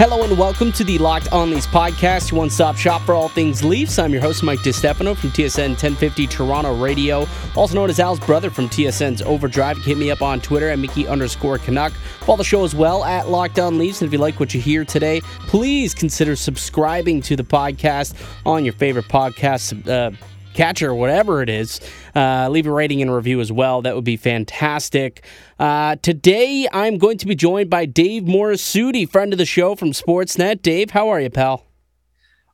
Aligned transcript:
Hello 0.00 0.22
and 0.24 0.38
welcome 0.38 0.72
to 0.72 0.82
the 0.82 0.96
Locked 0.96 1.30
On 1.30 1.50
Leafs 1.50 1.66
podcast, 1.66 2.30
your 2.30 2.38
one-stop 2.38 2.74
shop 2.74 3.02
for 3.02 3.12
all 3.12 3.28
things 3.28 3.62
Leafs. 3.62 3.98
I'm 3.98 4.12
your 4.14 4.22
host, 4.22 4.42
Mike 4.42 4.60
DiStefano 4.60 5.14
from 5.14 5.28
TSN 5.28 5.72
1050 5.72 6.26
Toronto 6.26 6.74
Radio, 6.74 7.28
also 7.54 7.74
known 7.74 7.90
as 7.90 8.00
Al's 8.00 8.18
brother 8.18 8.48
from 8.48 8.70
TSN's 8.70 9.20
Overdrive. 9.20 9.76
Hit 9.76 9.98
me 9.98 10.10
up 10.10 10.22
on 10.22 10.40
Twitter 10.40 10.70
at 10.70 10.78
Mickey 10.78 11.06
underscore 11.06 11.58
Canuck. 11.58 11.92
Follow 12.20 12.38
the 12.38 12.44
show 12.44 12.64
as 12.64 12.74
well 12.74 13.04
at 13.04 13.28
Locked 13.28 13.58
On 13.58 13.76
Leafs. 13.76 14.00
And 14.00 14.06
if 14.06 14.12
you 14.14 14.18
like 14.18 14.40
what 14.40 14.54
you 14.54 14.60
hear 14.62 14.86
today, 14.86 15.20
please 15.40 15.92
consider 15.92 16.34
subscribing 16.34 17.20
to 17.20 17.36
the 17.36 17.44
podcast 17.44 18.14
on 18.46 18.64
your 18.64 18.72
favorite 18.72 19.04
podcast 19.04 19.86
uh, 19.86 20.16
catcher, 20.60 20.94
whatever 20.94 21.40
it 21.40 21.48
is. 21.48 21.80
Uh, 22.14 22.46
leave 22.50 22.66
a 22.66 22.70
rating 22.70 23.00
and 23.00 23.10
review 23.10 23.40
as 23.40 23.50
well. 23.50 23.80
That 23.80 23.94
would 23.94 24.04
be 24.04 24.18
fantastic. 24.18 25.24
Uh, 25.58 25.96
today, 26.02 26.68
I'm 26.70 26.98
going 26.98 27.16
to 27.16 27.26
be 27.26 27.34
joined 27.34 27.70
by 27.70 27.86
Dave 27.86 28.24
Morassutti, 28.24 29.08
friend 29.08 29.32
of 29.32 29.38
the 29.38 29.46
show 29.46 29.74
from 29.74 29.92
Sportsnet. 29.92 30.60
Dave, 30.60 30.90
how 30.90 31.08
are 31.08 31.18
you, 31.18 31.30
pal? 31.30 31.64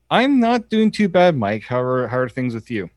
I'm 0.08 0.38
not 0.38 0.70
doing 0.70 0.92
too 0.92 1.08
bad, 1.08 1.36
Mike. 1.36 1.64
How 1.64 1.80
are, 1.80 2.06
how 2.06 2.18
are 2.18 2.28
things 2.28 2.54
with 2.54 2.70
you? 2.70 2.90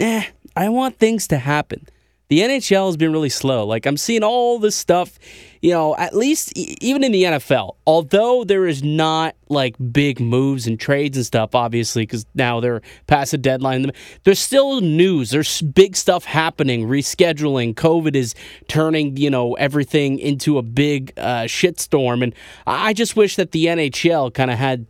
Eh, 0.00 0.24
I 0.56 0.70
want 0.70 0.98
things 0.98 1.28
to 1.28 1.36
happen 1.36 1.86
the 2.28 2.40
NHL 2.40 2.86
has 2.86 2.96
been 2.96 3.12
really 3.12 3.28
slow. 3.28 3.66
Like 3.66 3.86
I'm 3.86 3.96
seeing 3.96 4.22
all 4.22 4.58
this 4.58 4.76
stuff, 4.76 5.18
you 5.64 5.70
know, 5.70 5.96
at 5.96 6.14
least 6.14 6.52
even 6.58 7.02
in 7.02 7.10
the 7.10 7.22
NFL, 7.22 7.76
although 7.86 8.44
there 8.44 8.66
is 8.66 8.82
not 8.82 9.34
like 9.48 9.74
big 9.90 10.20
moves 10.20 10.66
and 10.66 10.78
trades 10.78 11.16
and 11.16 11.24
stuff, 11.24 11.54
obviously, 11.54 12.02
because 12.02 12.26
now 12.34 12.60
they're 12.60 12.82
past 13.06 13.30
the 13.30 13.38
deadline. 13.38 13.90
There's 14.24 14.38
still 14.38 14.82
news. 14.82 15.30
There's 15.30 15.62
big 15.62 15.96
stuff 15.96 16.26
happening, 16.26 16.86
rescheduling. 16.86 17.72
COVID 17.72 18.14
is 18.14 18.34
turning, 18.68 19.16
you 19.16 19.30
know, 19.30 19.54
everything 19.54 20.18
into 20.18 20.58
a 20.58 20.62
big 20.62 21.14
uh, 21.16 21.44
shitstorm. 21.44 22.22
And 22.22 22.34
I 22.66 22.92
just 22.92 23.16
wish 23.16 23.36
that 23.36 23.52
the 23.52 23.64
NHL 23.64 24.34
kind 24.34 24.50
of 24.50 24.58
had 24.58 24.84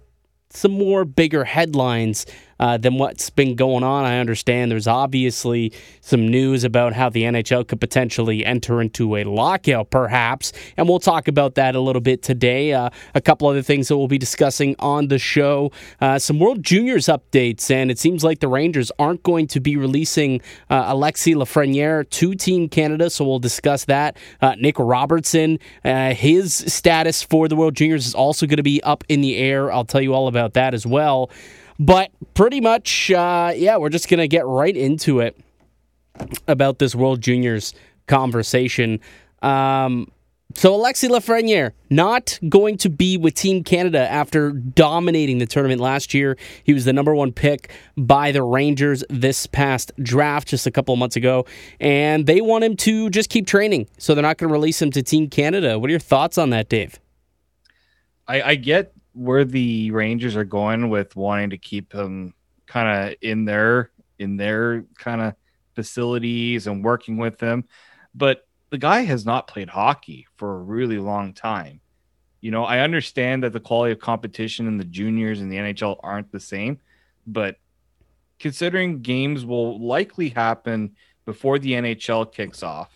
some 0.50 0.72
more 0.72 1.04
bigger 1.04 1.44
headlines 1.44 2.26
uh, 2.60 2.76
than 2.76 2.98
what's 2.98 3.30
been 3.30 3.54
going 3.54 3.84
on. 3.84 4.04
I 4.04 4.18
understand 4.18 4.70
there's 4.70 4.86
obviously 4.86 5.72
some 6.00 6.28
news 6.28 6.64
about 6.64 6.92
how 6.92 7.08
the 7.08 7.22
NHL 7.22 7.66
could 7.66 7.80
potentially 7.80 8.44
enter 8.44 8.80
into 8.80 9.16
a 9.16 9.24
lockout, 9.24 9.90
perhaps, 9.90 10.52
and 10.76 10.88
we'll 10.88 10.98
talk 11.00 11.28
about 11.28 11.54
that 11.56 11.74
a 11.74 11.80
little 11.80 12.02
bit 12.02 12.22
today. 12.22 12.72
Uh, 12.72 12.90
a 13.14 13.20
couple 13.20 13.48
other 13.48 13.62
things 13.62 13.88
that 13.88 13.96
we'll 13.96 14.08
be 14.08 14.18
discussing 14.18 14.76
on 14.78 15.08
the 15.08 15.18
show, 15.18 15.72
uh, 16.00 16.18
some 16.18 16.38
World 16.38 16.62
Juniors 16.62 17.06
updates, 17.06 17.70
and 17.70 17.90
it 17.90 17.98
seems 17.98 18.24
like 18.24 18.40
the 18.40 18.48
Rangers 18.48 18.90
aren't 18.98 19.22
going 19.22 19.46
to 19.48 19.60
be 19.60 19.76
releasing 19.76 20.40
uh, 20.70 20.84
Alexis 20.88 21.34
Lafreniere 21.34 22.08
to 22.10 22.34
Team 22.34 22.68
Canada, 22.68 23.10
so 23.10 23.24
we'll 23.24 23.38
discuss 23.38 23.84
that. 23.86 24.16
Uh, 24.40 24.54
Nick 24.58 24.78
Robertson, 24.78 25.58
uh, 25.84 26.14
his 26.14 26.54
status 26.54 27.22
for 27.22 27.48
the 27.48 27.56
World 27.56 27.74
Juniors 27.74 28.06
is 28.06 28.14
also 28.14 28.46
going 28.46 28.58
to 28.58 28.62
be 28.62 28.82
up 28.82 29.04
in 29.08 29.20
the 29.20 29.36
air. 29.36 29.72
I'll 29.72 29.84
tell 29.84 30.00
you 30.00 30.14
all 30.14 30.28
about 30.28 30.54
that 30.54 30.74
as 30.74 30.86
well. 30.86 31.30
But 31.78 32.10
pretty 32.34 32.60
much, 32.60 33.10
uh, 33.10 33.52
yeah, 33.54 33.76
we're 33.76 33.88
just 33.88 34.08
going 34.08 34.20
to 34.20 34.28
get 34.28 34.46
right 34.46 34.76
into 34.76 35.20
it 35.20 35.36
about 36.46 36.78
this 36.78 36.94
World 36.94 37.20
Juniors 37.20 37.74
conversation. 38.06 39.00
Um, 39.42 40.10
so 40.56 40.74
Alexis 40.74 41.10
Lafreniere 41.10 41.72
not 41.90 42.38
going 42.48 42.76
to 42.78 42.88
be 42.88 43.16
with 43.16 43.34
Team 43.34 43.64
Canada 43.64 44.08
after 44.08 44.52
dominating 44.52 45.38
the 45.38 45.46
tournament 45.46 45.80
last 45.80 46.14
year. 46.14 46.36
He 46.62 46.72
was 46.72 46.84
the 46.84 46.92
number 46.92 47.14
one 47.14 47.32
pick 47.32 47.72
by 47.96 48.30
the 48.30 48.42
Rangers 48.42 49.02
this 49.10 49.46
past 49.48 49.90
draft 50.00 50.48
just 50.48 50.66
a 50.66 50.70
couple 50.70 50.92
of 50.92 50.98
months 50.98 51.16
ago, 51.16 51.44
and 51.80 52.26
they 52.26 52.40
want 52.40 52.62
him 52.62 52.76
to 52.76 53.10
just 53.10 53.30
keep 53.30 53.46
training. 53.46 53.88
So 53.98 54.14
they're 54.14 54.22
not 54.22 54.38
going 54.38 54.48
to 54.48 54.52
release 54.52 54.80
him 54.80 54.92
to 54.92 55.02
Team 55.02 55.28
Canada. 55.28 55.78
What 55.78 55.88
are 55.88 55.92
your 55.92 55.98
thoughts 56.00 56.38
on 56.38 56.50
that, 56.50 56.68
Dave? 56.68 57.00
I, 58.28 58.42
I 58.42 58.54
get 58.54 58.93
where 59.14 59.44
the 59.44 59.90
Rangers 59.90 60.36
are 60.36 60.44
going 60.44 60.90
with 60.90 61.16
wanting 61.16 61.50
to 61.50 61.58
keep 61.58 61.92
him 61.92 62.34
kind 62.66 63.08
of 63.08 63.16
in 63.22 63.44
their 63.44 63.90
in 64.18 64.36
their 64.36 64.84
kind 64.98 65.20
of 65.20 65.34
facilities 65.74 66.66
and 66.66 66.84
working 66.84 67.16
with 67.16 67.38
them, 67.38 67.64
but 68.14 68.46
the 68.70 68.78
guy 68.78 69.00
has 69.00 69.24
not 69.24 69.46
played 69.46 69.68
hockey 69.68 70.26
for 70.36 70.56
a 70.56 70.62
really 70.62 70.98
long 70.98 71.32
time. 71.32 71.80
You 72.40 72.50
know, 72.50 72.64
I 72.64 72.80
understand 72.80 73.42
that 73.42 73.52
the 73.52 73.60
quality 73.60 73.92
of 73.92 74.00
competition 74.00 74.66
in 74.66 74.76
the 74.76 74.84
juniors 74.84 75.40
and 75.40 75.50
the 75.50 75.56
NHL 75.56 75.98
aren't 76.02 76.30
the 76.30 76.40
same, 76.40 76.78
but 77.26 77.56
considering 78.38 79.00
games 79.00 79.44
will 79.44 79.80
likely 79.84 80.28
happen 80.28 80.96
before 81.24 81.58
the 81.58 81.72
NHL 81.72 82.30
kicks 82.32 82.62
off, 82.62 82.90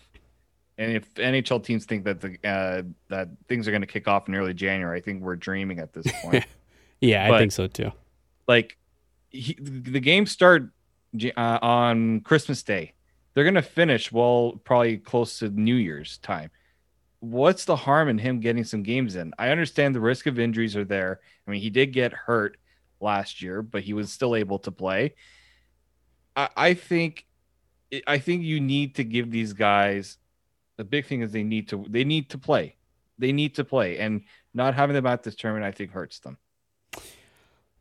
and 0.79 0.93
if 0.93 1.13
NHL 1.15 1.61
teams 1.61 1.83
think 1.83 2.05
that 2.05 2.21
the 2.21 2.37
uh, 2.47 2.83
that 3.09 3.27
things 3.49 3.67
are 3.67 3.71
going 3.71 3.81
to 3.81 3.87
kick 3.87 4.07
off 4.07 4.29
in 4.29 4.33
early 4.33 4.53
January, 4.53 4.97
I 4.97 5.01
think 5.01 5.21
we're 5.21 5.35
dreaming 5.35 5.77
at 5.79 5.91
this 5.91 6.09
point. 6.21 6.45
yeah, 7.01 7.27
but, 7.27 7.35
I 7.35 7.39
think 7.39 7.51
so 7.51 7.67
too. 7.67 7.91
Like 8.47 8.77
he, 9.29 9.57
the 9.59 9.99
games 9.99 10.31
start 10.31 10.71
uh, 11.35 11.59
on 11.61 12.21
Christmas 12.21 12.63
Day. 12.63 12.93
They're 13.33 13.43
going 13.43 13.55
to 13.55 13.61
finish 13.61 14.11
well, 14.11 14.59
probably 14.63 14.97
close 14.97 15.39
to 15.39 15.49
New 15.49 15.75
Year's 15.75 16.17
time. 16.17 16.49
What's 17.19 17.65
the 17.65 17.75
harm 17.75 18.07
in 18.07 18.17
him 18.17 18.39
getting 18.39 18.63
some 18.63 18.81
games 18.81 19.17
in? 19.17 19.33
I 19.37 19.49
understand 19.49 19.93
the 19.93 19.99
risk 19.99 20.27
of 20.27 20.39
injuries 20.39 20.77
are 20.77 20.85
there. 20.85 21.19
I 21.45 21.51
mean, 21.51 21.61
he 21.61 21.69
did 21.69 21.87
get 21.87 22.13
hurt 22.13 22.57
last 23.01 23.41
year, 23.41 23.61
but 23.61 23.83
he 23.83 23.93
was 23.93 24.11
still 24.11 24.33
able 24.33 24.59
to 24.59 24.71
play. 24.71 25.15
I, 26.37 26.49
I 26.55 26.73
think, 26.73 27.25
I 28.07 28.17
think 28.19 28.43
you 28.43 28.61
need 28.61 28.95
to 28.95 29.03
give 29.03 29.29
these 29.29 29.51
guys 29.51 30.17
the 30.79 30.85
big 30.85 31.05
thing 31.05 31.19
is 31.21 31.33
they 31.33 31.43
need 31.43 31.67
to 31.67 31.85
they 31.89 32.05
need 32.05 32.29
to 32.29 32.37
play. 32.37 32.77
They 33.17 33.33
need 33.33 33.53
to 33.55 33.65
play, 33.65 33.99
and 33.99 34.21
not 34.53 34.73
having 34.73 34.93
them 34.93 35.05
at 35.05 35.23
this 35.23 35.35
tournament, 35.35 35.65
I 35.65 35.75
think, 35.75 35.91
hurts 35.91 36.19
them. 36.19 36.37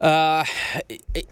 Uh, 0.01 0.45
it, 0.89 1.29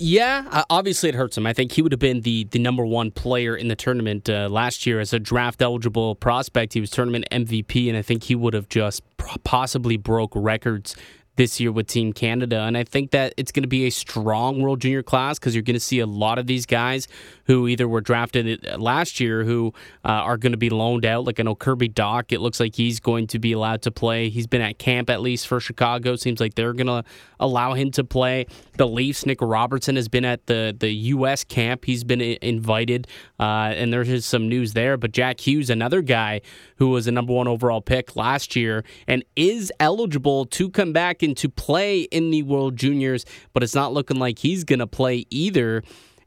yeah, 0.00 0.64
obviously 0.68 1.08
it 1.08 1.14
hurts 1.14 1.38
him. 1.38 1.46
I 1.46 1.52
think 1.52 1.70
he 1.70 1.80
would 1.80 1.92
have 1.92 2.00
been 2.00 2.22
the 2.22 2.42
the 2.50 2.58
number 2.58 2.84
one 2.84 3.12
player 3.12 3.56
in 3.56 3.68
the 3.68 3.76
tournament 3.76 4.28
uh, 4.28 4.48
last 4.50 4.84
year 4.84 4.98
as 4.98 5.12
a 5.12 5.20
draft 5.20 5.62
eligible 5.62 6.16
prospect. 6.16 6.72
He 6.72 6.80
was 6.80 6.90
tournament 6.90 7.24
MVP, 7.30 7.88
and 7.88 7.96
I 7.96 8.02
think 8.02 8.24
he 8.24 8.34
would 8.34 8.52
have 8.52 8.68
just 8.68 9.04
possibly 9.44 9.96
broke 9.96 10.32
records 10.34 10.96
this 11.36 11.60
year 11.60 11.70
with 11.70 11.86
Team 11.86 12.12
Canada. 12.12 12.60
And 12.60 12.76
I 12.76 12.84
think 12.84 13.12
that 13.12 13.34
it's 13.36 13.52
going 13.52 13.62
to 13.62 13.68
be 13.68 13.86
a 13.86 13.90
strong 13.90 14.60
World 14.60 14.80
Junior 14.80 15.02
class 15.02 15.38
because 15.38 15.54
you're 15.54 15.62
going 15.62 15.74
to 15.74 15.80
see 15.80 16.00
a 16.00 16.06
lot 16.06 16.38
of 16.38 16.46
these 16.46 16.66
guys 16.66 17.08
who 17.44 17.68
either 17.68 17.86
were 17.86 18.00
drafted 18.00 18.66
last 18.78 19.20
year 19.20 19.44
who 19.44 19.72
uh, 20.04 20.08
are 20.08 20.36
going 20.36 20.52
to 20.52 20.58
be 20.58 20.70
loaned 20.70 21.06
out. 21.06 21.24
Like 21.24 21.38
I 21.38 21.44
know 21.44 21.54
Kirby 21.54 21.90
Dach, 21.90 22.32
it 22.32 22.40
looks 22.40 22.58
like 22.58 22.74
he's 22.74 23.00
going 23.00 23.26
to 23.28 23.38
be 23.38 23.52
allowed 23.52 23.82
to 23.82 23.90
play. 23.90 24.28
He's 24.28 24.46
been 24.46 24.62
at 24.62 24.78
camp 24.78 25.10
at 25.10 25.20
least 25.20 25.46
for 25.46 25.60
Chicago. 25.60 26.16
Seems 26.16 26.40
like 26.40 26.54
they're 26.54 26.72
going 26.72 26.86
to 26.86 27.04
allow 27.38 27.74
him 27.74 27.90
to 27.92 28.04
play. 28.04 28.46
The 28.76 28.86
Leafs, 28.86 29.26
Nick 29.26 29.40
Robertson 29.40 29.96
has 29.96 30.08
been 30.08 30.24
at 30.24 30.46
the, 30.46 30.74
the 30.78 30.90
U.S. 30.90 31.44
camp. 31.44 31.84
He's 31.84 32.04
been 32.04 32.20
invited, 32.20 33.06
uh, 33.38 33.72
and 33.76 33.92
there's 33.92 34.24
some 34.24 34.48
news 34.48 34.72
there. 34.72 34.96
But 34.96 35.12
Jack 35.12 35.40
Hughes, 35.46 35.70
another 35.70 36.02
guy 36.02 36.40
who 36.76 36.88
was 36.90 37.06
a 37.06 37.12
number 37.12 37.32
one 37.32 37.48
overall 37.48 37.80
pick 37.80 38.16
last 38.16 38.56
year 38.56 38.84
and 39.06 39.24
is 39.34 39.72
eligible 39.80 40.44
to 40.46 40.70
come 40.70 40.92
back 40.92 41.22
and 41.22 41.36
to 41.36 41.48
play 41.48 42.02
in 42.02 42.30
the 42.30 42.42
World 42.42 42.76
Juniors, 42.76 43.24
but 43.52 43.62
it's 43.62 43.74
not 43.74 43.92
looking 43.92 44.18
like 44.18 44.38
he's 44.38 44.64
going 44.64 44.78
to 44.78 44.86
play 44.86 45.26
either. 45.30 45.82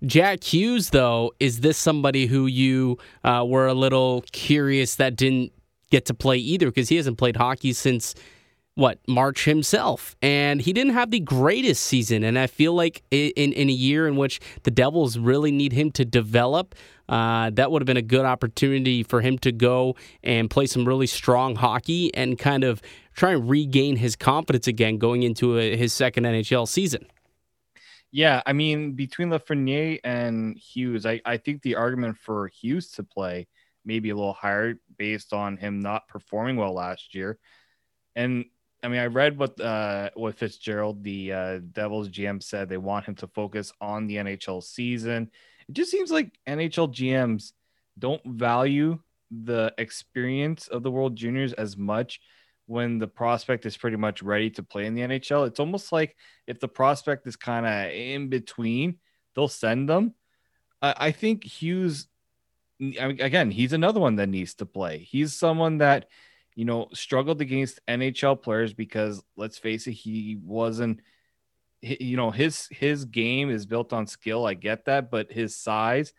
Jack 0.05 0.43
Hughes, 0.43 0.91
though, 0.91 1.33
is 1.39 1.59
this 1.59 1.77
somebody 1.77 2.25
who 2.25 2.47
you 2.47 2.97
uh, 3.23 3.45
were 3.47 3.67
a 3.67 3.73
little 3.73 4.23
curious 4.31 4.95
that 4.95 5.15
didn't 5.15 5.51
get 5.91 6.05
to 6.05 6.13
play 6.13 6.37
either 6.37 6.67
because 6.67 6.89
he 6.89 6.95
hasn't 6.95 7.17
played 7.17 7.35
hockey 7.35 7.73
since 7.73 8.15
what 8.75 8.99
March 9.07 9.43
himself, 9.43 10.15
and 10.21 10.61
he 10.61 10.71
didn't 10.71 10.93
have 10.93 11.11
the 11.11 11.19
greatest 11.19 11.83
season. 11.83 12.23
And 12.23 12.39
I 12.39 12.47
feel 12.47 12.73
like 12.73 13.03
in 13.11 13.51
in 13.51 13.69
a 13.69 13.73
year 13.73 14.07
in 14.07 14.15
which 14.15 14.39
the 14.63 14.71
Devils 14.71 15.17
really 15.17 15.51
need 15.51 15.73
him 15.73 15.91
to 15.91 16.05
develop, 16.05 16.75
uh, 17.09 17.49
that 17.49 17.71
would 17.71 17.81
have 17.81 17.87
been 17.87 17.97
a 17.97 18.01
good 18.01 18.25
opportunity 18.25 19.01
for 19.01 19.19
him 19.19 19.37
to 19.39 19.51
go 19.51 19.95
and 20.23 20.49
play 20.49 20.67
some 20.67 20.87
really 20.87 21.07
strong 21.07 21.55
hockey 21.55 22.13
and 22.13 22.37
kind 22.37 22.63
of 22.63 22.81
try 23.15 23.31
and 23.31 23.49
regain 23.49 23.95
his 23.95 24.15
confidence 24.15 24.67
again 24.67 24.97
going 24.97 25.23
into 25.23 25.57
a, 25.57 25.75
his 25.75 25.91
second 25.91 26.23
NHL 26.23 26.67
season. 26.67 27.07
Yeah, 28.11 28.41
I 28.45 28.53
mean, 28.53 28.93
between 28.93 29.29
Lafreniere 29.29 29.99
and 30.03 30.57
Hughes, 30.57 31.05
I, 31.05 31.19
I 31.25 31.37
think 31.37 31.61
the 31.61 31.75
argument 31.75 32.17
for 32.17 32.47
Hughes 32.47 32.91
to 32.91 33.03
play 33.03 33.47
may 33.85 33.99
be 33.99 34.11
a 34.11 34.15
little 34.15 34.33
higher 34.33 34.79
based 34.97 35.33
on 35.33 35.57
him 35.57 35.79
not 35.79 36.07
performing 36.07 36.57
well 36.57 36.73
last 36.73 37.15
year. 37.15 37.39
And 38.15 38.45
I 38.83 38.87
mean, 38.87 38.99
I 38.99 39.07
read 39.07 39.37
what 39.37 39.59
uh, 39.59 40.11
what 40.13 40.35
Fitzgerald, 40.35 41.03
the 41.03 41.33
uh, 41.33 41.59
Devils 41.71 42.09
GM, 42.09 42.41
said. 42.41 42.69
They 42.69 42.77
want 42.77 43.05
him 43.05 43.15
to 43.15 43.27
focus 43.27 43.73
on 43.81 44.07
the 44.07 44.17
NHL 44.17 44.63
season. 44.63 45.31
It 45.69 45.75
just 45.75 45.91
seems 45.91 46.09
like 46.09 46.37
NHL 46.47 46.91
GMs 46.91 47.53
don't 47.97 48.25
value 48.25 48.99
the 49.29 49.71
experience 49.77 50.67
of 50.67 50.81
the 50.81 50.89
World 50.89 51.15
Juniors 51.15 51.53
as 51.53 51.77
much 51.77 52.19
when 52.65 52.97
the 52.97 53.07
prospect 53.07 53.67
is 53.67 53.77
pretty 53.77 53.97
much 53.97 54.23
ready 54.23 54.49
to 54.51 54.63
play 54.63 54.87
in 54.87 54.95
the 54.95 55.01
NHL. 55.01 55.47
It's 55.47 55.59
almost 55.59 55.91
like 55.91 56.15
if 56.47 56.59
the 56.59 56.67
prospect 56.67 57.27
is 57.27 57.35
kind 57.35 57.67
of 57.67 57.91
in 57.93 58.29
between, 58.29 58.97
they'll 59.35 59.47
send 59.47 59.87
them. 59.87 60.15
I, 60.81 60.95
I 60.97 61.11
think 61.11 61.43
Hughes, 61.43 62.07
I 62.81 63.07
mean, 63.07 63.21
again, 63.21 63.51
he's 63.51 63.73
another 63.73 63.99
one 63.99 64.15
that 64.15 64.29
needs 64.29 64.55
to 64.55 64.65
play. 64.65 64.97
He's 64.99 65.33
someone 65.33 65.79
that, 65.79 66.09
you 66.55 66.65
know, 66.65 66.87
struggled 66.93 67.41
against 67.41 67.79
NHL 67.87 68.41
players 68.41 68.73
because 68.73 69.21
let's 69.35 69.59
face 69.59 69.85
it, 69.85 69.91
he 69.91 70.39
wasn't 70.43 71.01
you 71.81 72.17
know, 72.17 72.31
his 72.31 72.67
his 72.71 73.05
game 73.05 73.49
is 73.49 73.65
built 73.65 73.93
on 73.93 74.07
skill. 74.07 74.45
I 74.45 74.53
get 74.53 74.85
that, 74.85 75.09
but 75.09 75.31
his 75.31 75.55
size 75.55 76.13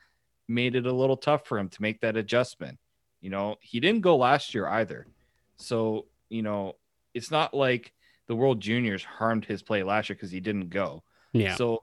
made 0.48 0.74
it 0.74 0.86
a 0.86 0.92
little 0.92 1.16
tough 1.16 1.46
for 1.46 1.58
him 1.58 1.68
to 1.68 1.82
make 1.82 2.00
that 2.00 2.16
adjustment. 2.16 2.78
You 3.20 3.30
know, 3.30 3.56
he 3.60 3.80
didn't 3.80 4.00
go 4.00 4.16
last 4.16 4.54
year 4.54 4.66
either. 4.66 5.06
So, 5.56 6.06
you 6.28 6.42
know, 6.42 6.76
it's 7.14 7.30
not 7.30 7.52
like 7.52 7.92
the 8.26 8.34
World 8.34 8.60
Juniors 8.60 9.04
harmed 9.04 9.44
his 9.44 9.62
play 9.62 9.82
last 9.82 10.08
year 10.08 10.16
because 10.16 10.30
he 10.30 10.40
didn't 10.40 10.70
go. 10.70 11.02
Yeah. 11.32 11.56
So 11.56 11.82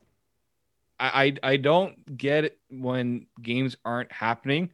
I, 0.99 1.37
I 1.43 1.51
I 1.51 1.57
don't 1.57 2.17
get 2.17 2.45
it 2.45 2.59
when 2.69 3.27
games 3.41 3.77
aren't 3.85 4.11
happening. 4.11 4.71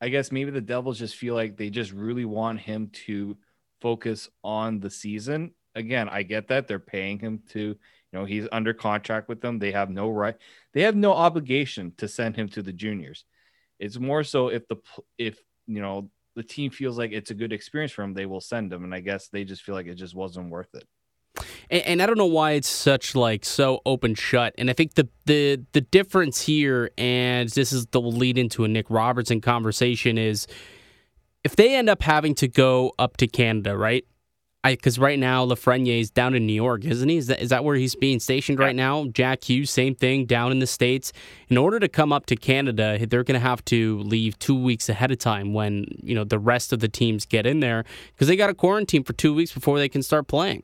I 0.00 0.10
guess 0.10 0.30
maybe 0.30 0.50
the 0.50 0.60
Devils 0.60 0.98
just 0.98 1.16
feel 1.16 1.34
like 1.34 1.56
they 1.56 1.70
just 1.70 1.92
really 1.92 2.26
want 2.26 2.60
him 2.60 2.90
to 3.06 3.38
focus 3.80 4.28
on 4.42 4.80
the 4.80 4.90
season. 4.90 5.52
Again, 5.74 6.08
I 6.08 6.22
get 6.22 6.48
that 6.48 6.68
they're 6.68 6.78
paying 6.78 7.18
him 7.18 7.42
to, 7.50 7.76
know, 8.14 8.24
he's 8.24 8.46
under 8.52 8.72
contract 8.72 9.28
with 9.28 9.40
them. 9.40 9.58
They 9.58 9.72
have 9.72 9.90
no 9.90 10.08
right, 10.08 10.36
they 10.72 10.82
have 10.82 10.96
no 10.96 11.12
obligation 11.12 11.92
to 11.98 12.08
send 12.08 12.36
him 12.36 12.48
to 12.50 12.62
the 12.62 12.72
juniors. 12.72 13.24
It's 13.78 13.98
more 13.98 14.24
so 14.24 14.48
if 14.48 14.66
the 14.68 14.76
if 15.18 15.38
you 15.66 15.80
know 15.80 16.10
the 16.34 16.42
team 16.42 16.70
feels 16.70 16.98
like 16.98 17.12
it's 17.12 17.30
a 17.30 17.34
good 17.34 17.52
experience 17.52 17.92
for 17.92 18.02
him, 18.02 18.14
they 18.14 18.26
will 18.26 18.40
send 18.40 18.72
him. 18.72 18.84
And 18.84 18.94
I 18.94 19.00
guess 19.00 19.28
they 19.28 19.44
just 19.44 19.62
feel 19.62 19.74
like 19.74 19.86
it 19.86 19.94
just 19.94 20.14
wasn't 20.14 20.50
worth 20.50 20.74
it. 20.74 20.84
And, 21.70 21.82
and, 21.82 22.02
I 22.02 22.06
don't 22.06 22.18
know 22.18 22.26
why 22.26 22.52
it's 22.52 22.68
such 22.68 23.14
like 23.14 23.44
so 23.44 23.80
open 23.84 24.14
shut. 24.14 24.54
And 24.56 24.70
I 24.70 24.72
think 24.72 24.94
the 24.94 25.08
the 25.26 25.60
the 25.72 25.80
difference 25.80 26.42
here, 26.42 26.90
and 26.96 27.48
this 27.48 27.72
is 27.72 27.86
the 27.86 28.00
lead 28.00 28.38
into 28.38 28.64
a 28.64 28.68
Nick 28.68 28.86
Robertson 28.88 29.40
conversation, 29.40 30.16
is 30.16 30.46
if 31.42 31.56
they 31.56 31.74
end 31.74 31.88
up 31.88 32.02
having 32.02 32.34
to 32.36 32.48
go 32.48 32.92
up 32.98 33.16
to 33.16 33.26
Canada, 33.26 33.76
right? 33.76 34.04
Because 34.64 34.98
right 34.98 35.18
now 35.18 35.44
Lafreniere 35.44 36.00
is 36.00 36.10
down 36.10 36.34
in 36.34 36.46
New 36.46 36.54
York, 36.54 36.84
isn't 36.84 37.08
he? 37.08 37.18
Is 37.18 37.26
that, 37.26 37.42
is 37.42 37.50
that 37.50 37.64
where 37.64 37.76
he's 37.76 37.94
being 37.94 38.18
stationed 38.18 38.58
right 38.58 38.74
now? 38.74 39.06
Jack 39.06 39.44
Hughes, 39.44 39.70
same 39.70 39.94
thing, 39.94 40.24
down 40.24 40.52
in 40.52 40.58
the 40.58 40.66
states. 40.66 41.12
In 41.48 41.58
order 41.58 41.78
to 41.78 41.88
come 41.88 42.12
up 42.12 42.26
to 42.26 42.36
Canada, 42.36 42.98
they're 43.06 43.24
going 43.24 43.40
to 43.40 43.46
have 43.46 43.64
to 43.66 43.98
leave 44.00 44.38
two 44.38 44.58
weeks 44.58 44.88
ahead 44.88 45.10
of 45.10 45.18
time 45.18 45.52
when 45.52 45.86
you 46.02 46.14
know 46.14 46.24
the 46.24 46.38
rest 46.38 46.72
of 46.72 46.80
the 46.80 46.88
teams 46.88 47.26
get 47.26 47.46
in 47.46 47.60
there 47.60 47.84
because 48.12 48.26
they 48.28 48.36
got 48.36 48.46
to 48.46 48.54
quarantine 48.54 49.04
for 49.04 49.12
two 49.12 49.34
weeks 49.34 49.52
before 49.52 49.78
they 49.78 49.88
can 49.88 50.02
start 50.02 50.26
playing. 50.28 50.62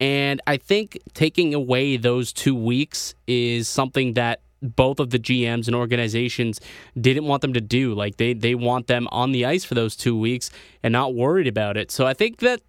And 0.00 0.40
I 0.46 0.56
think 0.56 0.98
taking 1.12 1.54
away 1.54 1.96
those 1.96 2.32
two 2.32 2.54
weeks 2.54 3.14
is 3.26 3.68
something 3.68 4.14
that 4.14 4.40
both 4.64 4.98
of 4.98 5.10
the 5.10 5.18
GMs 5.18 5.66
and 5.66 5.76
organizations 5.76 6.60
didn't 6.98 7.24
want 7.24 7.42
them 7.42 7.52
to 7.52 7.60
do. 7.60 7.94
Like 7.94 8.16
they 8.16 8.32
they 8.32 8.54
want 8.54 8.86
them 8.86 9.08
on 9.12 9.32
the 9.32 9.44
ice 9.44 9.64
for 9.64 9.74
those 9.74 9.94
two 9.96 10.18
weeks 10.18 10.50
and 10.82 10.92
not 10.92 11.14
worried 11.14 11.46
about 11.46 11.76
it. 11.76 11.90
So 11.90 12.06
I 12.06 12.14
think 12.14 12.38
that 12.38 12.60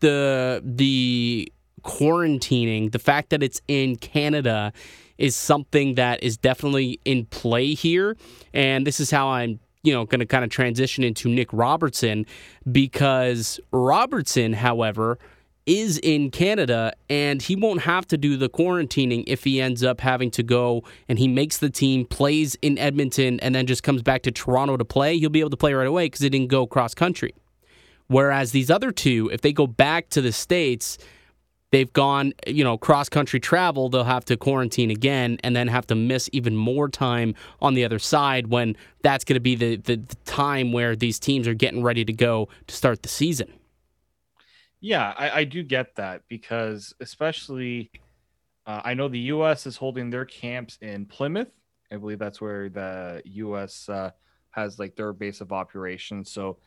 the 0.00 0.62
the 0.64 1.52
quarantining, 1.82 2.92
the 2.92 2.98
fact 2.98 3.30
that 3.30 3.42
it's 3.42 3.60
in 3.68 3.96
Canada 3.96 4.72
is 5.16 5.34
something 5.34 5.94
that 5.94 6.22
is 6.22 6.36
definitely 6.36 7.00
in 7.04 7.26
play 7.26 7.74
here. 7.74 8.16
And 8.52 8.86
this 8.86 9.00
is 9.00 9.10
how 9.10 9.28
I'm 9.28 9.60
you 9.82 9.92
know, 9.92 10.04
going 10.04 10.20
to 10.20 10.26
kind 10.26 10.44
of 10.44 10.50
transition 10.50 11.04
into 11.04 11.28
Nick 11.28 11.52
Robertson 11.52 12.26
because 12.70 13.60
Robertson, 13.70 14.52
however, 14.52 15.18
is 15.66 15.98
in 15.98 16.30
Canada 16.30 16.92
and 17.10 17.42
he 17.42 17.54
won't 17.54 17.82
have 17.82 18.06
to 18.08 18.16
do 18.16 18.36
the 18.36 18.48
quarantining 18.48 19.22
if 19.26 19.44
he 19.44 19.60
ends 19.60 19.84
up 19.84 20.00
having 20.00 20.30
to 20.32 20.42
go 20.42 20.82
and 21.08 21.18
he 21.18 21.28
makes 21.28 21.58
the 21.58 21.70
team, 21.70 22.06
plays 22.06 22.56
in 22.62 22.78
Edmonton, 22.78 23.38
and 23.40 23.54
then 23.54 23.66
just 23.66 23.82
comes 23.82 24.02
back 24.02 24.22
to 24.22 24.32
Toronto 24.32 24.76
to 24.76 24.84
play. 24.84 25.18
He'll 25.18 25.30
be 25.30 25.40
able 25.40 25.50
to 25.50 25.56
play 25.56 25.74
right 25.74 25.86
away 25.86 26.06
because 26.06 26.20
he 26.20 26.28
didn't 26.28 26.48
go 26.48 26.66
cross 26.66 26.94
country. 26.94 27.34
Whereas 28.08 28.52
these 28.52 28.70
other 28.70 28.90
two, 28.90 29.30
if 29.32 29.42
they 29.42 29.52
go 29.52 29.66
back 29.66 30.08
to 30.10 30.20
the 30.20 30.32
States, 30.32 30.98
they've 31.70 31.92
gone, 31.92 32.32
you 32.46 32.64
know, 32.64 32.78
cross 32.78 33.08
country 33.08 33.38
travel, 33.38 33.88
they'll 33.88 34.04
have 34.04 34.24
to 34.26 34.36
quarantine 34.36 34.90
again 34.90 35.38
and 35.44 35.54
then 35.54 35.68
have 35.68 35.86
to 35.88 35.94
miss 35.94 36.28
even 36.32 36.56
more 36.56 36.88
time 36.88 37.34
on 37.60 37.74
the 37.74 37.84
other 37.84 37.98
side 37.98 38.48
when 38.48 38.76
that's 39.02 39.24
going 39.24 39.34
to 39.34 39.40
be 39.40 39.54
the, 39.54 39.76
the, 39.76 39.96
the 39.96 40.16
time 40.24 40.72
where 40.72 40.96
these 40.96 41.18
teams 41.18 41.46
are 41.46 41.54
getting 41.54 41.82
ready 41.82 42.04
to 42.04 42.12
go 42.12 42.48
to 42.66 42.74
start 42.74 43.02
the 43.02 43.08
season. 43.08 43.52
Yeah, 44.80 45.12
I, 45.16 45.30
I 45.30 45.44
do 45.44 45.62
get 45.62 45.96
that 45.96 46.22
because 46.28 46.94
especially 47.00 47.90
uh, 48.66 48.82
I 48.84 48.94
know 48.94 49.08
the 49.08 49.18
U.S. 49.18 49.66
is 49.66 49.76
holding 49.76 50.10
their 50.10 50.24
camps 50.24 50.78
in 50.80 51.06
Plymouth. 51.06 51.50
I 51.90 51.96
believe 51.96 52.18
that's 52.18 52.40
where 52.40 52.68
the 52.68 53.22
U.S. 53.24 53.88
Uh, 53.88 54.10
has 54.50 54.78
like 54.78 54.94
their 54.94 55.12
base 55.12 55.40
of 55.40 55.52
operations. 55.52 56.30
So, 56.30 56.58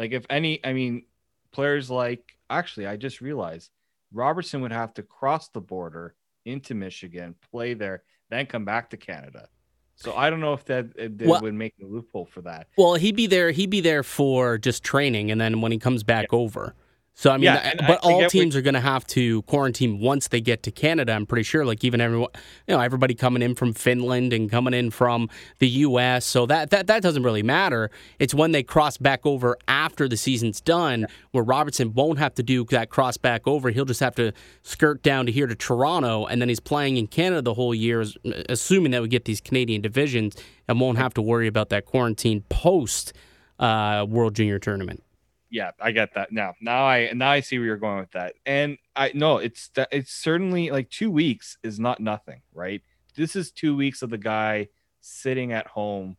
like, 0.00 0.12
if 0.12 0.24
any, 0.30 0.64
I 0.64 0.72
mean, 0.72 1.04
players 1.52 1.90
like 1.90 2.38
actually, 2.48 2.86
I 2.86 2.96
just 2.96 3.20
realized 3.20 3.70
Robertson 4.12 4.62
would 4.62 4.72
have 4.72 4.94
to 4.94 5.02
cross 5.02 5.50
the 5.50 5.60
border 5.60 6.14
into 6.46 6.74
Michigan, 6.74 7.34
play 7.50 7.74
there, 7.74 8.02
then 8.30 8.46
come 8.46 8.64
back 8.64 8.88
to 8.90 8.96
Canada. 8.96 9.48
So 9.96 10.16
I 10.16 10.30
don't 10.30 10.40
know 10.40 10.54
if 10.54 10.64
that 10.64 10.86
if 10.96 11.12
well, 11.20 11.42
would 11.42 11.52
make 11.52 11.74
a 11.82 11.84
loophole 11.84 12.24
for 12.24 12.40
that. 12.40 12.68
Well, 12.78 12.94
he'd 12.94 13.14
be 13.14 13.26
there. 13.26 13.50
He'd 13.50 13.68
be 13.68 13.82
there 13.82 14.02
for 14.02 14.56
just 14.56 14.82
training, 14.82 15.30
and 15.30 15.38
then 15.38 15.60
when 15.60 15.70
he 15.70 15.78
comes 15.78 16.02
back 16.02 16.28
yeah. 16.32 16.38
over. 16.38 16.74
So 17.20 17.30
I 17.30 17.36
mean, 17.36 17.42
yeah, 17.42 17.74
but 17.86 18.02
I, 18.02 18.10
all 18.10 18.26
teams 18.30 18.56
are 18.56 18.62
going 18.62 18.72
to 18.72 18.80
have 18.80 19.06
to 19.08 19.42
quarantine 19.42 20.00
once 20.00 20.28
they 20.28 20.40
get 20.40 20.62
to 20.62 20.70
Canada. 20.70 21.12
I'm 21.12 21.26
pretty 21.26 21.42
sure. 21.42 21.66
Like 21.66 21.84
even 21.84 22.00
everyone, 22.00 22.30
you 22.66 22.74
know, 22.74 22.80
everybody 22.80 23.12
coming 23.12 23.42
in 23.42 23.54
from 23.54 23.74
Finland 23.74 24.32
and 24.32 24.50
coming 24.50 24.72
in 24.72 24.90
from 24.90 25.28
the 25.58 25.68
U.S. 25.68 26.24
So 26.24 26.46
that 26.46 26.70
that 26.70 26.86
that 26.86 27.02
doesn't 27.02 27.22
really 27.22 27.42
matter. 27.42 27.90
It's 28.18 28.32
when 28.32 28.52
they 28.52 28.62
cross 28.62 28.96
back 28.96 29.26
over 29.26 29.58
after 29.68 30.08
the 30.08 30.16
season's 30.16 30.62
done, 30.62 31.00
yeah. 31.00 31.06
where 31.32 31.44
Robertson 31.44 31.92
won't 31.92 32.18
have 32.18 32.34
to 32.36 32.42
do 32.42 32.64
that 32.70 32.88
cross 32.88 33.18
back 33.18 33.46
over. 33.46 33.68
He'll 33.68 33.84
just 33.84 34.00
have 34.00 34.14
to 34.14 34.32
skirt 34.62 35.02
down 35.02 35.26
to 35.26 35.32
here 35.32 35.46
to 35.46 35.54
Toronto, 35.54 36.24
and 36.24 36.40
then 36.40 36.48
he's 36.48 36.58
playing 36.58 36.96
in 36.96 37.06
Canada 37.06 37.42
the 37.42 37.52
whole 37.52 37.74
year, 37.74 38.02
assuming 38.48 38.92
that 38.92 39.02
we 39.02 39.08
get 39.08 39.26
these 39.26 39.42
Canadian 39.42 39.82
divisions, 39.82 40.36
and 40.68 40.80
won't 40.80 40.96
have 40.96 41.12
to 41.12 41.20
worry 41.20 41.48
about 41.48 41.68
that 41.68 41.84
quarantine 41.84 42.44
post 42.48 43.12
uh, 43.58 44.06
World 44.08 44.34
Junior 44.34 44.58
Tournament 44.58 45.02
yeah, 45.50 45.72
I 45.80 45.90
get 45.90 46.14
that 46.14 46.32
now. 46.32 46.54
Now 46.60 46.84
I 46.84 47.12
now 47.12 47.30
I 47.30 47.40
see 47.40 47.58
where 47.58 47.66
you're 47.66 47.76
going 47.76 47.98
with 47.98 48.12
that. 48.12 48.34
And 48.46 48.78
I 48.94 49.10
know 49.14 49.38
it's 49.38 49.70
it's 49.90 50.12
certainly 50.12 50.70
like 50.70 50.88
two 50.90 51.10
weeks 51.10 51.58
is 51.62 51.80
not 51.80 52.00
nothing, 52.00 52.42
right? 52.54 52.82
This 53.16 53.34
is 53.34 53.50
two 53.50 53.76
weeks 53.76 54.02
of 54.02 54.10
the 54.10 54.18
guy 54.18 54.68
sitting 55.00 55.52
at 55.52 55.66
home, 55.66 56.16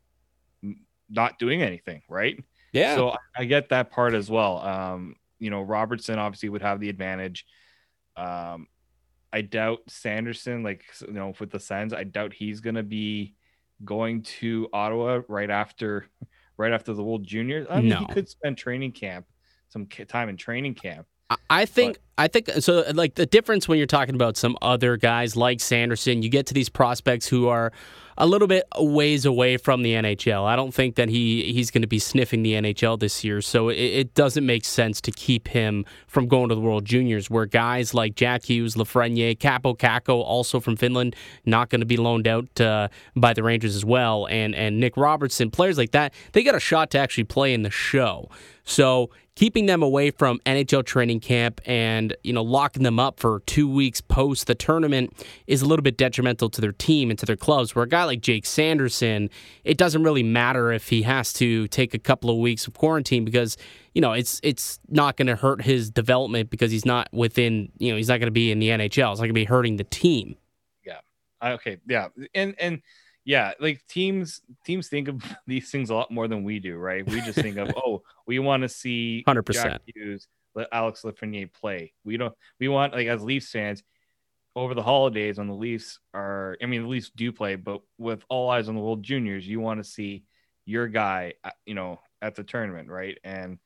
not 1.10 1.40
doing 1.40 1.62
anything, 1.62 2.02
right? 2.10 2.44
Yeah. 2.74 2.96
So 2.96 3.16
I 3.36 3.46
get 3.46 3.70
that 3.70 3.92
part 3.92 4.14
as 4.14 4.30
well. 4.30 4.60
Um, 4.60 5.16
you 5.40 5.50
know, 5.50 5.62
Robertson 5.62 6.20
obviously 6.20 6.50
would 6.50 6.62
have 6.62 6.80
the 6.80 6.90
advantage. 6.90 7.46
Um, 8.18 8.68
I 9.34 9.42
doubt 9.42 9.80
Sanderson, 9.88 10.62
like 10.62 10.84
you 11.08 11.14
know, 11.14 11.34
with 11.40 11.52
the 11.52 11.60
Sens, 11.60 11.94
I 11.94 12.04
doubt 12.04 12.34
he's 12.34 12.60
gonna 12.60 12.84
be 12.84 13.36
going 13.84 14.24
to 14.24 14.68
Ottawa 14.74 15.22
right 15.30 15.50
after 15.50 16.08
right 16.58 16.72
after 16.72 16.94
the 16.94 17.04
World 17.04 17.24
Juniors. 17.24 17.68
I 17.70 17.78
mean, 17.78 17.90
no. 17.90 18.00
he 18.00 18.06
could 18.08 18.30
spend 18.30 18.58
training 18.58 18.92
camp, 18.92 19.26
some 19.70 19.88
time 19.88 20.30
in 20.30 20.38
training 20.38 20.76
camp. 20.76 21.08
I 21.50 21.66
think 21.66 21.96
but. 21.96 22.24
I 22.24 22.28
think 22.28 22.50
so. 22.60 22.84
Like 22.94 23.16
the 23.16 23.26
difference 23.26 23.68
when 23.68 23.78
you're 23.78 23.88
talking 23.88 24.16
about 24.16 24.38
some 24.38 24.58
other 24.62 24.98
guys 24.98 25.36
like 25.36 25.60
Sanderson, 25.60 26.22
you 26.22 26.30
get 26.30 26.46
to 26.48 26.54
these 26.54 26.70
prospects 26.70 27.28
who 27.28 27.48
are 27.48 27.72
a 28.18 28.28
little 28.28 28.48
bit 28.48 28.66
ways 28.78 29.26
away 29.26 29.58
from 29.58 29.82
the 29.82 29.94
NHL. 29.94 30.46
I 30.46 30.56
don't 30.56 30.74
think 30.74 30.96
that 30.96 31.10
he 31.10 31.52
he's 31.54 31.72
going 31.72 31.82
to 31.82 31.88
be 31.88 31.98
sniffing 31.98 32.44
the 32.44 32.54
NHL 32.54 33.00
this 33.00 33.24
year, 33.24 33.42
so 33.42 33.70
it, 33.70 33.76
it, 33.76 34.14
doesn't 34.14 34.46
make 34.46 34.66
sense 34.66 35.02
to 35.02 35.12
keep 35.12 35.48
him 35.48 35.86
from 36.06 36.28
going 36.28 36.50
to 36.50 36.56
the 36.56 36.62
World 36.62 36.86
Juniors, 36.86 37.30
where 37.30 37.48
guys 37.48 37.94
like 37.94 38.14
Jack 38.16 38.46
Hughes, 38.46 38.76
Lafreniere, 38.76 39.38
Kaapo 39.38 39.76
Kakko, 39.76 40.24
also 40.24 40.60
from 40.60 40.76
Finland, 40.76 41.16
not 41.46 41.70
going 41.70 41.80
to 41.80 41.88
be 41.88 41.98
loaned 41.98 42.28
out 42.28 42.62
uh, 42.62 42.90
by 43.16 43.34
the 43.34 43.42
Rangers 43.42 43.76
as 43.76 43.86
well, 43.86 44.28
and 44.30 44.54
and 44.54 44.80
Nick 44.80 44.98
Robertson, 44.98 45.50
players 45.50 45.78
like 45.78 45.92
that, 45.92 46.14
they 46.34 46.44
got 46.44 46.54
a 46.54 46.60
shot 46.60 46.92
to 46.92 47.00
actually 47.00 47.24
play 47.24 47.54
in 47.54 47.64
the 47.64 47.72
show. 47.72 48.30
So 48.64 49.10
keeping 49.36 49.66
them 49.66 49.82
away 49.82 50.12
from 50.12 50.40
NHL 50.46 50.86
training 50.86 51.20
camp 51.20 51.62
and 51.66 52.16
you 52.24 52.34
know 52.34 52.44
locking 52.44 52.84
them 52.84 53.00
up 53.00 53.20
for 53.20 53.42
two 53.46 53.70
weeks 53.70 54.02
post 54.02 54.48
the 54.48 54.56
tournament 54.56 55.14
is 55.48 55.62
a 55.62 55.66
little 55.66 55.84
bit 55.84 55.98
detrimental 55.98 56.50
to 56.50 56.62
their 56.62 56.72
team 56.72 57.10
and 57.10 57.18
to 57.20 57.26
their 57.26 57.36
clubs. 57.36 57.76
Where 57.76 57.84
a 57.84 57.88
guy 57.88 58.04
like 58.04 58.22
Jake 58.22 58.46
Sanderson, 58.46 59.30
it 59.64 59.78
doesn't 59.78 60.04
really 60.04 60.24
matter 60.24 60.72
if 60.72 60.90
he 60.90 61.04
has 61.04 61.34
to 61.34 61.68
take 61.70 61.94
a 61.94 62.00
couple 62.00 62.30
of 62.30 62.38
weeks 62.38 62.68
of 62.68 62.74
quarantine 62.74 63.26
because 63.26 63.58
you 63.94 64.02
know 64.02 64.14
it's 64.14 64.40
it's 64.44 64.80
not 64.90 65.18
going 65.18 65.28
to 65.28 65.36
hurt 65.36 65.62
his 65.62 65.90
development 65.90 66.50
because 66.50 66.72
he's 66.72 66.86
not 66.86 67.08
within 67.14 67.72
you 67.78 67.92
know 67.92 67.98
he's 67.98 68.10
not 68.10 68.20
going 68.20 68.28
to 68.28 68.32
be 68.32 68.52
in 68.52 68.60
the 68.60 68.70
NHL. 68.70 68.90
It's 68.90 69.00
not 69.00 69.18
going 69.18 69.30
to 69.30 69.34
be 69.34 69.46
hurting 69.46 69.78
the 69.78 69.84
team. 69.86 70.36
Yeah. 70.86 71.00
Okay. 71.42 71.78
Yeah. 71.88 72.10
And 72.36 72.56
and 72.60 72.82
yeah, 73.24 73.54
like 73.60 73.86
teams 73.88 74.42
teams 74.66 74.88
think 74.88 75.08
of 75.08 75.24
these 75.48 75.70
things 75.70 75.90
a 75.90 75.96
lot 75.96 76.12
more 76.12 76.28
than 76.28 76.44
we 76.44 76.60
do, 76.60 76.78
right? 76.78 77.08
We 77.08 77.22
just 77.22 77.40
think 77.40 77.58
of 77.58 77.72
oh, 77.78 78.04
we 78.26 78.40
want 78.40 78.64
to 78.64 78.70
see 78.70 79.24
hundred 79.26 79.44
percent 79.44 79.82
Hughes, 79.86 80.28
let 80.56 80.68
Alex 80.72 81.02
Lafreniere 81.04 81.52
play. 81.52 81.94
We 82.04 82.18
don't. 82.18 82.34
We 82.60 82.68
want 82.68 82.94
like 82.94 83.08
as 83.08 83.22
Leafs 83.22 83.52
fans 83.52 83.84
over 84.56 84.74
the 84.74 84.84
holidays 84.84 85.38
when 85.38 85.48
the 85.48 85.54
Leafs 85.54 86.00
are. 86.14 86.58
I 86.62 86.66
mean, 86.66 86.84
the 86.84 86.90
Leafs 86.90 87.12
do 87.16 87.32
play, 87.32 87.56
but 87.56 87.82
with 87.98 88.24
all 88.30 88.50
eyes 88.50 88.68
on 88.68 88.76
the 88.76 88.82
World 88.82 89.04
Juniors, 89.04 89.48
you 89.48 89.60
want 89.60 89.84
to 89.84 89.90
see 89.90 90.24
your 90.66 90.88
guy, 90.88 91.34
uh, 91.44 91.52
you 91.66 91.74
know, 91.74 92.00
at 92.22 92.36
the 92.36 92.44
tournament, 92.44 92.90
right? 92.90 93.18
And 93.24 93.60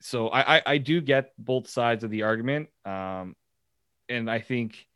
so 0.00 0.28
I, 0.28 0.56
I, 0.56 0.62
I 0.66 0.78
do 0.78 1.00
get 1.00 1.32
both 1.38 1.68
sides 1.68 2.04
of 2.04 2.10
the 2.10 2.22
argument, 2.22 2.68
um, 2.84 3.34
and 4.08 4.30
I 4.30 4.40
think 4.40 4.86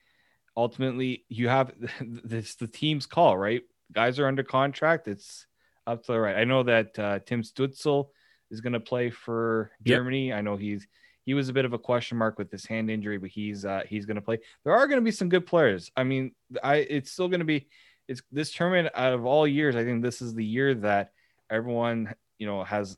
ultimately 0.57 1.25
you 1.29 1.49
have 1.49 1.73
this 2.01 2.55
the 2.57 2.67
team's 2.67 3.07
call, 3.07 3.37
right? 3.37 3.63
Guys 3.93 4.19
are 4.19 4.27
under 4.27 4.43
contract. 4.43 5.09
It's 5.09 5.47
up 5.87 6.05
to 6.05 6.13
the 6.13 6.21
right. 6.21 6.37
I 6.37 6.45
know 6.45 6.63
that 6.63 6.99
uh, 6.99 7.19
Tim 7.21 7.43
Stützle 7.43 8.09
is 8.51 8.61
going 8.61 8.73
to 8.73 8.81
play 8.81 9.11
for 9.11 9.71
Germany. 9.83 10.29
Yep. 10.29 10.39
I 10.39 10.41
know 10.41 10.57
he's 10.57 10.87
he 11.25 11.35
was 11.35 11.49
a 11.49 11.53
bit 11.53 11.65
of 11.65 11.73
a 11.73 11.79
question 11.79 12.19
mark 12.19 12.39
with 12.39 12.51
this 12.51 12.67
hand 12.67 12.91
injury, 12.91 13.19
but 13.19 13.31
he's 13.31 13.65
uh, 13.65 13.83
he's 13.87 14.07
going 14.07 14.17
to 14.17 14.23
play. 14.23 14.39
There 14.65 14.75
are 14.75 14.87
going 14.87 15.01
to 15.01 15.05
be 15.05 15.11
some 15.11 15.29
good 15.29 15.47
players. 15.47 15.91
I 15.97 16.05
mean, 16.05 16.33
I 16.63 16.77
it's 16.77 17.13
still 17.13 17.29
going 17.29 17.41
to 17.41 17.47
be 17.47 17.69
it's 18.09 18.23
this 18.31 18.53
tournament 18.53 18.93
out 18.95 19.13
of 19.13 19.25
all 19.25 19.47
years. 19.47 19.77
I 19.77 19.85
think 19.85 20.03
this 20.03 20.23
is 20.23 20.35
the 20.35 20.45
year 20.45 20.75
that 20.77 21.13
everyone 21.51 22.15
you 22.39 22.47
know 22.47 22.65
has 22.65 22.97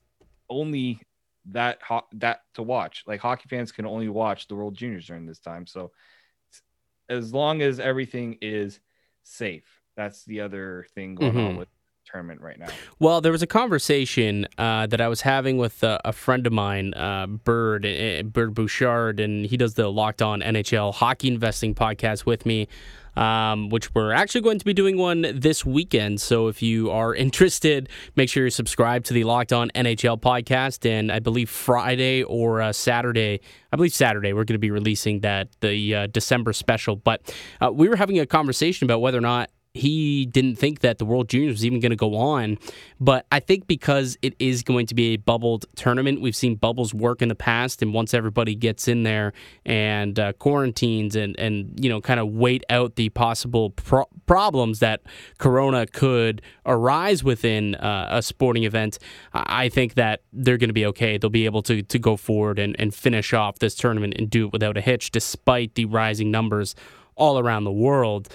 only 0.48 1.00
that 1.50 1.82
ho- 1.82 2.06
that 2.14 2.40
to 2.54 2.62
watch. 2.62 3.04
Like 3.06 3.20
hockey 3.20 3.48
fans 3.48 3.72
can 3.72 3.86
only 3.86 4.08
watch 4.08 4.48
the 4.48 4.54
World 4.54 4.74
Juniors 4.74 5.06
during 5.06 5.26
this 5.26 5.40
time. 5.40 5.66
So 5.66 5.92
as 7.08 7.32
long 7.32 7.62
as 7.62 7.80
everything 7.80 8.38
is 8.40 8.80
safe, 9.22 9.82
that's 9.96 10.24
the 10.24 10.40
other 10.40 10.86
thing 10.94 11.14
going 11.14 11.32
mm-hmm. 11.32 11.40
on 11.40 11.56
with 11.56 11.68
tournament 12.04 12.40
right 12.40 12.58
now. 12.58 12.66
Well, 12.98 13.20
there 13.20 13.32
was 13.32 13.42
a 13.42 13.46
conversation 13.46 14.46
uh, 14.58 14.86
that 14.86 15.00
I 15.00 15.08
was 15.08 15.22
having 15.22 15.56
with 15.58 15.82
uh, 15.82 15.98
a 16.04 16.12
friend 16.12 16.46
of 16.46 16.52
mine, 16.52 16.94
uh, 16.94 17.26
Bird 17.26 17.86
uh, 17.86 18.22
Bird 18.22 18.54
Bouchard, 18.54 19.20
and 19.20 19.46
he 19.46 19.56
does 19.56 19.74
the 19.74 19.88
Locked 19.88 20.22
On 20.22 20.40
NHL 20.40 20.94
Hockey 20.94 21.28
Investing 21.28 21.74
podcast 21.74 22.26
with 22.26 22.46
me 22.46 22.68
um, 23.16 23.68
which 23.68 23.94
we're 23.94 24.12
actually 24.12 24.40
going 24.40 24.58
to 24.58 24.64
be 24.64 24.74
doing 24.74 24.96
one 24.96 25.26
this 25.34 25.64
weekend. 25.64 26.20
So 26.20 26.48
if 26.48 26.62
you 26.62 26.90
are 26.90 27.14
interested, 27.24 27.88
make 28.16 28.28
sure 28.28 28.44
you 28.44 28.50
subscribe 28.50 29.04
to 29.04 29.14
the 29.14 29.24
Locked 29.24 29.52
On 29.52 29.70
NHL 29.74 30.20
podcast. 30.20 30.88
And 30.88 31.10
I 31.10 31.18
believe 31.18 31.50
Friday 31.50 32.22
or 32.22 32.60
uh, 32.60 32.72
Saturday, 32.72 33.40
I 33.72 33.76
believe 33.76 33.92
Saturday, 33.92 34.32
we're 34.32 34.44
going 34.44 34.54
to 34.54 34.58
be 34.58 34.70
releasing 34.70 35.20
that 35.20 35.48
the 35.60 35.94
uh, 35.94 36.06
December 36.08 36.52
special. 36.52 36.96
But 36.96 37.34
uh, 37.60 37.72
we 37.72 37.88
were 37.88 37.96
having 37.96 38.18
a 38.18 38.26
conversation 38.26 38.84
about 38.84 39.00
whether 39.00 39.18
or 39.18 39.22
not 39.22 39.50
he 39.74 40.24
didn't 40.26 40.54
think 40.54 40.80
that 40.80 40.98
the 40.98 41.04
World 41.04 41.28
Juniors 41.28 41.54
was 41.54 41.66
even 41.66 41.80
going 41.80 41.90
to 41.90 41.96
go 41.96 42.16
on. 42.16 42.58
But 43.00 43.26
I 43.32 43.40
think 43.40 43.66
because 43.66 44.16
it 44.22 44.34
is 44.38 44.62
going 44.62 44.86
to 44.86 44.94
be 44.94 45.14
a 45.14 45.16
bubbled 45.16 45.66
tournament, 45.74 46.20
we've 46.20 46.36
seen 46.36 46.54
bubbles 46.54 46.94
work 46.94 47.20
in 47.20 47.28
the 47.28 47.34
past. 47.34 47.82
And 47.82 47.92
once 47.92 48.14
everybody 48.14 48.54
gets 48.54 48.86
in 48.86 49.02
there 49.02 49.32
and 49.66 50.16
uh, 50.16 50.32
quarantines 50.34 51.16
and, 51.16 51.38
and, 51.40 51.76
you 51.82 51.90
know, 51.90 52.00
kind 52.00 52.20
of 52.20 52.28
wait 52.28 52.62
out 52.70 52.94
the 52.94 53.08
possible 53.08 53.70
pro- 53.70 54.08
problems 54.26 54.78
that 54.78 55.02
Corona 55.38 55.88
could 55.88 56.40
arise 56.64 57.24
within 57.24 57.74
uh, 57.74 58.06
a 58.12 58.22
sporting 58.22 58.62
event, 58.62 59.00
I 59.32 59.68
think 59.68 59.94
that 59.94 60.22
they're 60.32 60.56
going 60.56 60.68
to 60.68 60.74
be 60.74 60.86
okay. 60.86 61.18
They'll 61.18 61.30
be 61.30 61.46
able 61.46 61.62
to, 61.62 61.82
to 61.82 61.98
go 61.98 62.16
forward 62.16 62.60
and, 62.60 62.76
and 62.78 62.94
finish 62.94 63.32
off 63.32 63.58
this 63.58 63.74
tournament 63.74 64.14
and 64.16 64.30
do 64.30 64.46
it 64.46 64.52
without 64.52 64.76
a 64.76 64.80
hitch, 64.80 65.10
despite 65.10 65.74
the 65.74 65.86
rising 65.86 66.30
numbers 66.30 66.76
all 67.16 67.40
around 67.40 67.64
the 67.64 67.72
world. 67.72 68.28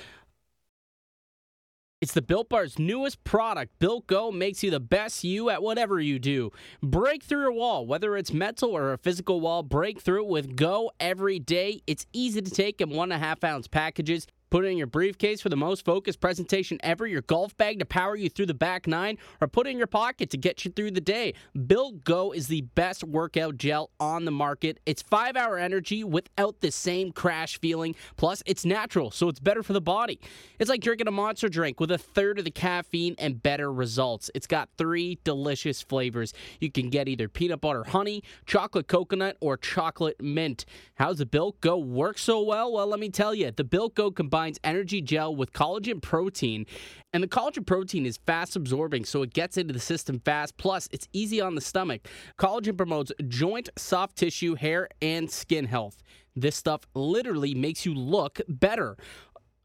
It's 2.01 2.13
the 2.13 2.21
Built 2.21 2.47
Bar's 2.47 2.79
newest 2.79 3.21
product. 3.25 3.77
Built 3.79 4.07
Go 4.07 4.31
makes 4.31 4.63
you 4.63 4.71
the 4.71 4.79
best 4.79 5.25
you 5.25 5.49
at 5.49 5.61
whatever 5.61 5.99
you 5.99 6.17
do. 6.17 6.49
Break 6.81 7.23
through 7.23 7.49
a 7.49 7.53
wall, 7.53 7.85
whether 7.85 8.15
it's 8.15 8.31
mental 8.31 8.69
or 8.69 8.93
a 8.93 8.97
physical 8.97 9.41
wall, 9.41 9.63
break 9.63 9.99
through 9.99 10.23
with 10.23 10.55
Go 10.55 10.91
every 11.01 11.39
day. 11.39 11.81
It's 11.87 12.05
easy 12.13 12.41
to 12.41 12.49
take 12.49 12.79
in 12.79 12.91
one 12.91 13.11
and 13.11 13.21
a 13.21 13.25
half 13.25 13.43
ounce 13.43 13.67
packages. 13.67 14.27
Put 14.49 14.65
it 14.65 14.69
in 14.69 14.77
your 14.77 14.87
briefcase 14.87 15.41
for 15.41 15.49
the 15.49 15.55
most 15.55 15.85
focused 15.85 16.19
presentation 16.19 16.79
ever, 16.81 17.05
your 17.05 17.21
golf 17.21 17.55
bag 17.55 17.77
to 17.79 17.85
power 17.85 18.15
you 18.15 18.29
through 18.29 18.47
the 18.47 18.55
back 18.55 18.87
nine, 18.87 19.19
or 19.39 19.47
put 19.47 19.67
it 19.67 19.69
in 19.69 19.77
your 19.77 19.85
pocket 19.85 20.31
to 20.31 20.37
get 20.37 20.65
you 20.65 20.71
through 20.71 20.89
the 20.91 21.01
day. 21.01 21.35
Built 21.67 22.03
Go 22.03 22.31
is 22.31 22.47
the 22.47 22.61
best 22.61 23.03
workout 23.03 23.57
gel 23.57 23.91
on 23.99 24.25
the 24.25 24.31
market. 24.31 24.79
It's 24.87 25.03
five 25.03 25.35
hour 25.35 25.59
energy 25.59 26.03
without 26.03 26.61
the 26.61 26.71
same 26.71 27.11
crash 27.11 27.59
feeling. 27.59 27.95
Plus, 28.17 28.41
it's 28.47 28.65
natural, 28.65 29.11
so 29.11 29.29
it's 29.29 29.39
better 29.39 29.61
for 29.61 29.73
the 29.73 29.81
body. 29.81 30.19
It's 30.57 30.69
like 30.69 30.81
drinking 30.81 31.07
a 31.07 31.11
monster 31.11 31.47
drink 31.47 31.79
with 31.79 31.91
a 31.91 31.99
third 31.99 32.39
of 32.39 32.45
the 32.45 32.51
caffeine 32.51 33.13
and 33.19 33.43
better 33.43 33.71
results. 33.71 34.31
It's 34.33 34.47
got 34.47 34.69
three 34.79 35.19
delicious 35.23 35.83
flavors. 35.83 36.33
You 36.59 36.71
can 36.71 36.89
get 36.89 37.07
either 37.07 37.29
peanut 37.29 37.61
butter 37.61 37.83
honey, 37.83 38.23
chocolate 38.47 38.87
coconut, 38.87 39.37
or 39.41 39.57
chocolate 39.57 40.19
mint. 40.19 40.65
How's 40.95 41.19
the 41.19 41.27
Built 41.27 41.61
Go 41.61 41.77
work 41.77 42.17
so 42.17 42.41
well? 42.41 42.73
Well, 42.73 42.87
let 42.87 42.99
me 42.99 43.09
tell 43.09 43.35
you, 43.35 43.51
the 43.51 43.63
Built 43.63 43.93
Go 43.93 44.09
combines 44.09 44.38
combines 44.39 44.59
energy 44.63 45.01
gel 45.01 45.35
with 45.35 45.51
collagen 45.51 46.01
protein. 46.01 46.65
And 47.11 47.21
the 47.21 47.27
collagen 47.27 47.65
protein 47.65 48.05
is 48.05 48.17
fast 48.25 48.55
absorbing, 48.55 49.03
so 49.03 49.21
it 49.21 49.33
gets 49.33 49.57
into 49.57 49.73
the 49.73 49.79
system 49.81 50.19
fast. 50.19 50.55
Plus, 50.55 50.87
it's 50.93 51.09
easy 51.11 51.41
on 51.41 51.55
the 51.55 51.61
stomach. 51.61 52.07
Collagen 52.37 52.77
promotes 52.77 53.11
joint, 53.27 53.67
soft 53.77 54.15
tissue, 54.15 54.55
hair, 54.55 54.87
and 55.01 55.29
skin 55.29 55.65
health. 55.65 56.01
This 56.37 56.55
stuff 56.55 56.81
literally 56.95 57.53
makes 57.53 57.85
you 57.85 57.93
look 57.93 58.39
better. 58.47 58.95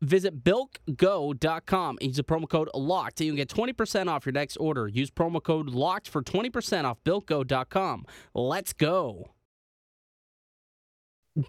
Visit 0.00 0.42
BuiltGo.com 0.42 1.98
and 2.00 2.08
use 2.08 2.16
the 2.16 2.24
promo 2.24 2.48
code 2.48 2.68
LOCKED 2.74 3.20
and 3.20 3.26
you 3.26 3.32
can 3.32 3.36
get 3.36 3.76
20% 3.76 4.08
off 4.08 4.26
your 4.26 4.32
next 4.32 4.56
order. 4.56 4.88
Use 4.88 5.10
promo 5.10 5.40
code 5.40 5.70
LOCKED 5.70 6.08
for 6.08 6.20
20% 6.20 6.84
off 6.84 6.98
BuiltGo.com. 7.04 8.06
Let's 8.34 8.72
go 8.72 9.33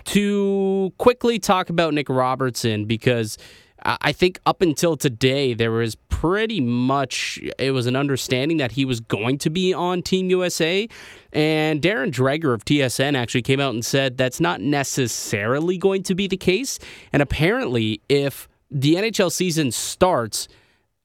to 0.06 0.94
quickly 0.98 1.40
talk 1.40 1.70
about 1.70 1.94
Nick 1.94 2.10
Robertson 2.10 2.86
because 2.86 3.38
I 3.84 4.14
think 4.14 4.40
up 4.48 4.62
until 4.62 4.98
today 4.98 5.54
there 5.54 5.72
was 5.72 5.96
pretty 6.10 6.60
much 6.60 7.40
it 7.60 7.70
was 7.72 7.86
an 7.86 7.96
understanding 7.96 8.58
that 8.58 8.72
he 8.72 8.84
was 8.84 9.00
going 9.00 9.38
to 9.40 9.52
be 9.52 9.74
on 9.76 10.02
Team 10.02 10.30
USA 10.32 10.88
and 11.32 11.82
Darren 11.82 12.12
Dreger 12.12 12.54
of 12.54 12.66
TSN 12.66 13.16
actually 13.16 13.44
came 13.44 13.60
out 13.60 13.76
and 13.76 13.86
said 13.86 14.18
that's 14.18 14.40
not 14.40 14.60
necessarily 14.60 15.78
going 15.78 16.02
to 16.04 16.16
be 16.16 16.26
the 16.26 16.38
case. 16.38 16.80
And 17.14 17.22
apparently 17.22 18.02
if 18.10 18.48
the 18.72 18.96
NHL 18.96 19.32
season 19.32 19.72
starts 19.72 20.48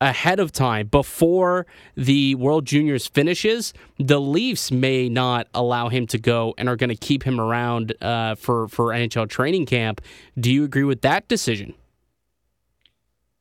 ahead 0.01 0.41
of 0.41 0.51
time 0.51 0.87
before 0.87 1.67
the 1.95 2.35
World 2.37 2.65
Juniors 2.65 3.07
finishes, 3.07 3.75
the 3.99 4.21
Leafs 4.21 4.71
may 4.71 5.09
not 5.09 5.49
allow 5.55 5.89
him 5.89 6.07
to 6.09 6.19
go 6.19 6.55
and 6.57 6.69
are 6.69 6.77
going 6.77 6.91
to 6.91 6.97
keep 6.97 7.23
him 7.23 7.41
around 7.41 7.95
uh, 8.03 8.35
for 8.35 8.69
for 8.69 8.87
NHL 8.87 9.29
training 9.29 9.67
camp. 9.67 10.01
Do 10.39 10.51
you 10.51 10.65
agree 10.65 10.85
with 10.85 11.03
that 11.03 11.29
decision? 11.29 11.75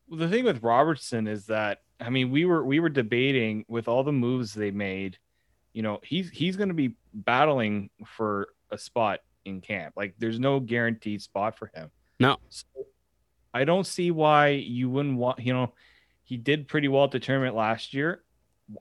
Well, 0.09 0.19
the 0.19 0.27
thing 0.27 0.43
with 0.43 0.63
Robertson 0.63 1.27
is 1.27 1.45
that 1.47 1.81
I 1.99 2.09
mean 2.09 2.31
we 2.31 2.45
were 2.45 2.63
we 2.63 2.79
were 2.79 2.89
debating 2.89 3.65
with 3.67 3.87
all 3.87 4.03
the 4.03 4.11
moves 4.11 4.53
they 4.53 4.71
made. 4.71 5.17
You 5.73 5.83
know 5.83 5.99
he's 6.03 6.29
he's 6.29 6.57
going 6.57 6.69
to 6.69 6.75
be 6.75 6.95
battling 7.13 7.89
for 8.05 8.49
a 8.71 8.77
spot 8.77 9.19
in 9.45 9.61
camp. 9.61 9.93
Like 9.95 10.15
there's 10.17 10.39
no 10.39 10.59
guaranteed 10.59 11.21
spot 11.21 11.57
for 11.57 11.71
him. 11.73 11.89
No. 12.19 12.37
So 12.49 12.65
I 13.53 13.63
don't 13.63 13.87
see 13.87 14.11
why 14.11 14.49
you 14.49 14.89
wouldn't 14.89 15.17
want 15.17 15.39
you 15.39 15.53
know 15.53 15.73
he 16.29 16.37
did 16.37 16.67
pretty 16.67 16.87
well 16.87 17.05
at 17.05 17.09
the 17.09 17.19
tournament 17.19 17.55
last 17.55 17.91
year. 17.91 18.21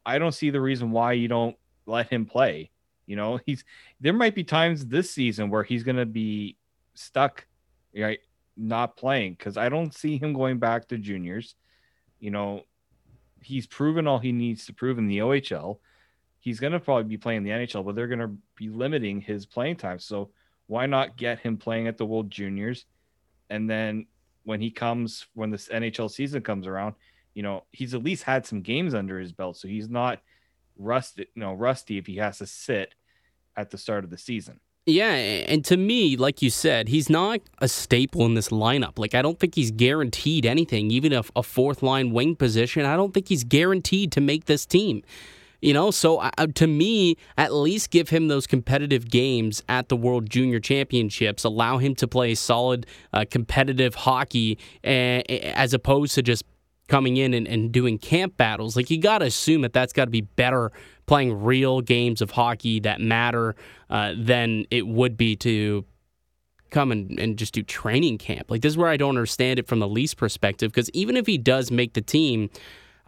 I 0.04 0.18
don't 0.18 0.32
see 0.32 0.50
the 0.50 0.60
reason 0.60 0.90
why 0.90 1.14
you 1.14 1.28
don't 1.28 1.56
let 1.86 2.12
him 2.12 2.26
play. 2.26 2.70
You 3.06 3.16
know, 3.16 3.40
he's 3.46 3.64
there 4.00 4.12
might 4.12 4.34
be 4.34 4.44
times 4.44 4.84
this 4.84 5.10
season 5.10 5.48
where 5.48 5.62
he's 5.62 5.82
going 5.82 5.96
to 5.96 6.04
be 6.04 6.58
stuck, 6.92 7.46
right, 7.96 8.18
not 8.54 8.98
playing 8.98 9.32
because 9.32 9.56
I 9.56 9.70
don't 9.70 9.94
see 9.94 10.18
him 10.18 10.34
going 10.34 10.58
back 10.58 10.88
to 10.88 10.98
juniors. 10.98 11.54
You 12.20 12.32
know, 12.32 12.64
he's 13.40 13.66
proven 13.66 14.06
all 14.06 14.18
he 14.18 14.32
needs 14.32 14.66
to 14.66 14.74
prove 14.74 14.98
in 14.98 15.08
the 15.08 15.20
OHL. 15.20 15.78
He's 16.40 16.60
going 16.60 16.74
to 16.74 16.80
probably 16.80 17.04
be 17.04 17.16
playing 17.16 17.44
the 17.44 17.50
NHL, 17.50 17.82
but 17.82 17.94
they're 17.94 18.08
going 18.08 18.18
to 18.18 18.36
be 18.56 18.68
limiting 18.68 19.22
his 19.22 19.46
playing 19.46 19.76
time. 19.76 20.00
So 20.00 20.28
why 20.66 20.84
not 20.84 21.16
get 21.16 21.38
him 21.38 21.56
playing 21.56 21.88
at 21.88 21.96
the 21.96 22.04
World 22.04 22.30
Juniors? 22.30 22.84
And 23.48 23.70
then 23.70 24.06
when 24.44 24.60
he 24.60 24.70
comes, 24.70 25.26
when 25.32 25.50
this 25.50 25.68
NHL 25.68 26.10
season 26.10 26.42
comes 26.42 26.66
around, 26.66 26.94
you 27.38 27.44
know, 27.44 27.62
he's 27.70 27.94
at 27.94 28.02
least 28.02 28.24
had 28.24 28.44
some 28.44 28.62
games 28.62 28.94
under 28.94 29.20
his 29.20 29.30
belt, 29.30 29.56
so 29.56 29.68
he's 29.68 29.88
not 29.88 30.18
rusted, 30.76 31.28
you 31.36 31.40
know, 31.40 31.52
rusty 31.52 31.96
if 31.96 32.04
he 32.04 32.16
has 32.16 32.38
to 32.38 32.46
sit 32.46 32.96
at 33.56 33.70
the 33.70 33.78
start 33.78 34.02
of 34.02 34.10
the 34.10 34.18
season. 34.18 34.58
Yeah, 34.86 35.12
and 35.12 35.64
to 35.66 35.76
me, 35.76 36.16
like 36.16 36.42
you 36.42 36.50
said, 36.50 36.88
he's 36.88 37.08
not 37.08 37.38
a 37.60 37.68
staple 37.68 38.26
in 38.26 38.34
this 38.34 38.48
lineup. 38.48 38.98
Like 38.98 39.14
I 39.14 39.22
don't 39.22 39.38
think 39.38 39.54
he's 39.54 39.70
guaranteed 39.70 40.46
anything, 40.46 40.90
even 40.90 41.12
a, 41.12 41.22
a 41.36 41.44
fourth 41.44 41.80
line 41.80 42.10
wing 42.10 42.34
position. 42.34 42.84
I 42.84 42.96
don't 42.96 43.14
think 43.14 43.28
he's 43.28 43.44
guaranteed 43.44 44.10
to 44.12 44.20
make 44.20 44.46
this 44.46 44.66
team. 44.66 45.04
You 45.62 45.74
know, 45.74 45.92
so 45.92 46.18
uh, 46.18 46.30
to 46.56 46.66
me, 46.66 47.18
at 47.36 47.52
least 47.52 47.90
give 47.90 48.08
him 48.08 48.26
those 48.26 48.48
competitive 48.48 49.10
games 49.10 49.62
at 49.68 49.88
the 49.88 49.96
World 49.96 50.28
Junior 50.28 50.58
Championships. 50.58 51.44
Allow 51.44 51.78
him 51.78 51.94
to 51.96 52.08
play 52.08 52.34
solid, 52.34 52.84
uh, 53.12 53.24
competitive 53.30 53.94
hockey, 53.94 54.58
uh, 54.82 55.22
as 55.54 55.72
opposed 55.72 56.16
to 56.16 56.22
just 56.22 56.44
coming 56.88 57.16
in 57.16 57.34
and, 57.34 57.46
and 57.46 57.70
doing 57.70 57.98
camp 57.98 58.36
battles. 58.36 58.76
Like 58.76 58.90
you 58.90 58.98
got 58.98 59.18
to 59.18 59.26
assume 59.26 59.60
that 59.62 59.72
that's 59.72 59.92
got 59.92 60.06
to 60.06 60.10
be 60.10 60.22
better 60.22 60.72
playing 61.06 61.42
real 61.42 61.80
games 61.80 62.20
of 62.20 62.32
hockey 62.32 62.80
that 62.80 63.00
matter 63.00 63.54
uh, 63.88 64.14
than 64.16 64.64
it 64.70 64.86
would 64.86 65.16
be 65.16 65.36
to 65.36 65.84
come 66.70 66.92
and, 66.92 67.18
and 67.18 67.38
just 67.38 67.54
do 67.54 67.62
training 67.62 68.18
camp. 68.18 68.50
Like 68.50 68.62
this 68.62 68.72
is 68.72 68.76
where 68.76 68.88
I 68.88 68.96
don't 68.96 69.10
understand 69.10 69.58
it 69.58 69.66
from 69.66 69.78
the 69.78 69.88
Leafs 69.88 70.14
perspective 70.14 70.70
because 70.72 70.90
even 70.90 71.16
if 71.16 71.26
he 71.26 71.38
does 71.38 71.70
make 71.70 71.94
the 71.94 72.02
team, 72.02 72.50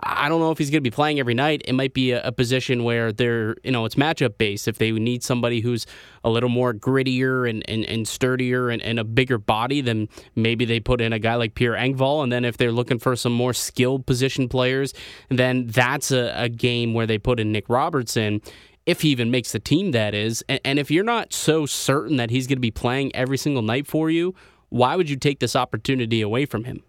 I 0.02 0.28
don't 0.28 0.40
know 0.40 0.50
if 0.50 0.58
he's 0.58 0.70
going 0.70 0.78
to 0.78 0.90
be 0.90 0.90
playing 0.90 1.18
every 1.20 1.34
night. 1.34 1.62
It 1.64 1.74
might 1.74 1.94
be 1.94 2.12
a, 2.12 2.22
a, 2.22 2.32
position 2.32 2.84
where 2.84 3.12
they're, 3.12 3.56
you 3.62 3.70
know, 3.70 3.84
it's 3.84 3.96
matchup 3.96 4.38
based. 4.38 4.66
If 4.66 4.78
they 4.78 4.92
need 4.92 5.22
somebody 5.22 5.60
who's 5.60 5.86
a 6.24 6.30
little 6.30 6.48
more 6.48 6.72
grittier 6.72 7.48
and, 7.48 7.62
and, 7.68 7.84
and 7.84 8.08
sturdier 8.08 8.70
and, 8.70 8.80
and 8.82 8.98
a 8.98 9.04
bigger 9.04 9.38
body, 9.38 9.80
then 9.80 10.08
maybe 10.34 10.64
they 10.64 10.80
put 10.80 11.00
in 11.00 11.12
a 11.12 11.18
guy 11.18 11.34
like 11.34 11.54
Pierre 11.54 11.74
Engvall. 11.74 12.22
And 12.22 12.32
then 12.32 12.44
if 12.44 12.56
they're 12.56 12.72
looking 12.72 12.98
for 12.98 13.14
some 13.16 13.32
more 13.32 13.52
skilled 13.52 14.06
position 14.06 14.48
players, 14.48 14.94
then 15.28 15.66
that's 15.66 16.10
a, 16.10 16.32
a 16.34 16.48
game 16.48 16.94
where 16.94 17.06
they 17.06 17.18
put 17.18 17.38
in 17.38 17.52
Nick 17.52 17.68
Robertson 17.68 18.40
if 18.86 19.02
he 19.02 19.10
even 19.10 19.30
makes 19.30 19.52
the 19.52 19.60
team, 19.60 19.92
that 19.92 20.14
is. 20.14 20.42
And, 20.48 20.60
and 20.64 20.78
if 20.78 20.90
you're 20.90 21.04
not 21.04 21.32
so 21.32 21.66
certain 21.66 22.16
that 22.16 22.30
he's 22.30 22.46
going 22.46 22.56
to 22.56 22.60
be 22.60 22.70
playing 22.70 23.14
every 23.14 23.36
single 23.36 23.62
night 23.62 23.86
for 23.86 24.10
you, 24.10 24.34
why 24.70 24.96
would 24.96 25.10
you 25.10 25.16
take 25.16 25.40
this 25.40 25.54
opportunity 25.54 26.22
away 26.22 26.46
from 26.46 26.64
him? 26.64 26.82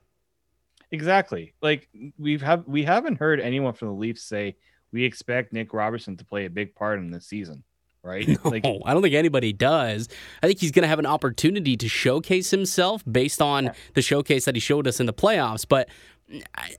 Exactly. 0.91 1.53
Like 1.61 1.87
we've 2.17 2.41
have 2.41 2.67
we 2.67 2.83
haven't 2.83 3.17
heard 3.17 3.39
anyone 3.39 3.73
from 3.73 3.89
the 3.89 3.93
Leafs 3.93 4.23
say 4.23 4.55
we 4.91 5.05
expect 5.05 5.53
Nick 5.53 5.73
Robertson 5.73 6.17
to 6.17 6.25
play 6.25 6.45
a 6.45 6.49
big 6.49 6.75
part 6.75 6.99
in 6.99 7.11
this 7.11 7.25
season, 7.25 7.63
right? 8.03 8.27
No, 8.43 8.49
like 8.49 8.65
I 8.65 8.93
don't 8.93 9.01
think 9.01 9.15
anybody 9.15 9.53
does. 9.53 10.09
I 10.43 10.47
think 10.47 10.59
he's 10.59 10.71
going 10.71 10.83
to 10.83 10.89
have 10.89 10.99
an 10.99 11.05
opportunity 11.05 11.77
to 11.77 11.87
showcase 11.87 12.51
himself 12.51 13.03
based 13.09 13.41
on 13.41 13.71
the 13.93 14.01
showcase 14.01 14.45
that 14.45 14.55
he 14.55 14.59
showed 14.59 14.87
us 14.87 14.99
in 14.99 15.05
the 15.05 15.13
playoffs, 15.13 15.65
but 15.67 15.87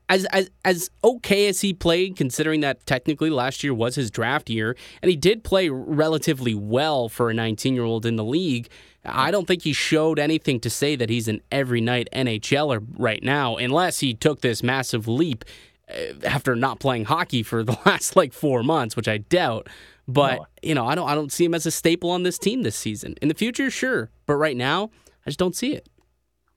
as 0.09 0.25
as 0.27 0.51
as 0.65 0.91
okay 1.05 1.49
as 1.49 1.61
he 1.61 1.73
played, 1.73 2.17
considering 2.17 2.61
that 2.61 2.85
technically 2.87 3.31
last 3.31 3.63
year 3.63 3.75
was 3.75 3.95
his 3.95 4.11
draft 4.11 4.51
year, 4.51 4.77
and 5.03 5.11
he 5.11 5.17
did 5.17 5.45
play 5.45 5.69
relatively 5.69 6.55
well 6.55 7.09
for 7.09 7.31
a 7.31 7.35
19 7.35 7.75
year 7.75 7.85
old 7.85 8.07
in 8.07 8.17
the 8.17 8.25
league. 8.25 8.69
I 9.05 9.31
don't 9.31 9.47
think 9.47 9.63
he 9.63 9.73
showed 9.73 10.19
anything 10.19 10.61
to 10.61 10.71
say 10.71 10.95
that 10.97 11.11
he's 11.11 11.27
an 11.29 11.41
every 11.51 11.81
night 11.81 12.09
NHLer 12.13 12.87
right 12.97 13.23
now, 13.23 13.57
unless 13.57 14.01
he 14.01 14.15
took 14.15 14.41
this 14.41 14.63
massive 14.63 15.09
leap 15.09 15.45
uh, 15.89 16.15
after 16.25 16.55
not 16.55 16.79
playing 16.79 17.07
hockey 17.07 17.43
for 17.43 17.65
the 17.65 17.77
last 17.87 18.17
like 18.17 18.33
four 18.33 18.63
months, 18.63 18.97
which 18.97 19.09
I 19.09 19.19
doubt. 19.19 19.69
But 20.09 20.37
no. 20.37 20.47
you 20.63 20.75
know, 20.75 20.87
I 20.87 20.95
don't 20.95 21.09
I 21.09 21.15
don't 21.15 21.33
see 21.33 21.45
him 21.45 21.55
as 21.55 21.67
a 21.67 21.71
staple 21.71 22.11
on 22.11 22.23
this 22.23 22.39
team 22.39 22.63
this 22.63 22.77
season. 22.77 23.15
In 23.23 23.29
the 23.29 23.35
future, 23.35 23.71
sure, 23.71 24.11
but 24.27 24.35
right 24.35 24.57
now, 24.57 24.91
I 25.27 25.31
just 25.31 25.39
don't 25.39 25.57
see 25.57 25.75
it. 25.75 25.89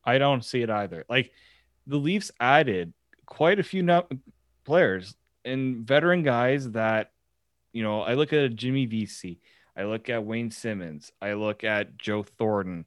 I 0.03 0.17
don't 0.17 0.43
see 0.45 0.61
it 0.61 0.69
either. 0.69 1.03
Like 1.09 1.31
the 1.87 1.97
Leafs 1.97 2.31
added 2.39 2.93
quite 3.25 3.59
a 3.59 3.63
few 3.63 3.83
no- 3.83 4.07
players 4.63 5.15
and 5.43 5.85
veteran 5.85 6.23
guys 6.23 6.71
that, 6.71 7.11
you 7.73 7.83
know, 7.83 8.01
I 8.01 8.13
look 8.13 8.33
at 8.33 8.55
Jimmy 8.55 8.85
Vesey, 8.85 9.39
I 9.77 9.83
look 9.83 10.09
at 10.09 10.23
Wayne 10.23 10.51
Simmonds, 10.51 11.11
I 11.21 11.33
look 11.33 11.63
at 11.63 11.97
Joe 11.97 12.23
Thornton. 12.23 12.85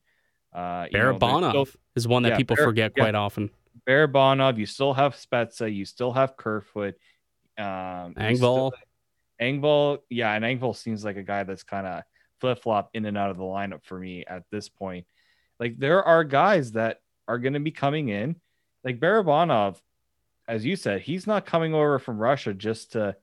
Uh, 0.52 0.86
Barabanov 0.86 1.52
know, 1.52 1.66
is 1.94 2.08
one 2.08 2.22
that 2.22 2.30
yeah, 2.30 2.36
people 2.36 2.56
Bar- 2.56 2.64
forget 2.64 2.94
quite 2.94 3.14
often. 3.14 3.50
Barabanov, 3.86 4.58
you 4.58 4.66
still 4.66 4.94
have 4.94 5.14
Spezza, 5.14 5.72
you 5.72 5.84
still 5.84 6.12
have 6.12 6.36
Kerfoot, 6.36 6.94
um, 7.58 8.14
Engvall. 8.14 8.72
Engvall, 9.40 9.98
yeah, 10.10 10.32
and 10.32 10.44
Engvall 10.44 10.74
seems 10.74 11.04
like 11.04 11.16
a 11.16 11.22
guy 11.22 11.44
that's 11.44 11.62
kind 11.62 11.86
of 11.86 12.02
flip 12.40 12.62
flop 12.62 12.90
in 12.94 13.04
and 13.04 13.16
out 13.16 13.30
of 13.30 13.36
the 13.36 13.44
lineup 13.44 13.84
for 13.84 13.98
me 13.98 14.24
at 14.26 14.44
this 14.50 14.68
point. 14.68 15.06
Like 15.60 15.78
there 15.78 16.02
are 16.02 16.24
guys 16.24 16.72
that 16.72 17.00
are 17.26 17.38
going 17.38 17.52
to 17.52 17.60
be 17.60 17.70
coming 17.70 18.08
in 18.08 18.36
like 18.84 19.00
Barabanov, 19.00 19.80
as 20.46 20.64
you 20.64 20.76
said, 20.76 21.02
he's 21.02 21.26
not 21.26 21.46
coming 21.46 21.74
over 21.74 21.98
from 21.98 22.18
Russia 22.18 22.54
just 22.54 22.92
to 22.92 23.16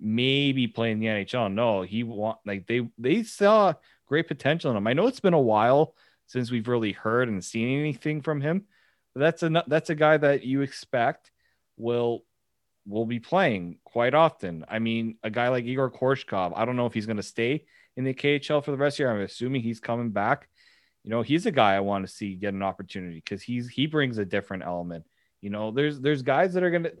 maybe 0.00 0.66
play 0.66 0.90
in 0.90 1.00
the 1.00 1.06
NHL. 1.06 1.52
No, 1.52 1.82
he 1.82 2.02
want 2.02 2.38
like 2.44 2.66
they 2.66 2.88
they 2.98 3.22
saw 3.22 3.74
great 4.06 4.28
potential 4.28 4.70
in 4.70 4.76
him. 4.76 4.86
I 4.86 4.92
know 4.92 5.06
it's 5.06 5.20
been 5.20 5.34
a 5.34 5.40
while 5.40 5.94
since 6.26 6.50
we've 6.50 6.68
really 6.68 6.92
heard 6.92 7.28
and 7.28 7.44
seen 7.44 7.78
anything 7.78 8.22
from 8.22 8.40
him, 8.40 8.64
but 9.14 9.20
that's 9.20 9.42
a 9.42 9.64
that's 9.66 9.90
a 9.90 9.94
guy 9.94 10.16
that 10.16 10.44
you 10.44 10.62
expect 10.62 11.30
will 11.76 12.24
will 12.86 13.06
be 13.06 13.20
playing 13.20 13.78
quite 13.84 14.14
often. 14.14 14.64
I 14.68 14.78
mean, 14.78 15.16
a 15.22 15.30
guy 15.30 15.48
like 15.48 15.64
Egor 15.64 15.90
Korshkov, 15.90 16.52
I 16.56 16.64
don't 16.64 16.76
know 16.76 16.86
if 16.86 16.94
he's 16.94 17.06
going 17.06 17.16
to 17.18 17.22
stay 17.22 17.64
in 17.96 18.04
the 18.04 18.14
KHL 18.14 18.64
for 18.64 18.70
the 18.70 18.76
rest 18.76 18.94
of 18.94 18.98
the 18.98 19.02
year. 19.04 19.12
I'm 19.12 19.20
assuming 19.24 19.62
he's 19.62 19.80
coming 19.80 20.10
back 20.10 20.48
you 21.04 21.10
know, 21.10 21.22
he's 21.22 21.46
a 21.46 21.50
guy 21.50 21.74
I 21.74 21.80
want 21.80 22.06
to 22.06 22.12
see 22.12 22.34
get 22.34 22.54
an 22.54 22.62
opportunity 22.62 23.16
because 23.16 23.42
he's 23.42 23.68
he 23.68 23.86
brings 23.86 24.18
a 24.18 24.24
different 24.24 24.62
element. 24.64 25.04
You 25.40 25.50
know, 25.50 25.70
there's 25.70 26.00
there's 26.00 26.22
guys 26.22 26.54
that 26.54 26.62
are 26.62 26.70
gonna 26.70 26.92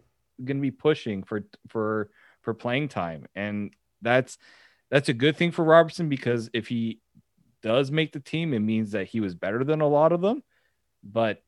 gonna 0.44 0.60
be 0.60 0.70
pushing 0.70 1.22
for 1.22 1.44
for 1.68 2.10
for 2.42 2.54
playing 2.54 2.88
time, 2.88 3.26
and 3.34 3.74
that's 4.00 4.38
that's 4.90 5.08
a 5.08 5.14
good 5.14 5.36
thing 5.36 5.52
for 5.52 5.64
Robertson 5.64 6.08
because 6.08 6.50
if 6.52 6.66
he 6.66 7.00
does 7.62 7.90
make 7.92 8.12
the 8.12 8.20
team, 8.20 8.52
it 8.52 8.58
means 8.58 8.90
that 8.92 9.06
he 9.06 9.20
was 9.20 9.34
better 9.34 9.62
than 9.62 9.80
a 9.80 9.88
lot 9.88 10.12
of 10.12 10.20
them. 10.20 10.42
But 11.04 11.42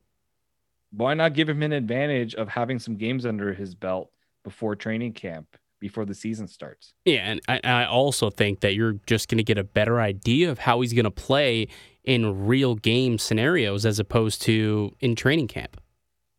why 0.91 1.13
not 1.13 1.33
give 1.33 1.49
him 1.49 1.61
an 1.61 1.73
advantage 1.73 2.35
of 2.35 2.47
having 2.47 2.79
some 2.79 2.95
games 2.95 3.25
under 3.25 3.53
his 3.53 3.75
belt 3.75 4.11
before 4.43 4.75
training 4.75 5.13
camp? 5.13 5.47
before 5.81 6.05
the 6.05 6.15
season 6.15 6.47
starts. 6.47 6.93
Yeah, 7.03 7.29
and 7.29 7.41
I, 7.47 7.59
I 7.63 7.85
also 7.85 8.31
think 8.31 8.61
that 8.61 8.73
you're 8.73 8.95
just 9.05 9.29
going 9.29 9.37
to 9.37 9.43
get 9.43 9.59
a 9.59 9.63
better 9.63 9.99
idea 9.99 10.49
of 10.49 10.57
how 10.57 10.81
he's 10.81 10.93
going 10.93 11.05
to 11.05 11.11
play 11.11 11.67
in 12.05 12.45
real 12.45 12.75
game 12.75 13.17
scenarios 13.17 13.85
as 13.85 13.99
opposed 13.99 14.41
to 14.43 14.91
in 14.99 15.15
training 15.15 15.47
camp. 15.47 15.79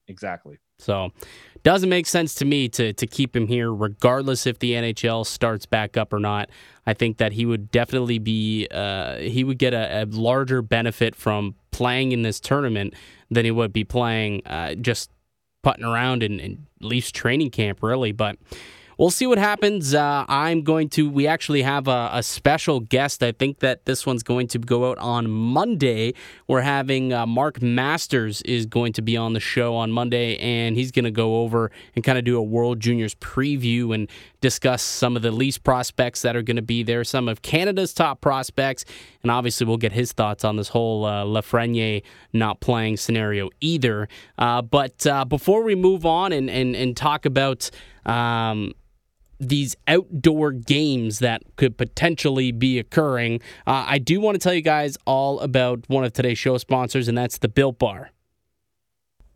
Exactly. 0.09 0.59
So, 0.79 1.13
doesn't 1.63 1.89
make 1.89 2.07
sense 2.07 2.35
to 2.37 2.45
me 2.45 2.69
to 2.69 2.93
to 2.93 3.07
keep 3.07 3.35
him 3.35 3.49
here, 3.49 3.73
regardless 3.73 4.47
if 4.47 4.59
the 4.59 4.73
NHL 4.73 5.27
starts 5.27 5.67
back 5.67 5.97
up 5.97 6.13
or 6.13 6.21
not. 6.21 6.49
I 6.87 6.95
think 6.95 7.17
that 7.17 7.33
he 7.33 7.45
would 7.45 7.71
definitely 7.71 8.19
be 8.19 8.69
uh, 8.71 9.17
he 9.17 9.43
would 9.43 9.59
get 9.59 9.75
a, 9.75 10.03
a, 10.03 10.05
larger 10.05 10.63
benefit 10.63 11.17
from 11.17 11.57
playing 11.73 12.13
in 12.13 12.23
this 12.23 12.39
tournament 12.39 12.95
than 13.31 13.45
he 13.45 13.51
would 13.51 13.73
be 13.73 13.83
playing 13.83 14.43
uh, 14.47 14.75
just 14.75 15.11
putting 15.63 15.85
around 15.85 16.23
in, 16.23 16.39
in 16.39 16.67
Leafs 16.81 17.11
training 17.11 17.51
camp, 17.51 17.83
really. 17.83 18.13
But 18.13 18.37
we'll 18.99 19.11
see 19.11 19.27
what 19.27 19.39
happens. 19.39 19.95
Uh, 19.95 20.25
I'm 20.29 20.63
going 20.63 20.89
to. 20.91 21.09
We 21.09 21.27
actually 21.27 21.63
have 21.63 21.89
a, 21.89 22.11
a, 22.13 22.23
special 22.23 22.81
guest. 22.81 23.23
I 23.23 23.33
think 23.33 23.61
that 23.61 23.85
this 23.85 24.07
one's 24.07 24.23
going 24.23 24.49
to 24.49 24.59
go 24.59 24.91
out 24.91 24.99
on 24.99 25.31
Monday. 25.31 26.15
We're 26.49 26.63
having 26.63 27.13
uh, 27.13 27.27
Mark 27.27 27.63
Masters 27.63 28.43
is 28.43 28.67
going 28.67 28.93
to 28.95 29.03
be 29.03 29.17
on 29.17 29.33
the 29.33 29.41
show 29.41 29.75
on 29.77 29.93
Monday, 29.93 30.37
and 30.39 30.77
he's 30.77 30.91
going 30.91 31.05
to 31.05 31.11
go 31.11 31.43
over 31.43 31.71
and 31.95 32.05
kind 32.05 32.19
of 32.19 32.25
do 32.25 32.37
a 32.37 32.43
World 32.43 32.81
Juniors 32.81 33.15
preview 33.17 33.95
and 33.95 34.09
discuss 34.41 34.83
some 34.83 35.17
of 35.17 35.23
the 35.23 35.31
Leafs 35.31 35.59
prospects 35.59 36.23
that 36.23 36.37
are 36.37 36.43
going 36.43 36.57
to 36.57 36.63
be 36.63 36.83
there, 36.83 37.05
some 37.05 37.29
of 37.29 37.43
Canada's 37.43 37.93
top 37.93 38.21
prospects, 38.21 38.85
and 39.23 39.31
obviously 39.31 39.67
we'll 39.67 39.77
get 39.77 39.93
his 39.93 40.13
thoughts 40.13 40.45
on 40.45 40.57
this 40.57 40.69
whole 40.69 41.05
uh, 41.05 41.25
Lafreniere 41.25 42.03
not 42.33 42.61
playing 42.61 42.97
scenario 42.97 43.51
either. 43.61 44.09
Uh, 44.39 44.63
but 44.63 45.07
uh, 45.07 45.25
before 45.25 45.63
we 45.63 45.75
move 45.75 46.07
on 46.07 46.33
and 46.33 46.49
and, 46.49 46.77
and 46.77 46.97
talk 46.97 47.27
about 47.27 47.71
um, 48.05 48.73
these 49.39 49.77
outdoor 49.87 50.53
games 50.53 51.19
that 51.21 51.43
could 51.57 51.77
potentially 51.77 52.53
be 52.53 52.79
occurring. 52.79 53.41
Uh, 53.67 53.85
I 53.87 53.99
do 53.99 54.21
want 54.21 54.35
to 54.35 54.39
tell 54.39 54.55
you 54.55 54.63
guys 54.63 54.97
all 55.07 55.41
about 55.41 55.85
one 55.89 56.05
of 56.05 56.13
today's 56.13 56.39
show 56.39 56.59
sponsors, 56.59 57.09
and 57.09 57.17
that's 57.17 57.39
the 57.39 57.49
Built 57.49 57.79
Bar. 57.79 58.11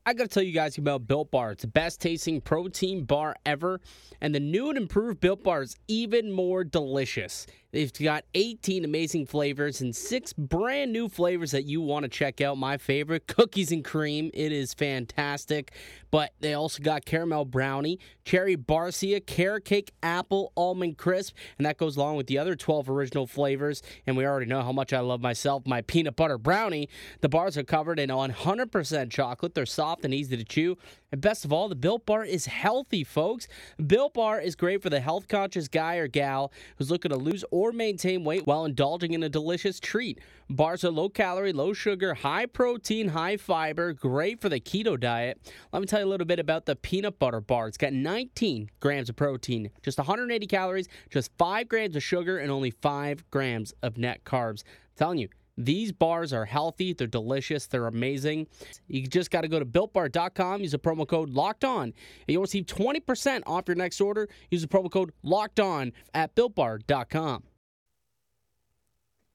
I 0.07 0.15
got 0.15 0.25
to 0.25 0.29
tell 0.29 0.43
you 0.43 0.53
guys 0.53 0.79
about 0.79 1.07
Built 1.07 1.31
Bar. 1.31 1.53
It's 1.53 1.63
the 1.63 1.69
best 1.69 2.01
tasting 2.01 2.41
protein 2.41 3.05
bar 3.05 3.37
ever, 3.45 3.81
and 4.21 4.35
the 4.35 4.41
new 4.41 4.71
and 4.71 4.79
improved 4.79 5.21
Built 5.21 5.45
Bar 5.45 5.63
is 5.63 5.77
even 5.89 6.33
more 6.33 6.65
delicious. 6.65 7.47
They've 7.73 7.93
got 7.93 8.25
18 8.35 8.85
amazing 8.85 9.27
flavors 9.27 9.81
and 9.81 9.95
six 9.95 10.33
brand 10.33 10.93
new 10.93 11.09
flavors 11.09 11.53
that 11.53 11.65
you 11.65 11.81
want 11.81 12.03
to 12.03 12.09
check 12.09 12.41
out. 12.41 12.59
My 12.59 12.77
favorite, 12.77 13.27
cookies 13.29 13.71
and 13.71 13.85
cream. 13.85 14.31
It 14.35 14.51
is 14.51 14.75
fantastic. 14.75 15.73
But 16.11 16.33
they 16.41 16.55
also 16.55 16.83
got 16.83 17.05
caramel 17.05 17.45
brownie, 17.45 18.01
cherry 18.25 18.57
barcia, 18.57 19.25
carrot 19.25 19.65
cake, 19.65 19.93
apple, 20.03 20.53
almond 20.57 20.99
crisp, 20.99 21.37
and 21.59 21.67
that 21.67 21.77
goes 21.79 21.97
along 21.97 22.17
with 22.17 22.27
the 22.27 22.39
other 22.39 22.57
12 22.57 22.91
original 22.91 23.29
flavors. 23.29 23.83
And 24.07 24.17
we 24.17 24.27
already 24.27 24.47
know 24.47 24.63
how 24.63 24.73
much 24.73 24.93
I 24.93 25.01
love 25.01 25.21
myself 25.21 25.65
my 25.67 25.83
peanut 25.83 26.17
butter 26.17 26.39
brownie. 26.39 26.89
The 27.21 27.29
bars 27.29 27.57
are 27.57 27.63
covered 27.63 28.01
in 28.01 28.11
100% 28.11 29.11
chocolate. 29.11 29.55
They're 29.55 29.67
soft 29.67 30.05
and 30.05 30.13
easy 30.13 30.37
to 30.37 30.45
chew. 30.45 30.77
And 31.13 31.21
best 31.21 31.45
of 31.45 31.53
all, 31.53 31.69
the 31.69 31.75
Built 31.75 32.07
Bar 32.07 32.25
is 32.25 32.47
healthy, 32.47 33.03
folks. 33.03 33.49
Built 33.85 34.15
Bar 34.15 34.41
is 34.41 34.55
great 34.55 34.81
for 34.83 34.91
the 34.91 35.01
health 35.01 35.27
conscious 35.27 35.67
guy 35.67 35.97
or 35.97 36.07
gal 36.07 36.53
who's 36.77 36.91
looking 36.91 37.11
to 37.11 37.17
lose 37.17 37.45
or 37.51 37.73
maintain 37.73 38.23
weight 38.23 38.47
while 38.47 38.65
indulging 38.65 39.13
in 39.13 39.23
a 39.23 39.29
delicious 39.29 39.81
treat. 39.81 40.21
Bars 40.49 40.85
are 40.85 40.91
low 40.91 41.09
calorie, 41.09 41.53
low 41.53 41.73
sugar, 41.73 42.15
high 42.15 42.47
protein, 42.47 43.09
high 43.09 43.37
fiber, 43.37 43.93
great 43.93 44.41
for 44.41 44.49
the 44.49 44.61
keto 44.61 44.99
diet. 44.99 45.41
Let 45.73 45.81
me 45.81 45.87
tell 45.87 46.01
you 46.01 46.07
a 46.07 46.09
little 46.09 46.27
bit 46.27 46.39
about 46.39 46.67
the 46.67 46.77
peanut 46.77 47.19
butter 47.19 47.41
bar. 47.41 47.67
It's 47.67 47.77
got 47.77 47.93
19 47.93 48.71
grams 48.79 49.09
of 49.09 49.17
protein, 49.17 49.71
just 49.83 49.99
180 49.99 50.47
calories, 50.47 50.89
just 51.11 51.33
5 51.39 51.69
grams 51.69 51.97
of 51.97 52.03
sugar, 52.03 52.39
and 52.39 52.51
only 52.51 52.71
5 52.71 53.31
grams 53.31 53.75
of 53.83 53.99
net 53.99 54.25
carbs. 54.25 54.63
I'm 54.63 54.97
telling 54.97 55.19
you, 55.19 55.29
these 55.65 55.93
bars 55.93 56.33
are 56.33 56.45
healthy, 56.45 56.93
they're 56.93 57.07
delicious, 57.07 57.67
they're 57.67 57.87
amazing. 57.87 58.47
You 58.89 59.07
just 59.07 59.31
got 59.31 59.43
to 59.43 59.49
go 59.49 59.59
to 59.59 59.67
builtbar.com, 59.67 60.61
use 60.61 60.73
the 60.73 60.79
promo 60.79 61.07
code 61.07 61.31
locked 61.31 61.65
on, 61.65 61.85
and 61.85 61.95
you'll 62.27 62.43
receive 62.43 62.67
20% 62.67 63.43
off 63.47 63.65
your 63.67 63.77
next 63.77 64.01
order. 64.01 64.29
Use 64.51 64.63
the 64.63 64.69
promo 64.69 64.91
code 64.91 65.13
locked 65.23 65.61
on 65.61 65.93
at 66.15 66.35
builtbar.com. 66.35 67.45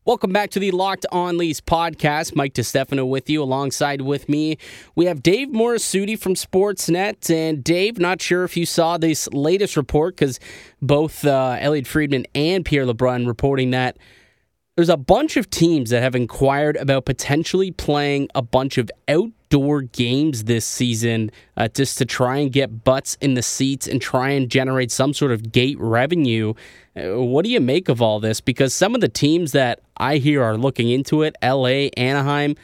Welcome 0.06 0.32
back 0.32 0.52
to 0.52 0.60
the 0.60 0.70
Locked 0.70 1.08
On 1.12 1.36
Leafs 1.36 1.62
podcast. 1.62 2.36
Mike 2.36 2.54
DeStefano 2.54 3.10
with 3.10 3.28
you. 3.28 3.42
Alongside 3.42 4.02
with 4.02 4.30
me, 4.30 4.60
we 4.94 5.06
have 5.06 5.24
Dave 5.24 5.48
Morassutti 5.48 6.16
from 6.16 6.36
Sportsnet. 6.36 7.28
And 7.34 7.64
Dave, 7.64 7.98
not 7.98 8.22
sure 8.22 8.44
if 8.44 8.56
you 8.56 8.68
saw 8.68 9.00
this 9.00 9.28
latest 9.34 9.76
report 9.76 10.16
because 10.16 10.40
both 10.80 11.26
uh, 11.26 11.58
Elliotte 11.60 11.88
Friedman 11.88 12.28
and 12.36 12.64
Pierre 12.64 12.86
LeBrun 12.86 13.26
reporting 13.26 13.72
that 13.72 13.98
there's 14.76 14.90
a 14.90 14.98
bunch 14.98 15.38
of 15.38 15.50
teams 15.50 15.90
that 15.90 16.02
have 16.02 16.16
inquired 16.16 16.76
about 16.76 17.06
potentially 17.06 17.72
playing 17.72 18.28
a 18.36 18.42
bunch 18.42 18.78
of 18.78 18.92
outdoor 19.08 19.84
games 19.84 20.44
this 20.44 20.66
season 20.66 21.32
uh, 21.56 21.70
just 21.70 21.98
to 21.98 22.06
try 22.06 22.38
and 22.38 22.52
get 22.52 22.84
butts 22.84 23.18
in 23.22 23.36
the 23.36 23.42
seats 23.42 23.88
and 23.88 24.02
try 24.02 24.30
and 24.30 24.50
generate 24.50 24.92
some 24.92 25.14
sort 25.14 25.32
of 25.32 25.54
gate 25.54 25.78
revenue. 25.80 26.54
Uh, 26.96 27.22
what 27.22 27.46
do 27.46 27.52
you 27.52 27.62
make 27.62 27.88
of 27.88 28.02
all 28.02 28.20
this? 28.20 28.42
Because 28.42 28.74
some 28.74 28.96
of 28.96 29.02
the 29.02 29.08
teams 29.08 29.54
that 29.54 29.80
I 29.96 30.18
hear 30.18 30.44
are 30.44 30.58
looking 30.58 30.90
into 30.90 31.24
it, 31.24 31.38
LA, 31.42 31.88
Anaheim, 31.96 32.56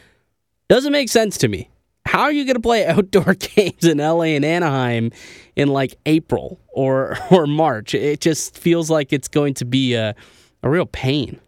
doesn't 0.68 0.92
make 0.92 1.08
sense 1.08 1.38
to 1.38 1.48
me. 1.48 1.70
How 2.06 2.24
are 2.24 2.32
you 2.32 2.44
going 2.44 2.56
to 2.56 2.62
play 2.62 2.86
outdoor 2.88 3.36
games 3.36 3.86
in 3.86 4.00
LA 4.00 4.36
and 4.36 4.44
Anaheim 4.44 5.12
in 5.56 5.70
like 5.70 5.96
April 6.06 6.60
or 6.74 7.18
or 7.32 7.48
March? 7.48 7.96
It 7.96 8.20
just 8.20 8.58
feels 8.58 8.90
like 8.90 9.14
it's 9.14 9.30
going 9.30 9.54
to 9.56 9.66
be 9.66 9.94
a, 9.94 10.14
a 10.62 10.70
real 10.70 10.86
pain. 10.86 11.40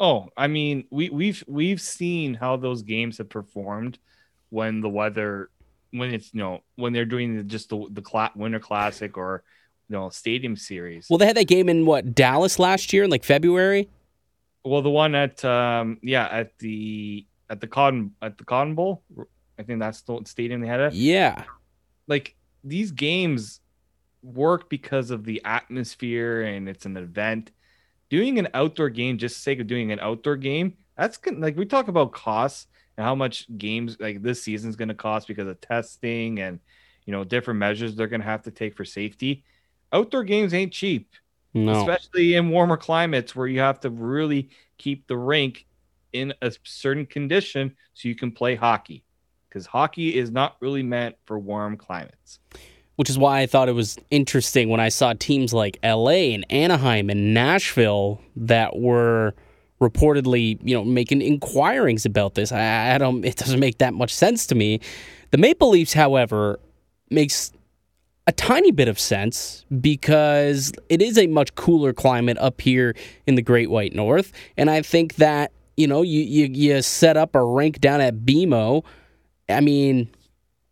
Oh, 0.00 0.28
I 0.34 0.46
mean, 0.46 0.84
we 0.90 1.10
we've 1.10 1.44
we've 1.46 1.80
seen 1.80 2.32
how 2.34 2.56
those 2.56 2.82
games 2.82 3.18
have 3.18 3.28
performed 3.28 3.98
when 4.48 4.80
the 4.80 4.88
weather 4.88 5.50
when 5.92 6.14
it's 6.14 6.32
you 6.32 6.40
know 6.40 6.62
when 6.76 6.92
they're 6.94 7.04
doing 7.04 7.46
just 7.48 7.68
the 7.68 7.86
the 7.90 8.02
cl- 8.02 8.32
winter 8.34 8.58
classic 8.60 9.18
or 9.18 9.44
you 9.88 9.96
know 9.96 10.08
stadium 10.08 10.56
series. 10.56 11.06
Well, 11.10 11.18
they 11.18 11.26
had 11.26 11.36
that 11.36 11.48
game 11.48 11.68
in 11.68 11.84
what 11.84 12.14
Dallas 12.14 12.58
last 12.58 12.92
year 12.92 13.04
in 13.04 13.10
like 13.10 13.24
February. 13.24 13.90
Well, 14.64 14.82
the 14.82 14.90
one 14.90 15.14
at 15.14 15.44
um 15.44 15.98
yeah 16.02 16.26
at 16.26 16.58
the 16.58 17.26
at 17.50 17.60
the 17.60 17.66
Cotton 17.66 18.14
at 18.22 18.38
the 18.38 18.44
Cotton 18.44 18.74
Bowl, 18.74 19.02
I 19.58 19.62
think 19.64 19.80
that's 19.80 20.02
the 20.02 20.20
stadium 20.24 20.62
they 20.62 20.68
had 20.68 20.80
it. 20.80 20.92
Yeah, 20.94 21.44
like 22.06 22.36
these 22.64 22.90
games 22.90 23.60
work 24.22 24.68
because 24.68 25.10
of 25.10 25.24
the 25.24 25.42
atmosphere 25.44 26.42
and 26.42 26.68
it's 26.68 26.86
an 26.86 26.96
event. 26.96 27.50
Doing 28.10 28.38
an 28.38 28.48
outdoor 28.54 28.90
game 28.90 29.18
just 29.18 29.36
the 29.36 29.42
sake 29.42 29.60
of 29.60 29.66
doing 29.66 29.92
an 29.92 30.00
outdoor 30.00 30.36
game, 30.36 30.76
that's 30.96 31.18
like 31.32 31.56
we 31.56 31.64
talk 31.64 31.88
about 31.88 32.12
costs 32.12 32.66
and 32.96 33.06
how 33.06 33.14
much 33.14 33.46
games 33.56 33.96
like 34.00 34.22
this 34.22 34.42
season 34.42 34.68
is 34.68 34.76
going 34.76 34.88
to 34.88 34.94
cost 34.94 35.26
because 35.26 35.48
of 35.48 35.58
testing 35.60 36.40
and 36.40 36.60
you 37.06 37.12
know 37.12 37.24
different 37.24 37.58
measures 37.58 37.94
they're 37.94 38.06
going 38.06 38.20
to 38.20 38.26
have 38.26 38.42
to 38.42 38.50
take 38.50 38.76
for 38.76 38.84
safety. 38.84 39.42
Outdoor 39.92 40.24
games 40.24 40.52
ain't 40.52 40.72
cheap, 40.72 41.08
no. 41.54 41.80
especially 41.80 42.34
in 42.34 42.50
warmer 42.50 42.76
climates 42.76 43.34
where 43.34 43.46
you 43.46 43.60
have 43.60 43.80
to 43.80 43.90
really 43.90 44.50
keep 44.76 45.06
the 45.06 45.16
rink 45.16 45.66
in 46.12 46.34
a 46.42 46.52
certain 46.64 47.06
condition 47.06 47.74
so 47.94 48.08
you 48.08 48.14
can 48.14 48.30
play 48.32 48.54
hockey 48.54 49.04
because 49.48 49.66
hockey 49.66 50.16
is 50.16 50.30
not 50.30 50.56
really 50.60 50.82
meant 50.82 51.16
for 51.24 51.38
warm 51.38 51.76
climates. 51.76 52.38
Which 53.00 53.08
is 53.08 53.16
why 53.16 53.40
I 53.40 53.46
thought 53.46 53.70
it 53.70 53.72
was 53.72 53.96
interesting 54.10 54.68
when 54.68 54.78
I 54.78 54.90
saw 54.90 55.14
teams 55.14 55.54
like 55.54 55.78
LA 55.82 56.34
and 56.34 56.44
Anaheim 56.52 57.08
and 57.08 57.32
Nashville 57.32 58.20
that 58.36 58.78
were 58.78 59.32
reportedly, 59.80 60.58
you 60.62 60.74
know, 60.74 60.84
making 60.84 61.22
inquirings 61.22 62.04
about 62.04 62.34
this. 62.34 62.52
I, 62.52 62.94
I 62.94 62.98
don't. 62.98 63.24
It 63.24 63.36
doesn't 63.36 63.58
make 63.58 63.78
that 63.78 63.94
much 63.94 64.12
sense 64.12 64.46
to 64.48 64.54
me. 64.54 64.80
The 65.30 65.38
Maple 65.38 65.70
Leafs, 65.70 65.94
however, 65.94 66.60
makes 67.10 67.52
a 68.26 68.32
tiny 68.32 68.70
bit 68.70 68.86
of 68.86 69.00
sense 69.00 69.64
because 69.80 70.70
it 70.90 71.00
is 71.00 71.16
a 71.16 71.26
much 71.26 71.54
cooler 71.54 71.94
climate 71.94 72.36
up 72.36 72.60
here 72.60 72.94
in 73.26 73.34
the 73.34 73.40
Great 73.40 73.70
White 73.70 73.94
North, 73.94 74.30
and 74.58 74.68
I 74.68 74.82
think 74.82 75.14
that 75.14 75.52
you 75.78 75.86
know 75.86 76.02
you 76.02 76.20
you, 76.20 76.50
you 76.52 76.82
set 76.82 77.16
up 77.16 77.34
a 77.34 77.42
rink 77.42 77.80
down 77.80 78.02
at 78.02 78.26
BMO. 78.26 78.84
I 79.48 79.62
mean, 79.62 80.10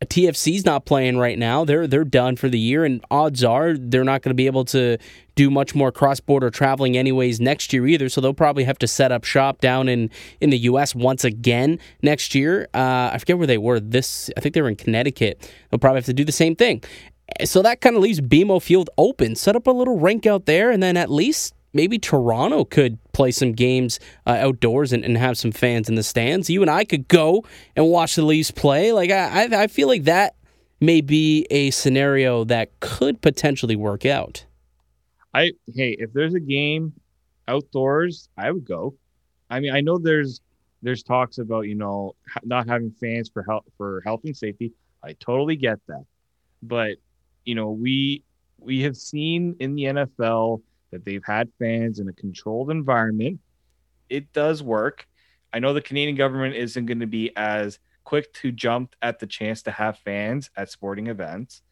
TFC's 0.04 0.64
not 0.64 0.84
playing 0.84 1.18
right 1.18 1.38
now. 1.38 1.64
They're 1.64 1.88
they're 1.88 2.04
done 2.04 2.36
for 2.36 2.48
the 2.48 2.58
year, 2.58 2.84
and 2.84 3.04
odds 3.10 3.42
are 3.42 3.74
they're 3.76 4.04
not 4.04 4.22
going 4.22 4.30
to 4.30 4.34
be 4.34 4.46
able 4.46 4.64
to 4.66 4.96
do 5.34 5.50
much 5.50 5.74
more 5.74 5.90
cross 5.90 6.20
border 6.20 6.50
traveling 6.50 6.96
anyways 6.96 7.40
next 7.40 7.72
year 7.72 7.84
either. 7.86 8.08
So 8.08 8.20
they'll 8.20 8.32
probably 8.32 8.64
have 8.64 8.78
to 8.78 8.86
set 8.86 9.10
up 9.10 9.24
shop 9.24 9.60
down 9.60 9.88
in 9.88 10.10
in 10.40 10.50
the 10.50 10.58
U.S. 10.58 10.94
once 10.94 11.24
again 11.24 11.80
next 12.00 12.34
year. 12.34 12.68
Uh, 12.74 13.10
I 13.12 13.18
forget 13.18 13.38
where 13.38 13.46
they 13.48 13.58
were. 13.58 13.80
This 13.80 14.30
I 14.36 14.40
think 14.40 14.54
they 14.54 14.62
were 14.62 14.68
in 14.68 14.76
Connecticut. 14.76 15.50
They'll 15.70 15.80
probably 15.80 15.98
have 15.98 16.06
to 16.06 16.14
do 16.14 16.24
the 16.24 16.32
same 16.32 16.54
thing. 16.54 16.82
So 17.44 17.60
that 17.62 17.80
kind 17.80 17.96
of 17.96 18.02
leaves 18.02 18.20
BMO 18.20 18.62
Field 18.62 18.90
open. 18.96 19.34
Set 19.34 19.56
up 19.56 19.66
a 19.66 19.72
little 19.72 19.98
rink 19.98 20.26
out 20.26 20.46
there, 20.46 20.70
and 20.70 20.80
then 20.80 20.96
at 20.96 21.10
least 21.10 21.54
maybe 21.72 21.98
Toronto 21.98 22.64
could 22.64 22.98
play 23.12 23.30
some 23.30 23.52
games 23.52 24.00
uh, 24.26 24.38
outdoors 24.40 24.92
and, 24.92 25.04
and, 25.04 25.16
have 25.18 25.36
some 25.36 25.52
fans 25.52 25.88
in 25.88 25.94
the 25.94 26.02
stands. 26.02 26.48
You 26.48 26.62
and 26.62 26.70
I 26.70 26.84
could 26.84 27.08
go 27.08 27.44
and 27.76 27.88
watch 27.88 28.14
the 28.14 28.22
Leafs 28.22 28.50
play. 28.50 28.92
Like 28.92 29.10
I, 29.10 29.62
I, 29.64 29.66
feel 29.66 29.88
like 29.88 30.04
that 30.04 30.36
may 30.80 31.00
be 31.00 31.46
a 31.50 31.70
scenario 31.70 32.44
that 32.44 32.78
could 32.80 33.20
potentially 33.20 33.76
work 33.76 34.06
out. 34.06 34.44
I 35.34 35.52
hey, 35.74 35.96
if 35.98 36.12
there's 36.12 36.34
a 36.34 36.40
game 36.40 36.92
outdoors, 37.46 38.28
I 38.36 38.50
would 38.50 38.64
go. 38.64 38.94
I 39.50 39.60
mean, 39.60 39.74
I 39.74 39.80
know 39.80 39.98
there's 39.98 40.40
there's 40.82 41.02
talks 41.02 41.38
about 41.38 41.62
you 41.62 41.74
know 41.74 42.14
not 42.44 42.68
having 42.68 42.90
fans 42.90 43.28
for 43.28 43.42
health 43.42 43.64
for 43.76 44.02
health 44.04 44.20
and 44.24 44.36
safety. 44.36 44.72
I 45.02 45.14
totally 45.14 45.56
get 45.56 45.78
that, 45.88 46.04
but 46.62 46.96
you 47.44 47.54
know 47.54 47.70
we 47.70 48.22
we 48.58 48.82
have 48.82 48.96
seen 48.96 49.56
in 49.60 49.74
the 49.74 49.84
NFL 49.84 50.62
that 50.90 51.04
they've 51.04 51.24
had 51.24 51.50
fans 51.58 51.98
in 51.98 52.08
a 52.08 52.12
controlled 52.12 52.70
environment. 52.70 53.40
It 54.08 54.32
does 54.32 54.62
work. 54.62 55.06
I 55.52 55.58
know 55.58 55.72
the 55.72 55.80
Canadian 55.80 56.16
government 56.16 56.56
isn't 56.56 56.86
going 56.86 57.00
to 57.00 57.06
be 57.06 57.32
as 57.36 57.78
quick 58.04 58.32
to 58.32 58.50
jump 58.52 58.94
at 59.02 59.18
the 59.18 59.26
chance 59.26 59.62
to 59.62 59.70
have 59.70 59.98
fans 59.98 60.50
at 60.56 60.70
sporting 60.70 61.08
events, 61.08 61.62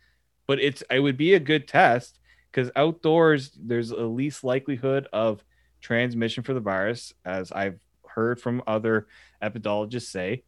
but 0.46 0.60
it's 0.60 0.82
it 0.90 1.00
would 1.00 1.16
be 1.16 1.34
a 1.34 1.40
good 1.40 1.66
test 1.66 2.18
because 2.50 2.70
outdoors 2.76 3.52
there's 3.58 3.90
a 3.90 3.96
least 3.96 4.44
likelihood 4.44 5.08
of 5.12 5.42
transmission 5.80 6.42
for 6.42 6.54
the 6.54 6.60
virus, 6.60 7.12
as 7.24 7.52
I've 7.52 7.78
heard 8.06 8.40
from 8.40 8.62
other 8.66 9.06
epidemiologists 9.42 10.10
say. 10.10 10.42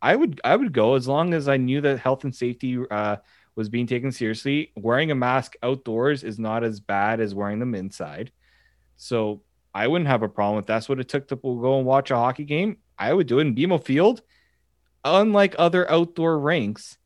I 0.00 0.14
would 0.14 0.40
I 0.44 0.56
would 0.56 0.72
go 0.72 0.94
as 0.94 1.08
long 1.08 1.32
as 1.32 1.48
I 1.48 1.56
knew 1.56 1.80
that 1.80 1.98
health 1.98 2.24
and 2.24 2.34
safety 2.34 2.78
uh, 2.90 3.16
was 3.56 3.68
being 3.68 3.86
taken 3.86 4.12
seriously. 4.12 4.72
Wearing 4.76 5.10
a 5.10 5.14
mask 5.14 5.54
outdoors 5.62 6.24
is 6.24 6.38
not 6.38 6.64
as 6.64 6.80
bad 6.80 7.20
as 7.20 7.34
wearing 7.34 7.58
them 7.58 7.74
inside. 7.74 8.32
So 8.96 9.42
I 9.74 9.86
wouldn't 9.86 10.08
have 10.08 10.22
a 10.22 10.28
problem 10.28 10.58
if 10.58 10.66
that's 10.66 10.88
what 10.88 11.00
it 11.00 11.08
took 11.08 11.28
to 11.28 11.36
go 11.36 11.78
and 11.78 11.86
watch 11.86 12.10
a 12.10 12.16
hockey 12.16 12.44
game. 12.44 12.78
I 12.98 13.12
would 13.12 13.26
do 13.26 13.38
it 13.38 13.46
in 13.46 13.54
BMO 13.54 13.82
Field. 13.84 14.22
Unlike 15.04 15.56
other 15.58 15.90
outdoor 15.90 16.38
rinks, 16.38 16.96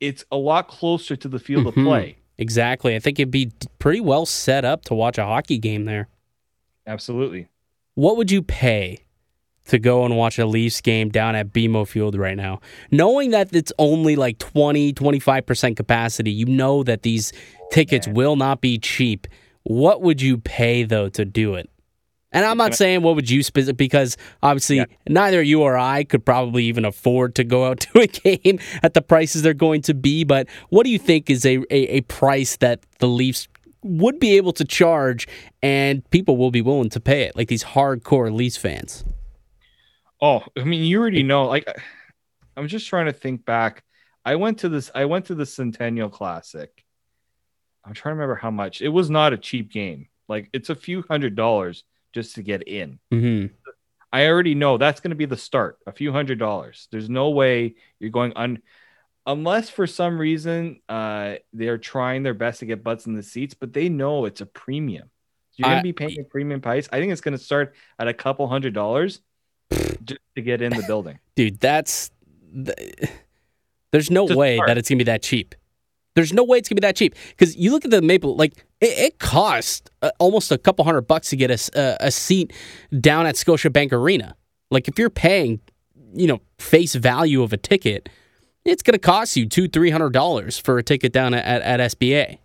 it's 0.00 0.24
a 0.30 0.36
lot 0.36 0.68
closer 0.68 1.16
to 1.16 1.28
the 1.28 1.38
field 1.38 1.66
mm-hmm. 1.66 1.80
of 1.80 1.86
play. 1.86 2.18
Exactly. 2.38 2.94
I 2.94 2.98
think 2.98 3.18
it'd 3.18 3.30
be 3.30 3.52
pretty 3.78 4.00
well 4.00 4.26
set 4.26 4.64
up 4.64 4.84
to 4.86 4.94
watch 4.94 5.16
a 5.18 5.24
hockey 5.24 5.58
game 5.58 5.84
there. 5.84 6.08
Absolutely. 6.86 7.48
What 7.94 8.16
would 8.18 8.30
you 8.30 8.42
pay 8.42 9.05
to 9.66 9.78
go 9.78 10.04
and 10.04 10.16
watch 10.16 10.38
a 10.38 10.46
Leafs 10.46 10.80
game 10.80 11.08
down 11.08 11.34
at 11.34 11.52
BMO 11.52 11.86
Field 11.86 12.16
right 12.16 12.36
now. 12.36 12.60
Knowing 12.90 13.30
that 13.30 13.54
it's 13.54 13.72
only 13.78 14.16
like 14.16 14.38
20, 14.38 14.92
25% 14.92 15.76
capacity, 15.76 16.30
you 16.30 16.46
know 16.46 16.82
that 16.82 17.02
these 17.02 17.32
tickets 17.70 18.06
will 18.08 18.36
not 18.36 18.60
be 18.60 18.78
cheap. 18.78 19.26
What 19.64 20.02
would 20.02 20.22
you 20.22 20.38
pay 20.38 20.84
though 20.84 21.08
to 21.10 21.24
do 21.24 21.54
it? 21.54 21.68
And 22.32 22.44
I'm 22.44 22.58
not 22.58 22.74
saying 22.74 23.00
what 23.02 23.14
would 23.14 23.30
you 23.30 23.42
spend 23.42 23.76
because 23.76 24.16
obviously 24.42 24.76
yeah. 24.76 24.84
neither 25.08 25.42
you 25.42 25.62
or 25.62 25.78
I 25.78 26.04
could 26.04 26.24
probably 26.24 26.64
even 26.64 26.84
afford 26.84 27.34
to 27.36 27.44
go 27.44 27.64
out 27.64 27.80
to 27.92 28.00
a 28.00 28.06
game 28.06 28.58
at 28.82 28.94
the 28.94 29.00
prices 29.00 29.42
they're 29.42 29.54
going 29.54 29.82
to 29.82 29.94
be. 29.94 30.22
But 30.24 30.48
what 30.68 30.84
do 30.84 30.90
you 30.90 30.98
think 30.98 31.30
is 31.30 31.46
a, 31.46 31.58
a, 31.70 31.96
a 31.96 32.00
price 32.02 32.56
that 32.56 32.80
the 32.98 33.08
Leafs 33.08 33.48
would 33.82 34.18
be 34.18 34.36
able 34.36 34.52
to 34.52 34.64
charge 34.64 35.26
and 35.62 36.08
people 36.10 36.36
will 36.36 36.50
be 36.50 36.60
willing 36.60 36.90
to 36.90 37.00
pay 37.00 37.22
it, 37.22 37.36
like 37.36 37.48
these 37.48 37.64
hardcore 37.64 38.30
Leafs 38.34 38.56
fans? 38.56 39.04
Oh, 40.20 40.42
I 40.56 40.64
mean, 40.64 40.84
you 40.84 41.00
already 41.00 41.22
know. 41.22 41.46
Like, 41.46 41.68
I'm 42.56 42.68
just 42.68 42.88
trying 42.88 43.06
to 43.06 43.12
think 43.12 43.44
back. 43.44 43.84
I 44.24 44.36
went 44.36 44.58
to 44.60 44.68
this. 44.68 44.90
I 44.94 45.04
went 45.04 45.26
to 45.26 45.34
the 45.34 45.46
Centennial 45.46 46.08
Classic. 46.08 46.70
I'm 47.84 47.94
trying 47.94 48.12
to 48.12 48.16
remember 48.16 48.34
how 48.34 48.50
much. 48.50 48.82
It 48.82 48.88
was 48.88 49.10
not 49.10 49.32
a 49.32 49.38
cheap 49.38 49.70
game. 49.70 50.08
Like, 50.28 50.48
it's 50.52 50.70
a 50.70 50.74
few 50.74 51.04
hundred 51.08 51.36
dollars 51.36 51.84
just 52.12 52.34
to 52.36 52.42
get 52.42 52.66
in. 52.66 52.98
Mm-hmm. 53.12 53.54
I 54.12 54.28
already 54.28 54.54
know 54.54 54.78
that's 54.78 55.00
going 55.00 55.10
to 55.10 55.16
be 55.16 55.26
the 55.26 55.36
start. 55.36 55.78
A 55.86 55.92
few 55.92 56.12
hundred 56.12 56.38
dollars. 56.38 56.88
There's 56.90 57.10
no 57.10 57.30
way 57.30 57.74
you're 58.00 58.10
going 58.10 58.32
un 58.34 58.62
unless 59.26 59.68
for 59.68 59.86
some 59.86 60.18
reason 60.18 60.80
uh, 60.88 61.34
they're 61.52 61.78
trying 61.78 62.22
their 62.22 62.34
best 62.34 62.60
to 62.60 62.66
get 62.66 62.84
butts 62.84 63.06
in 63.06 63.14
the 63.14 63.22
seats, 63.22 63.54
but 63.54 63.72
they 63.72 63.88
know 63.88 64.24
it's 64.24 64.40
a 64.40 64.46
premium. 64.46 65.10
You're 65.56 65.68
going 65.68 65.78
to 65.78 65.82
be 65.82 65.92
paying 65.92 66.20
a 66.20 66.24
premium 66.24 66.60
price. 66.60 66.88
I 66.92 67.00
think 67.00 67.12
it's 67.12 67.22
going 67.22 67.36
to 67.36 67.42
start 67.42 67.74
at 67.98 68.08
a 68.08 68.14
couple 68.14 68.46
hundred 68.46 68.74
dollars 68.74 69.20
just 69.70 70.20
to 70.34 70.42
get 70.42 70.62
in 70.62 70.72
the 70.72 70.82
building. 70.86 71.18
Dude, 71.36 71.60
that's 71.60 72.10
there's 73.92 74.10
no 74.10 74.26
just 74.26 74.38
way 74.38 74.60
that 74.66 74.78
it's 74.78 74.88
gonna 74.88 74.98
be 74.98 75.04
that 75.04 75.22
cheap. 75.22 75.54
There's 76.14 76.32
no 76.32 76.44
way 76.44 76.58
it's 76.58 76.68
gonna 76.68 76.80
be 76.80 76.86
that 76.86 76.96
cheap 76.96 77.14
because 77.30 77.56
you 77.56 77.70
look 77.70 77.84
at 77.84 77.90
the 77.90 78.02
Maple 78.02 78.36
like 78.36 78.64
it, 78.80 78.98
it 78.98 79.18
costs 79.18 79.90
uh, 80.02 80.10
almost 80.18 80.50
a 80.50 80.58
couple 80.58 80.84
hundred 80.84 81.02
bucks 81.02 81.30
to 81.30 81.36
get 81.36 81.50
a, 81.50 81.70
a, 82.00 82.06
a 82.06 82.10
seat 82.10 82.52
down 83.00 83.26
at 83.26 83.34
Scotiabank 83.34 83.92
Arena. 83.92 84.36
Like 84.70 84.88
if 84.88 84.98
you're 84.98 85.10
paying, 85.10 85.60
you 86.14 86.26
know, 86.26 86.40
face 86.58 86.94
value 86.94 87.42
of 87.42 87.52
a 87.52 87.56
ticket, 87.56 88.08
it's 88.64 88.82
gonna 88.82 88.98
cost 88.98 89.36
you 89.36 89.46
two 89.46 89.68
three 89.68 89.90
hundred 89.90 90.12
dollars 90.12 90.58
for 90.58 90.78
a 90.78 90.82
ticket 90.82 91.12
down 91.12 91.34
at, 91.34 91.44
at, 91.44 91.80
at 91.80 91.92
SBA. 91.92 92.38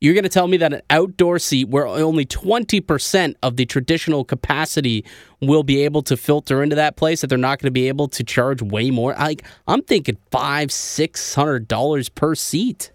You're 0.00 0.14
going 0.14 0.24
to 0.24 0.28
tell 0.28 0.48
me 0.48 0.56
that 0.58 0.72
an 0.72 0.82
outdoor 0.90 1.38
seat 1.38 1.68
where 1.68 1.86
only 1.86 2.26
20% 2.26 3.36
of 3.42 3.56
the 3.56 3.64
traditional 3.64 4.24
capacity 4.24 5.04
will 5.40 5.62
be 5.62 5.82
able 5.82 6.02
to 6.02 6.16
filter 6.16 6.62
into 6.62 6.76
that 6.76 6.96
place 6.96 7.20
that 7.20 7.28
they're 7.28 7.38
not 7.38 7.58
going 7.58 7.68
to 7.68 7.72
be 7.72 7.88
able 7.88 8.08
to 8.08 8.24
charge 8.24 8.60
way 8.60 8.90
more? 8.90 9.14
Like 9.14 9.44
I'm 9.66 9.82
thinking 9.82 10.18
five, 10.30 10.70
six 10.72 11.34
hundred 11.34 11.68
dollars 11.68 12.08
per 12.08 12.34
seat. 12.34 12.92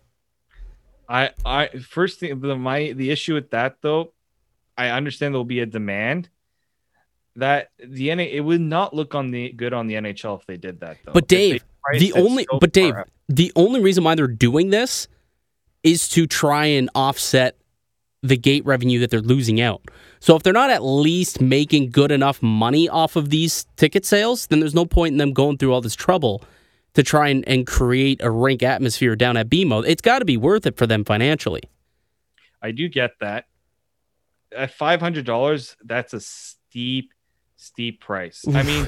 I 1.08 1.32
I 1.44 1.70
first 1.70 2.20
thing 2.20 2.40
the 2.40 2.56
my 2.56 2.92
the 2.92 3.10
issue 3.10 3.34
with 3.34 3.50
that 3.52 3.78
though, 3.82 4.14
I 4.78 4.90
understand 4.90 5.34
there'll 5.34 5.46
be 5.46 5.62
a 5.62 5.66
demand. 5.66 6.30
That 7.36 7.70
the 7.84 8.14
NA 8.14 8.24
it 8.24 8.42
would 8.42 8.62
not 8.62 8.94
look 8.94 9.16
on 9.16 9.32
the 9.32 9.52
good 9.54 9.74
on 9.74 9.88
the 9.88 9.96
NHL 9.96 10.40
if 10.40 10.46
they 10.46 10.58
did 10.58 10.82
that 10.82 10.98
though. 11.06 11.14
But 11.14 11.28
Dave, 11.28 11.64
the 11.98 12.14
only 12.14 12.46
so 12.52 12.60
but 12.60 12.74
Dave, 12.74 12.94
the 13.28 13.52
only 13.56 13.80
reason 13.80 14.04
why 14.04 14.16
they're 14.16 14.28
doing 14.28 14.70
this 14.70 15.08
is 15.84 16.08
to 16.10 16.28
try 16.28 16.66
and 16.66 16.90
offset 16.96 17.58
the 18.22 18.38
gate 18.38 18.66
revenue 18.66 19.00
that 19.00 19.10
they're 19.10 19.22
losing 19.22 19.62
out. 19.62 19.82
So 20.20 20.36
if 20.36 20.44
they're 20.44 20.52
not 20.52 20.70
at 20.70 20.84
least 20.84 21.40
making 21.40 21.92
good 21.92 22.12
enough 22.12 22.44
money 22.44 22.90
off 22.90 23.16
of 23.16 23.30
these 23.30 23.66
ticket 23.78 24.06
sales, 24.06 24.48
then 24.48 24.60
there's 24.60 24.76
no 24.76 24.86
point 24.86 25.14
in 25.14 25.18
them 25.18 25.32
going 25.32 25.58
through 25.58 25.74
all 25.74 25.82
this 25.82 25.96
trouble 25.96 26.44
to 26.96 27.04
try 27.04 27.30
and, 27.30 27.48
and 27.48 27.66
create 27.66 28.22
a 28.22 28.30
rink 28.30 28.62
atmosphere 28.62 29.16
down 29.16 29.38
at 29.38 29.50
BMO. 29.50 29.86
It's 29.88 30.02
got 30.02 30.20
to 30.20 30.26
be 30.26 30.38
worth 30.38 30.66
it 30.66 30.76
for 30.76 30.86
them 30.86 31.06
financially. 31.06 31.62
I 32.62 32.72
do 32.72 32.90
get 32.90 33.12
that. 33.22 33.46
At 34.56 34.74
five 34.74 35.00
hundred 35.00 35.26
dollars, 35.26 35.78
that's 35.84 36.14
a 36.14 36.20
steep, 36.20 37.14
steep 37.60 38.00
price. 38.00 38.46
I 38.48 38.64
mean, 38.64 38.88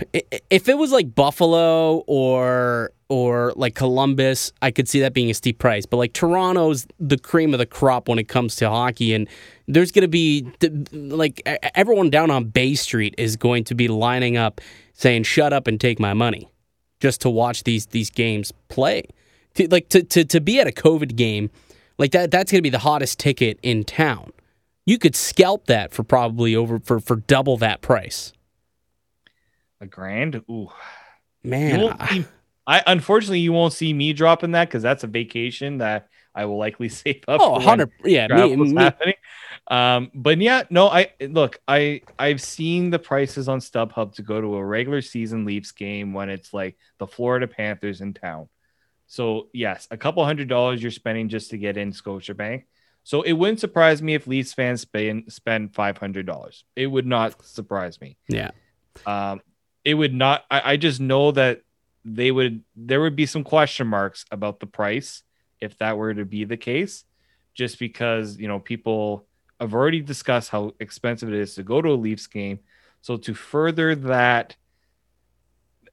if 0.50 0.70
it 0.70 0.78
was 0.78 0.92
like 0.92 1.14
Buffalo 1.14 2.04
or 2.08 2.92
or 3.10 3.52
like 3.58 3.76
Columbus, 3.76 4.54
I 4.62 4.72
could 4.72 4.88
see 4.88 5.02
that 5.02 5.14
being 5.14 5.30
a 5.30 5.34
steep 5.34 5.60
price. 5.60 5.86
But 5.86 5.98
like 5.98 6.14
Toronto's 6.14 6.88
the 6.98 7.18
cream 7.18 7.54
of 7.54 7.60
the 7.60 7.66
crop 7.66 8.08
when 8.08 8.18
it 8.18 8.30
comes 8.30 8.56
to 8.58 8.70
hockey, 8.70 9.14
and 9.14 9.28
there's 9.68 9.92
going 9.92 10.04
to 10.04 10.08
be 10.08 10.48
like 10.92 11.42
everyone 11.76 12.10
down 12.10 12.32
on 12.32 12.46
Bay 12.46 12.74
Street 12.74 13.14
is 13.18 13.36
going 13.36 13.66
to 13.66 13.76
be 13.76 13.90
lining 13.90 14.38
up 14.38 14.62
saying 14.94 15.24
"Shut 15.24 15.52
up 15.52 15.68
and 15.68 15.80
take 15.80 16.00
my 16.00 16.14
money," 16.14 16.50
just 17.02 17.20
to 17.22 17.30
watch 17.30 17.66
these 17.66 17.88
these 17.88 18.10
games 18.10 18.54
play. 18.70 19.04
To, 19.56 19.68
like 19.68 19.90
to, 19.90 20.02
to 20.04 20.24
to 20.24 20.40
be 20.40 20.62
at 20.62 20.68
a 20.68 20.72
COVID 20.72 21.18
game, 21.18 21.50
like 21.98 22.12
that 22.12 22.32
that's 22.32 22.52
going 22.52 22.60
to 22.60 22.64
be 22.64 22.70
the 22.70 22.80
hottest 22.80 23.20
ticket 23.20 23.60
in 23.62 23.84
town. 23.84 24.32
You 24.86 24.98
could 24.98 25.16
scalp 25.16 25.66
that 25.68 25.92
for 25.92 26.04
probably 26.04 26.56
over 26.56 26.80
for 26.80 27.02
for 27.02 27.18
double 27.18 27.58
that 27.58 27.82
price. 27.82 28.32
A 29.82 29.88
grand, 29.88 30.41
ooh, 30.50 30.70
man. 31.44 32.26
I 32.67 32.84
unfortunately 32.86 33.39
you 33.39 33.52
won't 33.52 33.74
see 33.74 33.91
me 33.91 34.13
dropping 34.13 34.52
that 34.52 34.67
because 34.67 34.84
that's 34.84 35.04
a 35.04 35.08
vacation 35.08 35.80
that 35.80 36.08
I 36.34 36.46
will 36.46 36.58
likely 36.58 36.89
save 36.89 37.24
up. 37.28 37.41
For. 37.41 37.48
Oh, 37.48 37.52
100 37.54 37.91
yeah, 38.06 38.28
me, 38.28 38.56
me. 38.56 38.76
happening. 38.76 39.15
Um, 39.67 40.12
but 40.13 40.39
yeah, 40.39 40.63
no, 40.70 40.88
I 40.88 41.12
look, 41.20 41.60
I 41.67 42.02
I've 42.17 42.41
seen 42.41 42.89
the 42.89 43.00
prices 43.00 43.50
on 43.50 43.60
StubHub 43.60 44.15
to 44.15 44.22
go 44.22 44.39
to 44.39 44.56
a 44.56 44.65
regular 44.65 45.02
season 45.02 45.46
Leafs 45.46 45.72
game 45.72 46.13
when 46.13 46.30
it's 46.30 46.54
like 46.54 46.78
the 46.98 47.08
Florida 47.08 47.48
Panthers 47.48 48.02
in 48.02 48.13
town. 48.13 48.50
So 49.08 49.50
yes, 49.54 49.88
a 49.91 49.98
couple 49.98 50.24
hundred 50.24 50.48
dollars 50.48 50.82
you're 50.82 50.91
spending 50.91 51.30
just 51.30 51.50
to 51.52 51.58
get 51.58 51.78
in 51.78 51.91
Scotiabank. 51.91 52.63
So 53.04 53.24
it 53.24 53.34
wouldn't 53.34 53.60
surprise 53.60 54.02
me 54.02 54.13
if 54.13 54.28
Leafs 54.28 54.54
fans 54.54 54.82
spend 54.82 55.32
spend 55.34 55.74
five 55.74 55.98
hundred 55.98 56.26
dollars. 56.26 56.63
It 56.76 56.88
would 56.88 57.08
not 57.08 57.44
surprise 57.44 58.00
me. 58.00 58.17
Yeah. 58.28 58.52
Um, 59.06 59.41
it 59.84 59.94
would 59.94 60.13
not. 60.13 60.46
I, 60.50 60.74
I 60.74 60.78
just 60.78 61.00
know 61.00 61.32
that 61.32 61.62
they 62.06 62.32
would 62.32 62.63
there 62.76 63.02
would 63.02 63.15
be 63.15 63.26
some 63.26 63.44
question 63.44 63.88
marks 63.88 64.26
about 64.32 64.60
the 64.60 64.65
price 64.65 65.24
if 65.60 65.78
that 65.78 65.98
were 65.98 66.13
to 66.13 66.26
be 66.26 66.46
the 66.46 66.58
case 66.58 67.06
just 67.54 67.80
because 67.80 68.38
you 68.38 68.48
know 68.48 68.60
people 68.60 69.26
have 69.60 69.74
already 69.74 70.02
discussed 70.02 70.50
how 70.50 70.74
expensive 70.80 71.30
it 71.30 71.36
is 71.36 71.56
to 71.56 71.63
go 71.63 71.82
to 71.82 71.89
a 71.89 71.94
Leafs 71.94 72.28
game. 72.28 72.60
So 73.02 73.17
to 73.17 73.34
further 73.34 73.96
that 73.96 74.56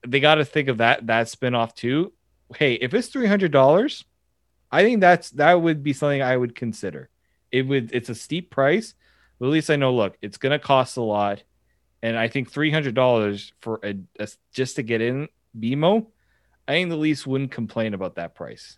they 0.07 0.19
got 0.19 0.35
to 0.35 0.45
think 0.45 0.69
of 0.69 0.77
that 0.77 1.07
that 1.07 1.29
spin 1.29 1.55
off 1.55 1.75
too. 1.75 2.13
Hey 2.55 2.73
if 2.73 2.93
it's 2.93 3.09
$300 3.09 4.03
I 4.71 4.83
think 4.83 5.01
that's 5.01 5.31
that 5.31 5.61
would 5.61 5.83
be 5.83 5.93
something 5.93 6.21
I 6.21 6.37
would 6.37 6.55
consider. 6.55 7.09
It 7.51 7.63
would 7.63 7.91
it's 7.93 8.09
a 8.09 8.15
steep 8.15 8.49
price. 8.49 8.93
But 9.39 9.47
at 9.47 9.51
least 9.51 9.69
I 9.69 9.75
know 9.75 9.93
look 9.93 10.17
it's 10.21 10.37
going 10.37 10.51
to 10.51 10.59
cost 10.59 10.97
a 10.97 11.01
lot 11.01 11.43
and 12.01 12.17
I 12.17 12.27
think 12.27 12.51
$300 12.51 13.51
for 13.61 13.79
a, 13.83 13.95
a 14.19 14.27
just 14.53 14.75
to 14.77 14.83
get 14.83 15.01
in 15.01 15.27
BMO, 15.57 16.07
I 16.67 16.73
think 16.73 16.89
the 16.89 16.97
Leafs 16.97 17.25
wouldn't 17.25 17.51
complain 17.51 17.93
about 17.93 18.15
that 18.15 18.35
price. 18.35 18.75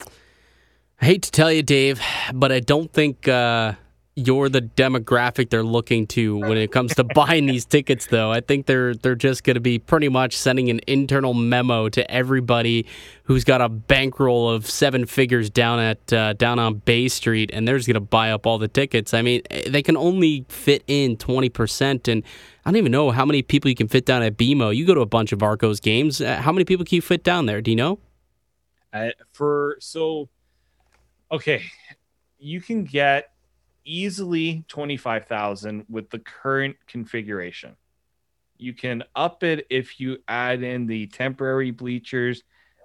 I 1.01 1.05
hate 1.05 1.23
to 1.23 1.31
tell 1.31 1.51
you, 1.51 1.63
Dave, 1.63 2.01
but 2.33 2.51
I 2.51 2.59
don't 2.59 2.91
think 2.91 3.27
uh, 3.27 3.73
you're 4.15 4.49
the 4.49 4.61
demographic 4.61 5.49
they're 5.49 5.63
looking 5.63 6.05
to 6.05 6.37
when 6.37 6.57
it 6.57 6.71
comes 6.71 6.93
to 6.95 7.03
buying 7.03 7.45
these 7.45 7.63
tickets. 7.63 8.07
Though 8.07 8.31
I 8.31 8.41
think 8.41 8.65
they're 8.65 8.93
they're 8.93 9.15
just 9.15 9.43
going 9.43 9.55
to 9.55 9.61
be 9.61 9.79
pretty 9.79 10.09
much 10.09 10.35
sending 10.35 10.69
an 10.69 10.81
internal 10.85 11.33
memo 11.33 11.87
to 11.89 12.11
everybody 12.11 12.85
who's 13.23 13.45
got 13.45 13.61
a 13.61 13.69
bankroll 13.69 14.49
of 14.49 14.69
seven 14.69 15.05
figures 15.05 15.49
down 15.49 15.79
at 15.79 16.13
uh, 16.13 16.33
down 16.33 16.59
on 16.59 16.75
Bay 16.75 17.07
Street, 17.07 17.51
and 17.53 17.65
they're 17.67 17.77
just 17.77 17.87
going 17.87 17.93
to 17.93 18.01
buy 18.01 18.31
up 18.31 18.45
all 18.45 18.57
the 18.57 18.67
tickets. 18.67 19.13
I 19.13 19.21
mean, 19.21 19.41
they 19.67 19.81
can 19.81 19.95
only 19.95 20.45
fit 20.49 20.83
in 20.87 21.15
twenty 21.15 21.49
percent, 21.49 22.09
and 22.09 22.23
I 22.65 22.71
don't 22.71 22.77
even 22.77 22.91
know 22.91 23.11
how 23.11 23.25
many 23.25 23.41
people 23.41 23.69
you 23.69 23.75
can 23.75 23.87
fit 23.87 24.05
down 24.05 24.23
at 24.23 24.35
BMO. 24.35 24.75
You 24.75 24.85
go 24.85 24.93
to 24.93 25.01
a 25.01 25.05
bunch 25.05 25.31
of 25.31 25.41
Argos 25.41 25.79
games. 25.79 26.19
Uh, 26.19 26.35
how 26.37 26.51
many 26.51 26.65
people 26.65 26.85
can 26.85 26.97
you 26.97 27.01
fit 27.01 27.23
down 27.23 27.45
there? 27.45 27.61
Do 27.61 27.71
you 27.71 27.77
know? 27.77 27.99
Uh, 28.91 29.11
for 29.31 29.77
so, 29.79 30.27
okay, 31.31 31.63
you 32.37 32.59
can 32.59 32.83
get 32.83 33.30
easily 33.83 34.65
twenty 34.67 34.97
five 34.97 35.25
thousand 35.25 35.85
with 35.89 36.09
the 36.09 36.19
current 36.19 36.75
configuration. 36.87 37.75
You 38.57 38.73
can 38.73 39.03
up 39.15 39.43
it 39.43 39.65
if 39.69 39.99
you 39.99 40.19
add 40.27 40.63
in 40.63 40.85
the 40.85 41.07
temporary 41.07 41.71
bleachers, 41.71 42.43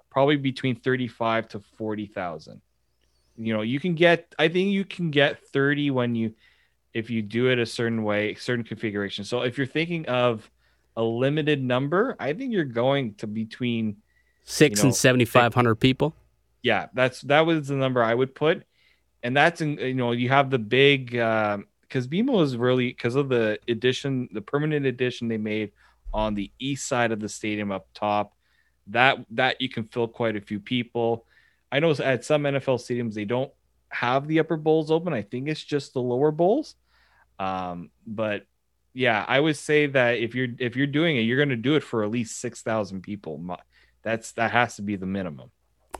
probably 0.09 0.37
between 0.37 0.75
thirty 0.75 1.07
five 1.07 1.47
to 1.49 1.59
forty 1.59 2.07
thousand. 2.07 2.61
You 3.35 3.53
know, 3.53 3.61
you 3.61 3.79
can 3.79 3.93
get. 3.93 4.33
I 4.39 4.47
think 4.47 4.71
you 4.71 4.85
can 4.85 5.11
get 5.11 5.47
thirty 5.47 5.91
when 5.91 6.15
you 6.15 6.33
if 6.93 7.11
you 7.11 7.21
do 7.21 7.49
it 7.49 7.59
a 7.59 7.65
certain 7.65 8.03
way, 8.03 8.33
certain 8.33 8.63
configuration. 8.63 9.23
So 9.23 9.41
if 9.41 9.57
you're 9.57 9.67
thinking 9.67 10.07
of 10.07 10.49
a 10.95 11.03
limited 11.03 11.63
number, 11.63 12.15
I 12.19 12.33
think 12.33 12.51
you're 12.51 12.65
going 12.65 13.13
to 13.15 13.27
between 13.27 13.97
six 14.43 14.79
you 14.79 14.83
know, 14.83 14.87
and 14.87 14.95
seventy 14.95 15.25
five 15.25 15.53
hundred 15.53 15.75
people. 15.75 16.15
Yeah, 16.63 16.87
that's 16.93 17.21
that 17.21 17.45
was 17.45 17.67
the 17.67 17.75
number 17.75 18.01
I 18.01 18.15
would 18.15 18.33
put, 18.33 18.63
and 19.27 19.35
that's 19.35 19.59
in 19.59 19.77
you 19.77 19.93
know 19.93 20.13
you 20.13 20.29
have 20.29 20.49
the 20.49 20.57
big 20.57 21.11
because 21.11 21.55
um, 21.55 22.09
BMO 22.09 22.41
is 22.43 22.55
really 22.55 22.87
because 22.87 23.15
of 23.15 23.27
the 23.27 23.59
addition, 23.67 24.29
the 24.31 24.41
permanent 24.41 24.85
addition 24.85 25.27
they 25.27 25.37
made 25.37 25.73
on 26.13 26.33
the 26.33 26.49
east 26.59 26.87
side 26.87 27.11
of 27.11 27.19
the 27.19 27.27
stadium 27.27 27.69
up 27.69 27.87
top. 27.93 28.33
That 28.87 29.25
that 29.31 29.59
you 29.59 29.67
can 29.67 29.83
fill 29.83 30.07
quite 30.07 30.37
a 30.37 30.41
few 30.41 30.61
people. 30.61 31.25
I 31.69 31.81
know 31.81 31.91
at 31.91 32.23
some 32.23 32.43
NFL 32.43 32.79
stadiums 32.79 33.15
they 33.15 33.25
don't 33.25 33.51
have 33.89 34.29
the 34.29 34.39
upper 34.39 34.55
bowls 34.55 34.91
open. 34.91 35.11
I 35.11 35.23
think 35.23 35.49
it's 35.49 35.61
just 35.61 35.93
the 35.93 36.01
lower 36.01 36.31
bowls. 36.31 36.75
Um, 37.37 37.89
but 38.05 38.45
yeah, 38.93 39.25
I 39.27 39.41
would 39.41 39.57
say 39.57 39.87
that 39.87 40.19
if 40.19 40.35
you're 40.35 40.47
if 40.57 40.77
you're 40.77 40.87
doing 40.87 41.17
it, 41.17 41.23
you're 41.23 41.35
going 41.35 41.49
to 41.49 41.57
do 41.57 41.75
it 41.75 41.83
for 41.83 42.05
at 42.05 42.11
least 42.11 42.39
six 42.39 42.61
thousand 42.61 43.01
people. 43.01 43.43
That's 44.03 44.31
that 44.33 44.51
has 44.51 44.77
to 44.77 44.83
be 44.83 44.95
the 44.95 45.05
minimum. 45.05 45.51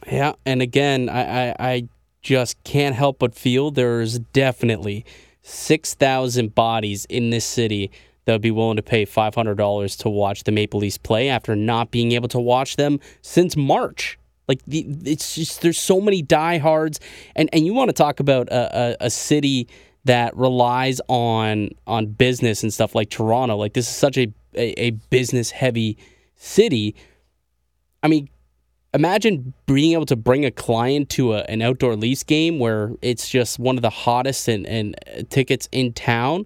Yeah, 0.10 0.34
and 0.46 0.62
again, 0.62 1.10
I, 1.10 1.50
I, 1.50 1.56
I 1.60 1.90
just 2.22 2.62
can't 2.64 2.96
help 2.96 3.20
but 3.20 3.36
feel 3.36 3.72
there's 3.72 4.20
definitely 4.20 5.06
six 5.42 5.94
thousand 5.94 6.54
bodies 6.54 7.06
in 7.06 7.30
this 7.30 7.46
city 7.46 7.92
that 8.26 8.34
would 8.34 8.42
be 8.42 8.52
willing 8.52 8.76
to 8.76 8.84
pay 8.84 9.06
five 9.06 9.34
hundred 9.36 9.58
dollars 9.58 9.96
to 9.96 10.10
watch 10.10 10.44
the 10.44 10.52
Maple 10.52 10.82
Leafs 10.82 10.98
play 10.98 11.30
after 11.30 11.56
not 11.56 11.92
being 11.92 12.12
able 12.12 12.28
to 12.28 12.40
watch 12.40 12.76
them 12.76 13.00
since 13.22 13.56
March. 13.56 14.20
Like 14.48 14.64
the, 14.66 14.86
it's 15.06 15.36
just 15.36 15.62
there's 15.62 15.80
so 15.80 16.02
many 16.02 16.22
diehards, 16.22 17.00
and 17.36 17.50
and 17.54 17.66
you 17.66 17.74
want 17.74 17.90
to 17.90 17.94
talk 17.94 18.20
about 18.20 18.50
a, 18.50 18.98
a, 19.02 19.06
a 19.08 19.10
city 19.10 19.68
that 20.06 20.36
relies 20.36 21.00
on 21.08 21.70
on 21.86 22.08
business 22.08 22.64
and 22.64 22.74
stuff 22.74 22.96
like 22.96 23.10
Toronto. 23.10 23.56
Like 23.56 23.74
this 23.74 23.88
is 23.88 23.96
such 23.96 24.18
a 24.18 24.34
a, 24.54 24.82
a 24.82 24.90
business 24.92 25.52
heavy 25.52 25.98
city. 26.36 26.96
I 28.04 28.08
mean, 28.08 28.30
imagine 28.94 29.54
being 29.66 29.94
able 29.94 30.06
to 30.06 30.16
bring 30.16 30.46
a 30.46 30.52
client 30.52 31.10
to 31.12 31.34
a, 31.34 31.40
an 31.44 31.62
outdoor 31.62 31.96
Leafs 31.96 32.24
game 32.24 32.60
where 32.60 32.92
it's 33.02 33.30
just 33.30 33.60
one 33.60 33.78
of 33.78 33.82
the 33.82 33.90
hottest 33.90 34.48
and, 34.48 34.66
and 34.66 34.96
tickets 35.30 35.68
in 35.72 35.94
town. 35.94 36.46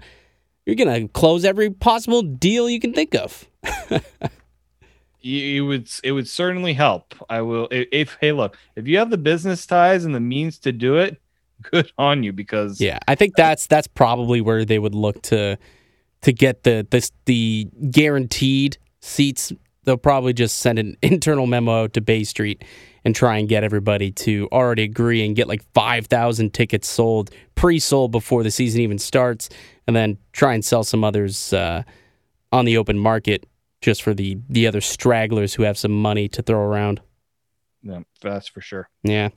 You're 0.66 0.76
gonna 0.76 1.08
close 1.08 1.44
every 1.46 1.70
possible 1.70 2.22
deal 2.22 2.70
you 2.70 2.80
can 2.80 2.94
think 2.94 3.16
of. 3.16 3.48
it 5.24 5.66
would 5.66 5.90
it 6.04 6.12
would 6.12 6.28
certainly 6.28 6.74
help. 6.74 7.16
I 7.30 7.42
will 7.42 7.68
if, 7.72 7.88
if 7.92 8.18
hey 8.22 8.32
look 8.32 8.58
if 8.76 8.88
you 8.88 8.98
have 8.98 9.10
the 9.10 9.18
business 9.18 9.66
ties 9.66 10.06
and 10.06 10.14
the 10.14 10.20
means 10.20 10.60
to 10.60 10.72
do 10.72 10.98
it, 10.98 11.22
good 11.62 11.92
on 11.98 12.24
you 12.24 12.34
because 12.34 12.80
yeah, 12.80 13.00
I 13.08 13.16
think 13.16 13.36
that's 13.36 13.68
that's 13.68 13.88
probably 13.88 14.42
where 14.42 14.66
they 14.66 14.80
would 14.80 14.96
look 14.96 15.22
to 15.24 15.58
to 16.22 16.34
get 16.34 16.64
the 16.64 16.86
this 16.90 17.12
the 17.26 17.68
guaranteed 17.90 18.78
seats. 19.02 19.52
They'll 19.84 19.98
probably 19.98 20.34
just 20.34 20.60
send 20.60 20.80
an 20.80 20.98
internal 21.02 21.48
memo 21.48 21.88
to 21.88 22.02
Bay 22.02 22.24
Street 22.24 22.64
and 23.04 23.16
try 23.16 23.38
and 23.38 23.50
get 23.50 23.64
everybody 23.64 24.12
to 24.12 24.48
already 24.52 24.84
agree 24.84 25.26
and 25.26 25.36
get 25.36 25.48
like 25.48 25.64
5,000 25.74 26.54
tickets 26.54 26.88
sold, 26.88 27.32
pre 27.56 27.80
sold 27.80 28.12
before 28.12 28.44
the 28.44 28.52
season 28.52 28.82
even 28.82 29.00
starts, 29.00 29.50
and 29.88 29.96
then 29.96 30.18
try 30.34 30.54
and 30.54 30.64
sell 30.64 30.84
some 30.84 31.04
others 31.04 31.52
uh, 31.52 31.84
on 32.52 32.66
the 32.66 32.78
open 32.78 33.00
market 33.00 33.48
just 33.82 34.04
for 34.04 34.14
the, 34.14 34.38
the 34.50 34.68
other 34.68 34.82
stragglers 34.82 35.56
who 35.56 35.64
have 35.64 35.78
some 35.78 35.92
money 35.92 36.28
to 36.30 36.44
throw 36.44 36.60
around. 36.60 37.02
Yeah, 37.82 38.02
that's 38.22 38.48
for 38.48 38.62
sure. 38.62 38.88
Yeah. 39.02 39.30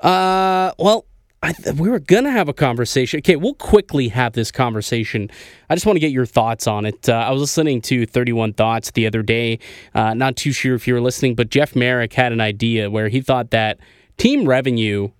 Uh, 0.00 0.72
well, 0.78 1.06
I, 1.42 1.54
we 1.78 1.88
were 1.88 2.00
gonna 2.00 2.32
have 2.32 2.48
a 2.48 2.52
conversation. 2.52 3.18
Okay, 3.18 3.36
we'll 3.36 3.54
quickly 3.54 4.08
have 4.08 4.32
this 4.32 4.50
conversation. 4.50 5.30
I 5.70 5.76
just 5.76 5.86
want 5.86 5.96
to 5.96 6.00
get 6.00 6.10
your 6.10 6.26
thoughts 6.26 6.66
on 6.66 6.84
it. 6.84 7.08
Uh, 7.08 7.12
I 7.12 7.30
was 7.30 7.40
listening 7.40 7.80
to 7.82 8.06
Thirty 8.06 8.32
One 8.32 8.52
Thoughts 8.52 8.90
the 8.90 9.06
other 9.06 9.22
day. 9.22 9.60
Uh, 9.94 10.14
not 10.14 10.36
too 10.36 10.50
sure 10.50 10.74
if 10.74 10.88
you 10.88 10.94
were 10.94 11.00
listening, 11.00 11.36
but 11.36 11.50
Jeff 11.50 11.76
Marek 11.76 12.12
had 12.12 12.32
an 12.32 12.40
idea 12.40 12.90
where 12.90 13.08
he 13.08 13.20
thought 13.20 13.50
that 13.50 13.78
team 14.16 14.46
revenue 14.48 15.10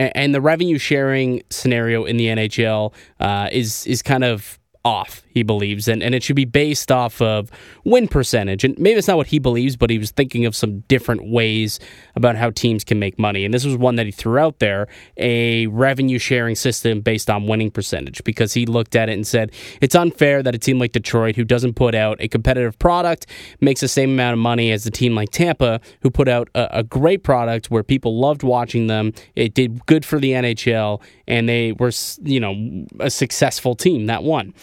and, 0.00 0.16
and 0.16 0.34
the 0.34 0.40
revenue 0.40 0.78
sharing 0.78 1.42
scenario 1.50 2.04
in 2.04 2.16
the 2.16 2.26
NHL 2.26 2.92
uh, 3.20 3.48
is 3.52 3.86
is 3.86 4.02
kind 4.02 4.24
of 4.24 4.58
off, 4.84 5.22
he 5.32 5.42
believes, 5.42 5.88
and, 5.88 6.02
and 6.02 6.14
it 6.14 6.22
should 6.22 6.36
be 6.36 6.44
based 6.44 6.90
off 6.90 7.20
of 7.20 7.50
win 7.84 8.08
percentage. 8.08 8.64
And 8.64 8.78
maybe 8.78 8.98
it's 8.98 9.08
not 9.08 9.16
what 9.16 9.28
he 9.28 9.38
believes, 9.38 9.76
but 9.76 9.90
he 9.90 9.98
was 9.98 10.10
thinking 10.10 10.46
of 10.46 10.54
some 10.56 10.80
different 10.80 11.30
ways 11.30 11.78
about 12.14 12.36
how 12.36 12.50
teams 12.50 12.84
can 12.84 12.98
make 12.98 13.18
money. 13.18 13.44
And 13.44 13.54
this 13.54 13.64
was 13.64 13.76
one 13.76 13.96
that 13.96 14.06
he 14.06 14.12
threw 14.12 14.38
out 14.38 14.58
there 14.58 14.88
a 15.16 15.66
revenue 15.68 16.18
sharing 16.18 16.54
system 16.54 17.00
based 17.00 17.30
on 17.30 17.46
winning 17.46 17.70
percentage 17.70 18.22
because 18.24 18.52
he 18.54 18.66
looked 18.66 18.96
at 18.96 19.08
it 19.08 19.12
and 19.12 19.26
said 19.26 19.52
it's 19.80 19.94
unfair 19.94 20.42
that 20.42 20.54
a 20.54 20.58
team 20.58 20.78
like 20.78 20.92
Detroit, 20.92 21.36
who 21.36 21.44
doesn't 21.44 21.74
put 21.74 21.94
out 21.94 22.16
a 22.20 22.28
competitive 22.28 22.78
product, 22.78 23.26
makes 23.60 23.80
the 23.80 23.88
same 23.88 24.10
amount 24.10 24.34
of 24.34 24.38
money 24.38 24.72
as 24.72 24.86
a 24.86 24.90
team 24.90 25.14
like 25.14 25.30
Tampa, 25.30 25.80
who 26.02 26.10
put 26.10 26.28
out 26.28 26.48
a, 26.54 26.78
a 26.78 26.82
great 26.82 27.22
product 27.22 27.70
where 27.70 27.82
people 27.82 28.18
loved 28.18 28.42
watching 28.42 28.86
them. 28.86 29.12
It 29.34 29.54
did 29.54 29.84
good 29.86 30.04
for 30.04 30.18
the 30.18 30.32
NHL, 30.32 31.00
and 31.26 31.48
they 31.48 31.72
were, 31.72 31.92
you 32.22 32.40
know, 32.40 32.86
a 32.98 33.10
successful 33.10 33.74
team 33.74 34.06
that 34.06 34.22
won. 34.22 34.54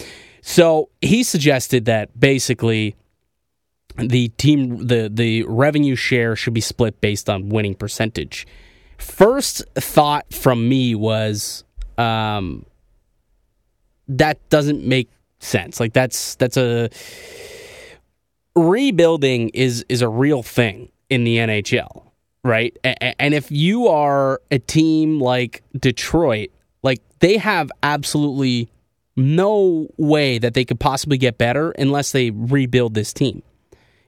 So 0.48 0.88
he 1.02 1.24
suggested 1.24 1.84
that 1.86 2.18
basically 2.18 2.96
the 3.98 4.30
team 4.30 4.88
the 4.88 5.12
the 5.14 5.44
revenue 5.44 5.98
share 5.98 6.38
should 6.38 6.54
be 6.54 6.62
split 6.62 7.02
based 7.02 7.30
on 7.30 7.50
winning 7.50 7.76
percentage. 7.76 8.48
First 8.98 9.62
thought 9.76 10.34
from 10.34 10.70
me 10.70 10.96
was 10.96 11.66
um, 11.98 12.66
that 14.08 14.40
doesn't 14.48 14.86
make 14.86 15.10
sense. 15.40 15.82
Like 15.82 15.92
that's 15.92 16.36
that's 16.36 16.56
a 16.56 16.90
rebuilding 18.56 19.50
is 19.50 19.84
is 19.90 20.02
a 20.02 20.08
real 20.08 20.44
thing 20.44 20.90
in 21.10 21.26
the 21.26 21.40
NHL, 21.40 22.04
right? 22.46 22.74
And 22.86 23.34
if 23.34 23.52
you 23.52 23.90
are 23.90 24.40
a 24.50 24.60
team 24.60 25.20
like 25.20 25.62
Detroit, 25.78 26.52
like 26.84 27.02
they 27.20 27.36
have 27.36 27.70
absolutely 27.84 28.70
no 29.18 29.88
way 29.98 30.38
that 30.38 30.54
they 30.54 30.64
could 30.64 30.80
possibly 30.80 31.18
get 31.18 31.38
better 31.38 31.72
unless 31.72 32.12
they 32.12 32.30
rebuild 32.30 32.94
this 32.94 33.12
team. 33.12 33.42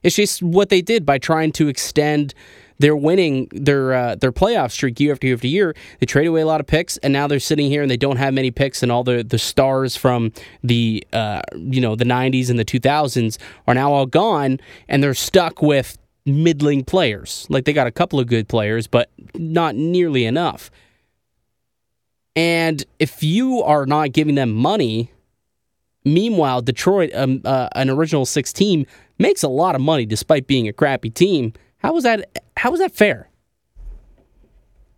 It's 0.02 0.16
just 0.16 0.42
what 0.42 0.70
they 0.70 0.80
did 0.80 1.04
by 1.04 1.18
trying 1.18 1.52
to 1.52 1.68
extend 1.68 2.32
their 2.78 2.96
winning 2.96 3.48
their 3.52 3.92
uh, 3.92 4.14
their 4.14 4.32
playoff 4.32 4.70
streak 4.70 4.98
year 4.98 5.12
after 5.12 5.26
year 5.26 5.36
after 5.36 5.46
year. 5.46 5.74
They 5.98 6.06
traded 6.06 6.30
away 6.30 6.40
a 6.40 6.46
lot 6.46 6.60
of 6.60 6.66
picks, 6.66 6.96
and 6.98 7.12
now 7.12 7.26
they're 7.26 7.38
sitting 7.38 7.68
here 7.68 7.82
and 7.82 7.90
they 7.90 7.98
don't 7.98 8.16
have 8.16 8.32
many 8.32 8.50
picks, 8.50 8.82
and 8.82 8.90
all 8.90 9.04
the 9.04 9.22
the 9.22 9.38
stars 9.38 9.96
from 9.96 10.32
the 10.64 11.06
uh, 11.12 11.42
you 11.54 11.80
know 11.80 11.94
the 11.94 12.06
'90s 12.06 12.48
and 12.48 12.58
the 12.58 12.64
2000s 12.64 13.36
are 13.66 13.74
now 13.74 13.92
all 13.92 14.06
gone, 14.06 14.58
and 14.88 15.02
they're 15.02 15.12
stuck 15.12 15.60
with 15.60 15.98
middling 16.24 16.84
players. 16.84 17.46
Like 17.50 17.66
they 17.66 17.74
got 17.74 17.86
a 17.86 17.92
couple 17.92 18.18
of 18.18 18.26
good 18.26 18.48
players, 18.48 18.86
but 18.86 19.10
not 19.34 19.74
nearly 19.74 20.24
enough. 20.24 20.70
And 22.36 22.84
if 22.98 23.22
you 23.22 23.62
are 23.62 23.86
not 23.86 24.12
giving 24.12 24.36
them 24.36 24.52
money, 24.52 25.10
meanwhile, 26.04 26.62
Detroit, 26.62 27.10
um, 27.14 27.42
uh, 27.44 27.68
an 27.72 27.90
original 27.90 28.24
six 28.24 28.52
team, 28.52 28.86
makes 29.18 29.42
a 29.42 29.48
lot 29.48 29.74
of 29.74 29.80
money 29.80 30.06
despite 30.06 30.46
being 30.46 30.68
a 30.68 30.72
crappy 30.72 31.10
team. 31.10 31.52
How 31.78 31.96
is 31.96 32.04
that? 32.04 32.42
How 32.56 32.72
is 32.72 32.80
that 32.80 32.94
fair? 32.94 33.28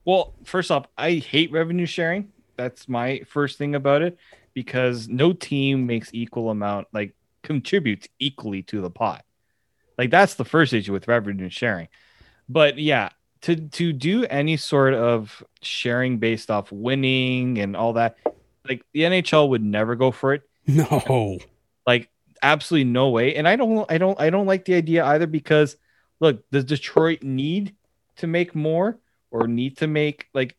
Well, 0.05 0.35
first 0.45 0.71
off, 0.71 0.87
I 0.99 1.15
hate 1.15 1.53
revenue 1.53 1.87
sharing. 1.87 2.33
That's 2.57 2.89
my 2.89 3.23
first 3.27 3.57
thing 3.57 3.75
about 3.75 4.03
it 4.03 4.19
because 4.53 5.09
no 5.09 5.33
team 5.33 5.87
makes 5.87 6.11
equal 6.13 6.51
amount, 6.51 6.89
like 6.93 7.15
contributes 7.43 8.09
equally 8.19 8.63
to 8.65 8.81
the 8.81 8.91
pot. 8.91 9.25
Like 9.97 10.11
that's 10.11 10.35
the 10.35 10.45
first 10.45 10.73
issue 10.73 10.93
with 10.93 11.09
revenue 11.09 11.49
sharing. 11.49 11.89
But 12.49 12.79
yeah, 12.79 13.11
to 13.43 13.57
to 13.57 13.93
do 13.93 14.25
any 14.25 14.57
sort 14.57 14.95
of 14.95 15.43
sharing 15.63 16.19
based 16.19 16.51
off 16.51 16.73
winning 16.73 17.59
and 17.59 17.77
all 17.77 17.95
that, 17.95 18.17
like 18.69 18.85
the 18.93 19.01
NHL 19.01 19.49
would 19.51 19.63
never 19.63 19.95
go 19.95 20.11
for 20.11 20.35
it. 20.35 20.43
No. 20.67 21.39
Like 21.85 22.09
absolutely 22.41 22.85
no 22.85 23.09
way. 23.11 23.35
And 23.35 23.49
I 23.49 23.57
don't 23.57 23.91
I 23.91 23.99
don't 23.99 24.21
I 24.21 24.31
don't 24.31 24.47
like 24.47 24.65
the 24.65 24.75
idea 24.75 25.05
either 25.05 25.27
because 25.27 25.77
look, 26.21 26.49
does 26.51 26.65
Detroit 26.65 27.23
need 27.23 27.75
to 28.17 28.29
make 28.29 28.55
more 28.55 28.99
or 29.33 29.49
need 29.49 29.79
to 29.79 29.89
make 29.89 30.29
like 30.33 30.57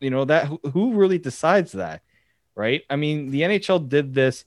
you 0.00 0.10
know 0.10 0.24
that 0.24 0.48
who 0.72 0.94
really 0.94 1.18
decides 1.18 1.72
that? 1.72 2.02
Right? 2.54 2.82
I 2.88 2.94
mean, 2.94 3.30
the 3.30 3.42
NHL 3.42 3.88
did 3.88 4.14
this 4.14 4.44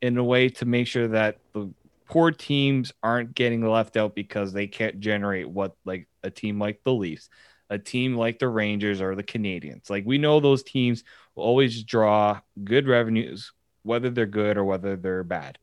in 0.00 0.16
a 0.16 0.24
way 0.24 0.48
to 0.48 0.64
make 0.64 0.86
sure 0.86 1.08
that 1.08 1.38
the 1.52 1.68
poor 2.06 2.30
teams 2.30 2.92
aren't 3.02 3.34
getting 3.34 3.68
left 3.68 3.96
out 3.96 4.14
because 4.14 4.52
they 4.52 4.66
can't 4.66 5.00
generate 5.00 5.48
what 5.48 5.74
like 5.84 6.07
a 6.22 6.30
team 6.30 6.58
like 6.58 6.82
the 6.84 6.92
Leafs, 6.92 7.28
a 7.70 7.78
team 7.78 8.16
like 8.16 8.38
the 8.38 8.48
Rangers 8.48 9.00
or 9.00 9.14
the 9.14 9.22
Canadiens. 9.22 9.90
Like 9.90 10.04
we 10.06 10.18
know 10.18 10.40
those 10.40 10.62
teams 10.62 11.04
will 11.34 11.44
always 11.44 11.82
draw 11.82 12.40
good 12.62 12.86
revenues, 12.86 13.52
whether 13.82 14.10
they're 14.10 14.26
good 14.26 14.56
or 14.56 14.64
whether 14.64 14.96
they're 14.96 15.24
bad, 15.24 15.58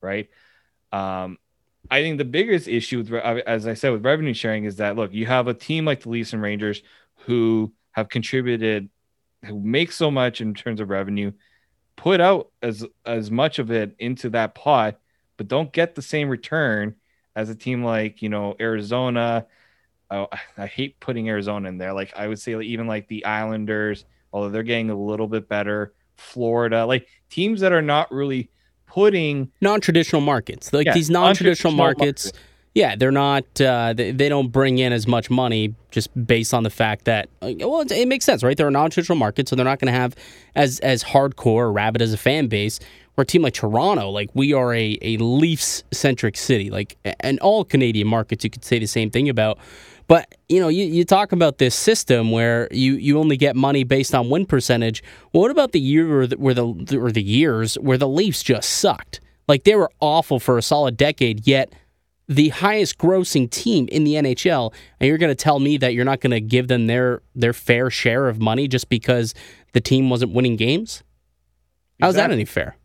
right? 0.00 0.28
Um, 0.92 1.38
I 1.90 2.02
think 2.02 2.18
the 2.18 2.24
biggest 2.24 2.66
issue, 2.66 2.98
with, 2.98 3.12
as 3.12 3.66
I 3.66 3.74
said, 3.74 3.92
with 3.92 4.04
revenue 4.04 4.34
sharing 4.34 4.64
is 4.64 4.76
that 4.76 4.96
look, 4.96 5.12
you 5.12 5.26
have 5.26 5.48
a 5.48 5.54
team 5.54 5.84
like 5.84 6.02
the 6.02 6.08
Leafs 6.08 6.32
and 6.32 6.42
Rangers 6.42 6.82
who 7.26 7.72
have 7.92 8.08
contributed, 8.08 8.88
who 9.44 9.60
make 9.60 9.92
so 9.92 10.10
much 10.10 10.40
in 10.40 10.54
terms 10.54 10.80
of 10.80 10.88
revenue, 10.88 11.32
put 11.96 12.20
out 12.20 12.50
as 12.62 12.84
as 13.04 13.30
much 13.30 13.58
of 13.58 13.70
it 13.70 13.94
into 13.98 14.30
that 14.30 14.54
pot 14.54 14.98
but 15.36 15.48
don't 15.48 15.72
get 15.72 15.94
the 15.94 16.02
same 16.02 16.28
return 16.28 16.94
as 17.36 17.50
a 17.50 17.54
team 17.54 17.84
like 17.84 18.22
you 18.22 18.28
know 18.28 18.54
Arizona. 18.60 19.46
Oh, 20.14 20.28
I 20.58 20.66
hate 20.66 20.98
putting 21.00 21.28
Arizona 21.28 21.68
in 21.68 21.78
there. 21.78 21.92
Like 21.92 22.12
I 22.16 22.28
would 22.28 22.38
say, 22.38 22.58
even 22.60 22.86
like 22.86 23.08
the 23.08 23.24
Islanders, 23.24 24.04
although 24.32 24.50
they're 24.50 24.62
getting 24.62 24.90
a 24.90 24.98
little 24.98 25.26
bit 25.28 25.48
better. 25.48 25.94
Florida, 26.16 26.86
like 26.86 27.08
teams 27.28 27.60
that 27.60 27.72
are 27.72 27.82
not 27.82 28.10
really 28.12 28.48
putting 28.86 29.50
non-traditional 29.60 30.22
markets, 30.22 30.72
like 30.72 30.86
yeah, 30.86 30.94
these 30.94 31.10
non-traditional, 31.10 31.72
non-traditional 31.72 31.72
markets. 31.72 32.26
Market. 32.26 32.40
Yeah, 32.76 32.96
they're 32.96 33.12
not. 33.12 33.44
Uh, 33.60 33.92
they, 33.92 34.10
they 34.10 34.28
don't 34.28 34.48
bring 34.48 34.78
in 34.78 34.92
as 34.92 35.06
much 35.06 35.30
money 35.30 35.74
just 35.90 36.10
based 36.26 36.52
on 36.54 36.62
the 36.64 36.70
fact 36.70 37.04
that 37.04 37.28
well, 37.40 37.80
it, 37.80 37.92
it 37.92 38.08
makes 38.08 38.24
sense, 38.24 38.42
right? 38.42 38.56
They're 38.56 38.68
a 38.68 38.72
non-traditional 38.72 39.16
market, 39.16 39.48
so 39.48 39.56
they're 39.56 39.64
not 39.64 39.80
going 39.80 39.92
to 39.92 39.98
have 39.98 40.14
as 40.54 40.78
as 40.80 41.02
hardcore 41.02 41.46
or 41.46 41.72
rabid 41.72 42.02
as 42.02 42.12
a 42.12 42.16
fan 42.16 42.46
base 42.46 42.80
or 43.16 43.22
a 43.22 43.26
team 43.26 43.42
like 43.42 43.54
Toronto, 43.54 44.10
like 44.10 44.30
we 44.34 44.52
are 44.52 44.74
a, 44.74 44.98
a 45.02 45.16
Leafs 45.18 45.84
centric 45.92 46.36
city, 46.36 46.70
like 46.70 46.96
and 47.20 47.38
all 47.40 47.64
Canadian 47.64 48.08
markets, 48.08 48.44
you 48.44 48.50
could 48.50 48.64
say 48.64 48.78
the 48.78 48.86
same 48.86 49.10
thing 49.10 49.28
about. 49.28 49.58
But 50.06 50.34
you 50.48 50.60
know, 50.60 50.68
you, 50.68 50.84
you 50.84 51.04
talk 51.04 51.32
about 51.32 51.58
this 51.58 51.74
system 51.74 52.30
where 52.30 52.68
you, 52.70 52.94
you 52.94 53.18
only 53.18 53.36
get 53.36 53.56
money 53.56 53.84
based 53.84 54.14
on 54.14 54.28
win 54.28 54.46
percentage. 54.46 55.02
Well, 55.32 55.42
what 55.42 55.50
about 55.50 55.72
the 55.72 55.80
year 55.80 56.08
where 56.08 56.26
the, 56.26 56.36
where 56.36 56.54
the 56.54 56.98
or 56.98 57.10
the 57.10 57.22
years 57.22 57.76
where 57.76 57.98
the 57.98 58.08
Leafs 58.08 58.42
just 58.42 58.68
sucked? 58.68 59.20
Like 59.48 59.64
they 59.64 59.74
were 59.74 59.90
awful 60.00 60.38
for 60.38 60.58
a 60.58 60.62
solid 60.62 60.96
decade, 60.96 61.46
yet 61.46 61.72
the 62.28 62.50
highest 62.50 62.98
grossing 62.98 63.50
team 63.50 63.88
in 63.88 64.04
the 64.04 64.14
NHL, 64.14 64.72
and 64.98 65.08
you're 65.08 65.18
going 65.18 65.30
to 65.30 65.34
tell 65.34 65.58
me 65.58 65.76
that 65.78 65.92
you're 65.92 66.04
not 66.04 66.20
going 66.20 66.30
to 66.30 66.40
give 66.40 66.68
them 66.68 66.86
their 66.86 67.22
their 67.34 67.52
fair 67.52 67.90
share 67.90 68.28
of 68.28 68.40
money 68.40 68.68
just 68.68 68.88
because 68.88 69.34
the 69.72 69.80
team 69.80 70.10
wasn't 70.10 70.32
winning 70.32 70.56
games? 70.56 71.02
How's 72.00 72.16
that 72.16 72.30
any 72.30 72.44
fair? 72.44 72.76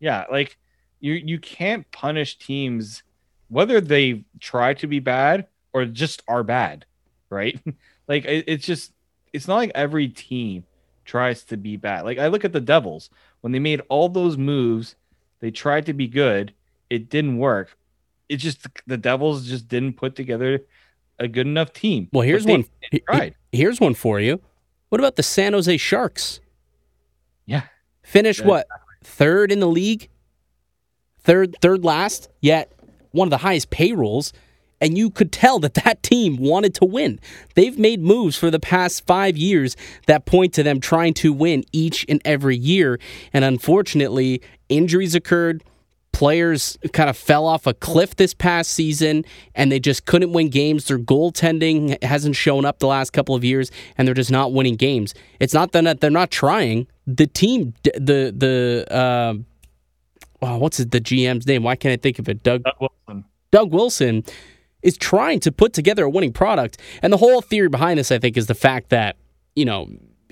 Yeah, 0.00 0.24
like 0.30 0.58
you 1.00 1.14
you 1.14 1.38
can't 1.38 1.90
punish 1.90 2.38
teams 2.38 3.02
whether 3.48 3.80
they 3.80 4.24
try 4.40 4.74
to 4.74 4.86
be 4.86 5.00
bad 5.00 5.46
or 5.72 5.84
just 5.84 6.22
are 6.28 6.42
bad, 6.42 6.84
right? 7.30 7.60
like 8.08 8.24
it, 8.24 8.44
it's 8.46 8.66
just 8.66 8.92
it's 9.32 9.48
not 9.48 9.56
like 9.56 9.72
every 9.74 10.08
team 10.08 10.64
tries 11.04 11.44
to 11.44 11.56
be 11.56 11.76
bad. 11.76 12.04
Like 12.04 12.18
I 12.18 12.28
look 12.28 12.44
at 12.44 12.52
the 12.52 12.60
Devils 12.60 13.10
when 13.40 13.52
they 13.52 13.58
made 13.58 13.82
all 13.88 14.08
those 14.08 14.36
moves, 14.36 14.96
they 15.40 15.50
tried 15.50 15.86
to 15.86 15.92
be 15.92 16.08
good, 16.08 16.52
it 16.90 17.08
didn't 17.08 17.38
work. 17.38 17.76
it 18.28 18.36
just 18.36 18.66
the 18.86 18.96
Devils 18.96 19.46
just 19.46 19.68
didn't 19.68 19.94
put 19.94 20.16
together 20.16 20.60
a 21.18 21.28
good 21.28 21.46
enough 21.46 21.72
team. 21.72 22.08
Well, 22.12 22.22
here's 22.22 22.44
one. 22.46 22.64
tried. 23.06 23.34
Here's 23.52 23.80
one 23.80 23.94
for 23.94 24.20
you. 24.20 24.40
What 24.88 25.00
about 25.00 25.16
the 25.16 25.22
San 25.22 25.52
Jose 25.52 25.76
Sharks? 25.76 26.40
Yeah. 27.46 27.62
Finished 28.02 28.40
Yeah, 28.40 28.46
what 28.46 28.66
third 29.02 29.52
in 29.52 29.60
the 29.60 29.66
league, 29.66 30.08
third 31.20 31.56
third 31.60 31.84
last, 31.84 32.28
yet 32.40 32.72
one 33.10 33.26
of 33.26 33.30
the 33.30 33.38
highest 33.38 33.70
payrolls, 33.70 34.32
and 34.80 34.96
you 34.96 35.10
could 35.10 35.32
tell 35.32 35.58
that 35.60 35.74
that 35.74 36.02
team 36.02 36.36
wanted 36.36 36.74
to 36.76 36.84
win. 36.84 37.20
They've 37.54 37.78
made 37.78 38.00
moves 38.00 38.36
for 38.36 38.50
the 38.50 38.60
past 38.60 39.06
five 39.06 39.36
years 39.36 39.76
that 40.06 40.24
point 40.24 40.54
to 40.54 40.62
them 40.62 40.80
trying 40.80 41.14
to 41.14 41.32
win 41.32 41.64
each 41.72 42.04
and 42.08 42.22
every 42.24 42.56
year, 42.56 42.98
and 43.32 43.44
unfortunately, 43.44 44.42
injuries 44.68 45.14
occurred. 45.14 45.64
Players 46.10 46.76
kind 46.94 47.08
of 47.08 47.16
fell 47.16 47.46
off 47.46 47.66
a 47.66 47.74
cliff 47.74 48.16
this 48.16 48.34
past 48.34 48.72
season 48.72 49.24
and 49.54 49.70
they 49.70 49.78
just 49.78 50.04
couldn't 50.04 50.32
win 50.32 50.48
games. 50.48 50.86
Their 50.86 50.98
goaltending 50.98 52.02
hasn't 52.02 52.34
shown 52.34 52.64
up 52.64 52.80
the 52.80 52.88
last 52.88 53.10
couple 53.10 53.36
of 53.36 53.44
years 53.44 53.70
and 53.96 54.08
they're 54.08 54.14
just 54.14 54.30
not 54.30 54.52
winning 54.52 54.74
games. 54.74 55.14
It's 55.38 55.54
not 55.54 55.70
that 55.72 56.00
they're 56.00 56.10
not 56.10 56.32
trying. 56.32 56.88
The 57.06 57.28
team, 57.28 57.74
the, 57.84 58.34
the, 58.36 58.86
uh, 58.90 59.34
oh, 60.42 60.58
what's 60.58 60.80
it, 60.80 60.90
the 60.90 61.00
GM's 61.00 61.46
name? 61.46 61.62
Why 61.62 61.76
can't 61.76 61.92
I 61.92 61.96
think 62.02 62.18
of 62.18 62.28
it? 62.28 62.42
Doug, 62.42 62.64
Doug 62.64 62.74
Wilson. 62.80 63.24
Doug 63.52 63.72
Wilson 63.72 64.24
is 64.82 64.96
trying 64.96 65.40
to 65.40 65.52
put 65.52 65.72
together 65.72 66.04
a 66.04 66.10
winning 66.10 66.32
product. 66.32 66.78
And 67.02 67.12
the 67.12 67.16
whole 67.16 67.40
theory 67.40 67.68
behind 67.68 67.98
this, 67.98 68.12
I 68.12 68.18
think, 68.18 68.36
is 68.36 68.46
the 68.46 68.54
fact 68.54 68.90
that, 68.90 69.16
you 69.56 69.64
know, 69.64 69.88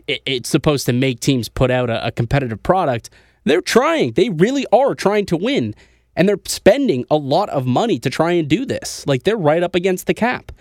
it, 0.07 0.23
it's 0.27 0.49
supposed 0.49 0.87
to 0.87 0.93
make 0.93 1.21
teams 1.21 1.49
put 1.49 1.71
out 1.71 1.91
a, 1.91 2.07
a 2.07 2.13
competitive 2.13 2.63
product. 2.63 3.11
They're 3.45 3.61
trying. 3.61 4.13
They 4.13 4.29
really 4.29 4.67
are 4.73 4.95
trying 4.95 5.27
to 5.27 5.37
win. 5.37 5.75
And 6.15 6.29
they're 6.29 6.41
spending 6.47 7.05
a 7.11 7.17
lot 7.17 7.49
of 7.51 7.67
money 7.67 7.99
to 7.99 8.11
try 8.11 8.33
and 8.33 8.49
do 8.49 8.65
this. 8.65 9.07
Like 9.07 9.25
they're 9.25 9.37
right 9.37 9.63
up 9.63 9.75
against 9.75 10.07
the 10.07 10.15
cap. 10.15 10.53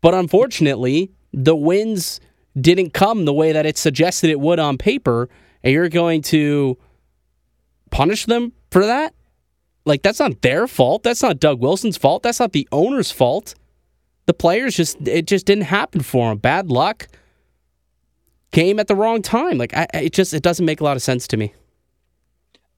But 0.00 0.14
unfortunately, 0.14 1.10
the 1.32 1.56
wins 1.56 2.20
didn't 2.60 2.92
come 2.92 3.24
the 3.24 3.32
way 3.32 3.52
that 3.52 3.66
it 3.66 3.78
suggested 3.78 4.30
it 4.30 4.40
would 4.40 4.58
on 4.58 4.76
paper. 4.78 5.28
And 5.62 5.72
you're 5.72 5.88
going 5.88 6.22
to 6.22 6.76
punish 7.90 8.26
them 8.26 8.52
for 8.70 8.84
that? 8.84 9.14
Like 9.84 10.02
that's 10.02 10.20
not 10.20 10.42
their 10.42 10.66
fault. 10.66 11.02
That's 11.02 11.22
not 11.22 11.40
Doug 11.40 11.60
Wilson's 11.60 11.96
fault. 11.96 12.22
That's 12.22 12.40
not 12.40 12.52
the 12.52 12.68
owner's 12.72 13.10
fault. 13.10 13.54
The 14.26 14.34
players 14.34 14.76
just 14.76 15.06
it 15.06 15.26
just 15.26 15.46
didn't 15.46 15.64
happen 15.64 16.02
for 16.02 16.28
them. 16.28 16.38
Bad 16.38 16.70
luck. 16.70 17.08
Came 18.50 18.78
at 18.78 18.88
the 18.88 18.94
wrong 18.94 19.22
time. 19.22 19.58
Like 19.58 19.74
I, 19.74 19.86
it 19.94 20.12
just 20.12 20.34
it 20.34 20.42
doesn't 20.42 20.66
make 20.66 20.80
a 20.80 20.84
lot 20.84 20.96
of 20.96 21.02
sense 21.02 21.26
to 21.28 21.36
me. 21.36 21.54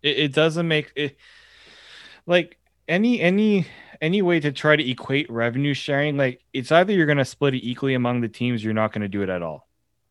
It, 0.03 0.19
it 0.19 0.33
doesn't 0.33 0.69
make 0.69 0.93
it 0.95 1.17
like 2.27 2.59
any 2.89 3.21
any 3.21 3.67
any 4.01 4.23
way 4.23 4.41
to 4.41 4.53
try 4.53 4.77
to 4.77 4.91
equate 4.91 5.31
revenue 5.31 5.75
sharing. 5.75 6.17
Like 6.17 6.43
it's 6.53 6.73
either 6.73 6.93
you're 6.93 7.07
going 7.07 7.19
to 7.19 7.25
split 7.25 7.55
it 7.55 7.67
equally 7.67 7.95
among 7.95 8.21
the 8.21 8.29
teams, 8.29 8.65
you're 8.65 8.75
not 8.75 8.93
going 8.93 9.03
to 9.03 9.09
do 9.09 9.23
it 9.23 9.29
at 9.29 9.43
all. 9.43 9.69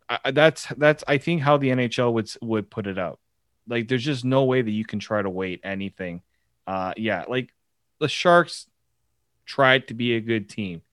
I, 0.10 0.32
that's 0.32 0.68
that's 0.78 1.04
I 1.08 1.18
think 1.18 1.42
how 1.42 1.58
the 1.58 1.70
NHL 1.70 2.14
would 2.14 2.30
would 2.42 2.70
put 2.70 2.88
it 2.88 2.98
out. 2.98 3.20
Like 3.68 3.88
there's 3.88 4.04
just 4.04 4.26
no 4.26 4.44
way 4.44 4.62
that 4.62 4.72
you 4.72 4.86
can 4.86 5.00
try 5.00 5.22
to 5.22 5.30
weight 5.30 5.62
anything. 5.64 6.22
Uh, 6.70 6.94
yeah, 6.98 7.26
like 7.28 7.52
the 8.00 8.08
Sharks 8.08 8.68
tried 9.48 9.88
to 9.88 9.96
be 9.96 10.14
a 10.14 10.22
good 10.22 10.50
team. 10.50 10.84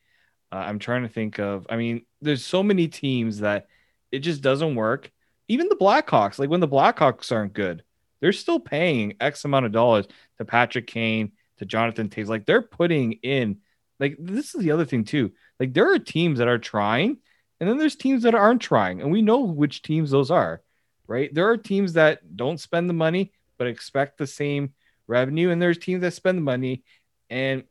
Uh, 0.51 0.57
I'm 0.57 0.79
trying 0.79 1.03
to 1.03 1.09
think 1.11 1.39
of. 1.39 1.67
I 1.69 1.77
mean, 1.77 2.07
there's 2.23 2.43
so 2.43 2.63
many 2.63 2.89
teams 2.89 3.41
that 3.41 3.67
it 4.11 4.21
just 4.21 4.41
doesn't 4.41 4.75
work. 4.75 5.13
Even 5.49 5.69
the 5.69 5.77
Blackhawks, 5.77 6.39
like 6.39 6.49
when 6.49 6.61
the 6.61 6.67
Blackhawks 6.67 7.31
aren't 7.31 7.53
good, 7.53 7.85
they're 8.21 8.33
still 8.33 8.59
paying 8.59 9.17
X 9.21 9.45
amount 9.45 9.67
of 9.67 9.73
dollars 9.73 10.07
to 10.39 10.47
Patrick 10.47 10.87
Kane, 10.87 11.33
to 11.59 11.67
Jonathan 11.67 12.09
Toews. 12.09 12.29
Like 12.29 12.47
they're 12.47 12.63
putting 12.63 13.13
in, 13.23 13.59
like 14.01 14.17
this 14.19 14.55
is 14.55 14.63
the 14.63 14.71
other 14.71 14.87
thing 14.87 15.05
too. 15.05 15.33
Like 15.61 15.75
there 15.75 15.93
are 15.93 15.99
teams 15.99 16.39
that 16.39 16.49
are 16.49 16.57
trying, 16.57 17.19
and 17.61 17.69
then 17.69 17.77
there's 17.77 17.97
teams 17.97 18.23
that 18.23 18.35
aren't 18.35 18.63
trying, 18.63 19.03
and 19.03 19.13
we 19.13 19.21
know 19.21 19.41
which 19.41 19.83
teams 19.83 20.11
those 20.11 20.31
are, 20.31 20.63
right? 21.07 21.35
There 21.35 21.51
are 21.51 21.59
teams 21.59 21.93
that 21.93 22.35
don't 22.35 22.59
spend 22.59 22.89
the 22.89 22.95
money 22.95 23.33
but 23.59 23.67
expect 23.67 24.17
the 24.17 24.27
same 24.27 24.73
revenue, 25.07 25.51
and 25.51 25.61
there's 25.61 25.79
teams 25.79 26.03
that 26.03 26.13
spend 26.13 26.39
the 26.39 26.43
money 26.43 26.83
and 27.31 27.65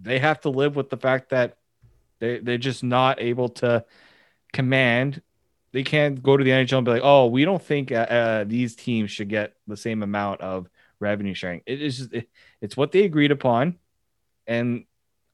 they 0.00 0.18
have 0.18 0.40
to 0.40 0.50
live 0.50 0.76
with 0.76 0.90
the 0.90 0.96
fact 0.96 1.30
that 1.30 1.56
they 2.18 2.38
they're 2.38 2.58
just 2.58 2.82
not 2.82 3.20
able 3.20 3.48
to 3.48 3.84
command. 4.52 5.22
They 5.72 5.82
can't 5.82 6.22
go 6.22 6.36
to 6.36 6.44
the 6.44 6.50
NHL 6.50 6.78
and 6.78 6.84
be 6.84 6.92
like, 6.92 7.02
"Oh, 7.04 7.26
we 7.26 7.44
don't 7.44 7.62
think 7.62 7.92
uh, 7.92 7.94
uh, 7.94 8.44
these 8.44 8.76
teams 8.76 9.10
should 9.10 9.28
get 9.28 9.54
the 9.66 9.76
same 9.76 10.02
amount 10.02 10.40
of 10.40 10.68
revenue 11.00 11.34
sharing." 11.34 11.62
It 11.66 11.82
is 11.82 12.08
it, 12.12 12.28
it's 12.60 12.76
what 12.76 12.92
they 12.92 13.04
agreed 13.04 13.32
upon, 13.32 13.78
and 14.46 14.84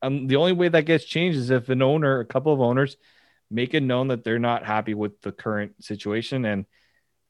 um, 0.03 0.26
the 0.26 0.36
only 0.36 0.53
way 0.53 0.68
that 0.68 0.82
gets 0.82 1.05
changed 1.05 1.39
is 1.39 1.51
if 1.51 1.68
an 1.68 1.82
owner, 1.82 2.20
a 2.20 2.24
couple 2.24 2.53
of 2.53 2.61
owners, 2.61 2.97
make 3.51 3.74
it 3.74 3.82
known 3.82 4.09
that 4.09 4.24
they're 4.24 4.39
not 4.39 4.64
happy 4.64 4.95
with 4.95 5.20
the 5.22 5.32
current 5.32 5.84
situation, 5.84 6.45
and 6.45 6.66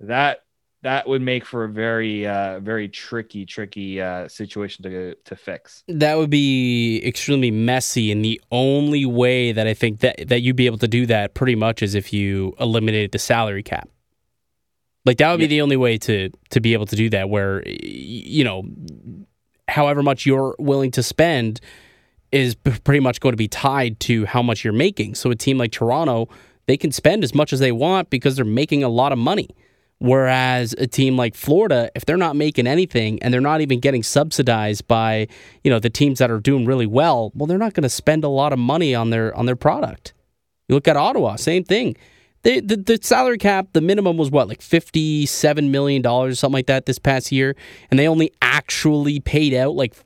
that 0.01 0.41
that 0.83 1.09
would 1.09 1.23
make 1.23 1.45
for 1.45 1.65
a 1.65 1.69
very 1.69 2.27
uh, 2.27 2.61
very 2.61 2.89
tricky 2.89 3.45
tricky 3.45 4.01
uh, 4.01 4.29
situation 4.29 4.83
to 4.85 5.15
to 5.25 5.37
fix. 5.37 5.83
That 5.89 6.17
would 6.17 6.31
be 6.31 7.03
extremely 7.05 7.51
messy, 7.51 8.13
and 8.13 8.25
the 8.25 8.41
only 8.53 9.05
way 9.05 9.53
that 9.53 9.67
I 9.67 9.75
think 9.75 10.01
that 10.01 10.29
that 10.29 10.41
you'd 10.43 10.57
be 10.57 10.67
able 10.67 10.79
to 10.79 10.89
do 10.89 11.07
that 11.07 11.35
pretty 11.35 11.55
much 11.57 11.83
is 11.83 11.95
if 11.95 12.13
you 12.13 12.55
eliminated 12.61 13.13
the 13.13 13.19
salary 13.19 13.63
cap. 13.63 13.89
Like 15.05 15.19
that 15.19 15.31
would 15.31 15.39
be 15.39 15.45
Yeah. 15.45 15.49
the 15.49 15.63
only 15.63 15.77
way 15.77 15.99
to 15.99 16.31
to 16.51 16.61
be 16.61 16.73
able 16.75 16.87
to 16.87 16.97
do 16.97 17.11
that. 17.11 17.29
Where 17.31 17.63
you 17.67 18.45
know, 18.45 18.65
however 19.69 20.03
much 20.03 20.27
you're 20.27 20.55
willing 20.59 20.91
to 20.93 21.03
spend 21.03 21.61
is 22.31 22.55
pretty 22.55 23.01
much 23.01 23.21
going 23.21 23.33
to 23.33 23.37
be 23.39 23.49
tied 23.49 23.99
to 24.01 24.27
how 24.27 24.43
much 24.43 24.63
you're 24.63 24.73
making. 24.73 25.15
So 25.15 25.31
a 25.31 25.35
team 25.35 25.57
like 25.57 25.73
Toronto, 25.73 26.29
they 26.67 26.77
can 26.77 26.93
spend 26.93 27.25
as 27.25 27.35
much 27.35 27.55
as 27.55 27.59
they 27.61 27.73
want 27.73 28.11
because 28.11 28.37
they're 28.37 28.45
making 28.45 28.85
a 28.85 28.89
lot 28.91 29.13
of 29.13 29.19
money. 29.19 29.49
Whereas 30.01 30.75
a 30.79 30.87
team 30.87 31.17
like 31.17 31.35
Florida, 31.35 31.91
if 31.97 32.07
they're 32.07 32.17
not 32.17 32.37
making 32.37 32.69
anything 32.69 33.21
and 33.21 33.35
they're 33.35 33.41
not 33.41 33.61
even 33.61 33.81
getting 33.81 34.05
subsidized 34.05 34.87
by, 34.87 35.27
you 35.65 35.71
know, 35.71 35.81
the 35.81 35.91
teams 35.91 36.21
that 36.21 36.31
are 36.31 36.39
doing 36.39 36.67
really 36.67 36.87
well, 36.87 37.33
well, 37.35 37.49
they're 37.49 37.59
not 37.59 37.75
going 37.75 37.83
to 37.83 37.89
spend 37.89 38.23
a 38.23 38.29
lot 38.29 38.53
of 38.53 38.61
money 38.61 38.95
on 38.95 39.11
their 39.11 39.35
on 39.37 39.47
their 39.47 39.57
product. 39.57 40.15
You 40.69 40.77
look 40.77 40.87
at 40.87 40.97
Ottawa, 40.97 41.35
same 41.37 41.65
thing. 41.65 41.97
They, 42.43 42.61
the 42.61 42.77
the 42.77 42.99
salary 43.03 43.39
cap, 43.39 43.69
the 43.73 43.81
minimum 43.81 44.17
was 44.17 44.31
what, 44.31 44.47
like 44.47 44.63
fifty 44.63 45.27
seven 45.27 45.73
million 45.73 46.01
dollars, 46.01 46.39
something 46.39 46.55
like 46.55 46.67
that, 46.67 46.87
this 46.87 47.01
past 47.01 47.33
year, 47.33 47.57
and 47.91 47.99
they 47.99 48.07
only 48.07 48.31
actually 48.41 49.19
paid 49.19 49.53
out 49.53 49.75
like 49.75 49.97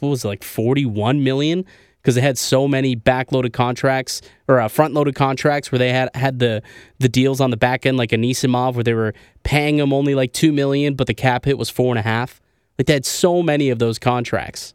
what 0.00 0.08
was 0.08 0.24
it, 0.24 0.28
like 0.28 0.42
forty 0.42 0.84
one 0.84 1.22
million 1.22 1.64
because 2.02 2.14
they 2.14 2.20
had 2.20 2.38
so 2.38 2.66
many 2.68 2.96
backloaded 2.96 3.52
contracts 3.52 4.22
or 4.46 4.60
uh, 4.60 4.68
front 4.68 4.94
loaded 4.94 5.14
contracts 5.14 5.70
where 5.70 5.78
they 5.78 5.92
had 5.92 6.08
had 6.14 6.38
the 6.38 6.62
the 6.98 7.08
deals 7.08 7.40
on 7.40 7.50
the 7.50 7.56
back 7.56 7.84
end 7.84 7.96
like 7.96 8.10
Anisimov 8.10 8.74
where 8.74 8.84
they 8.84 8.94
were 8.94 9.14
paying 9.42 9.76
them 9.76 9.92
only 9.92 10.14
like 10.14 10.32
two 10.32 10.52
million, 10.52 10.94
but 10.94 11.06
the 11.06 11.14
cap 11.14 11.44
hit 11.44 11.58
was 11.58 11.70
four 11.70 11.90
and 11.92 11.98
a 11.98 12.02
half. 12.02 12.40
Like 12.78 12.86
they 12.86 12.92
had 12.94 13.06
so 13.06 13.42
many 13.42 13.70
of 13.70 13.78
those 13.78 13.98
contracts. 13.98 14.74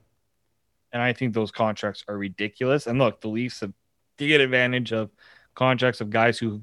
and 0.91 1.01
I 1.01 1.13
think 1.13 1.33
those 1.33 1.51
contracts 1.51 2.03
are 2.07 2.17
ridiculous. 2.17 2.85
And 2.87 2.99
look, 2.99 3.21
the 3.21 3.29
Leafs 3.29 3.61
have 3.61 3.73
taken 4.17 4.41
advantage 4.41 4.91
of 4.91 5.09
contracts 5.55 6.01
of 6.01 6.09
guys 6.09 6.37
who, 6.37 6.61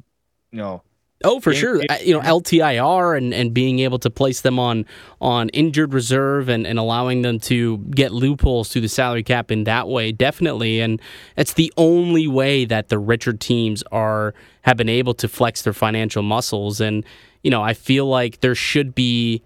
you 0.53 0.59
know, 0.59 0.83
Oh, 1.23 1.39
for 1.39 1.53
Yeah, 1.53 1.59
sure. 1.59 1.83
Uh, 1.89 1.99
You 2.03 2.14
know, 2.14 2.21
LTIR 2.21 3.16
and, 3.16 3.35
and 3.35 3.53
being 3.53 3.81
able 3.81 3.99
to 3.99 4.11
place 4.11 4.41
them 4.41 4.59
on 4.59 4.87
on 5.21 5.51
injured 5.51 5.93
reserve 5.93 6.49
and, 6.49 6.66
and 6.66 6.79
allowing 6.79 7.23
them 7.23 7.39
to 7.41 7.79
get 7.79 8.12
loopholes 8.12 8.71
through 8.71 8.83
the 8.83 8.89
salary 8.89 9.23
cap 9.23 9.51
in 9.51 9.64
that 9.64 9.89
way, 9.89 10.12
definitely. 10.12 10.81
And 10.81 11.01
it's 11.37 11.55
the 11.55 11.73
only 11.77 12.27
way 12.27 12.64
that 12.64 12.89
the 12.89 12.99
richer 12.99 13.35
teams 13.35 13.83
are 13.93 14.35
have 14.62 14.77
been 14.77 14.89
able 14.89 15.14
to 15.14 15.29
flex 15.29 15.62
their 15.62 15.73
financial 15.73 16.23
muscles. 16.23 16.81
And, 16.81 17.05
you 17.43 17.51
know, 17.51 17.62
I 17.62 17.75
feel 17.75 18.07
like 18.07 18.41
there 18.41 18.55
should 18.55 18.95
be 18.95 19.43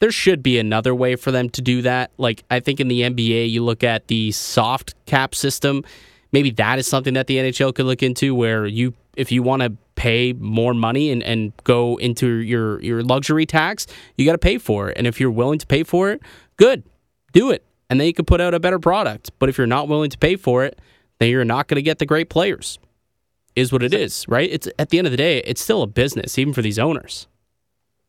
there 0.00 0.10
should 0.10 0.42
be 0.42 0.58
another 0.58 0.94
way 0.94 1.14
for 1.16 1.30
them 1.30 1.48
to 1.50 1.62
do 1.62 1.80
that. 1.82 2.10
Like 2.18 2.44
I 2.50 2.60
think 2.60 2.80
in 2.80 2.88
the 2.88 3.02
NBA, 3.02 3.50
you 3.50 3.64
look 3.64 3.82
at 3.84 4.08
the 4.08 4.32
soft 4.32 4.94
cap 5.06 5.34
system. 5.34 5.84
Maybe 6.32 6.50
that 6.52 6.78
is 6.78 6.86
something 6.86 7.14
that 7.14 7.28
the 7.28 7.36
NHL 7.36 7.74
could 7.74 7.86
look 7.86 8.02
into, 8.02 8.34
where 8.34 8.66
you, 8.66 8.94
if 9.16 9.30
you 9.30 9.42
want 9.42 9.62
to 9.62 9.76
pay 10.02 10.32
more 10.32 10.74
money 10.74 11.10
and, 11.12 11.22
and 11.22 11.52
go 11.64 11.96
into 11.98 12.26
your 12.52 12.80
your 12.82 13.02
luxury 13.02 13.46
tax, 13.46 13.86
you 14.16 14.24
got 14.26 14.32
to 14.32 14.38
pay 14.50 14.58
for 14.58 14.88
it. 14.90 14.96
And 14.98 15.06
if 15.06 15.20
you're 15.20 15.30
willing 15.42 15.58
to 15.60 15.66
pay 15.66 15.82
for 15.84 16.10
it, 16.10 16.20
good, 16.56 16.82
do 17.32 17.50
it, 17.50 17.62
and 17.88 17.98
then 18.00 18.06
you 18.08 18.12
can 18.14 18.24
put 18.24 18.40
out 18.40 18.52
a 18.54 18.60
better 18.60 18.78
product. 18.78 19.30
But 19.38 19.48
if 19.48 19.58
you're 19.58 19.66
not 19.76 19.88
willing 19.88 20.10
to 20.10 20.18
pay 20.18 20.36
for 20.36 20.64
it, 20.64 20.78
then 21.18 21.28
you're 21.30 21.44
not 21.44 21.68
going 21.68 21.76
to 21.76 21.82
get 21.90 21.98
the 21.98 22.06
great 22.06 22.28
players. 22.28 22.78
Is 23.54 23.70
what 23.70 23.82
it 23.82 23.92
is, 23.94 24.26
right? 24.28 24.48
It's 24.50 24.66
at 24.78 24.88
the 24.90 24.98
end 24.98 25.06
of 25.06 25.10
the 25.10 25.16
day, 25.28 25.38
it's 25.44 25.60
still 25.60 25.82
a 25.82 25.86
business, 25.86 26.38
even 26.38 26.52
for 26.54 26.62
these 26.62 26.78
owners. 26.78 27.26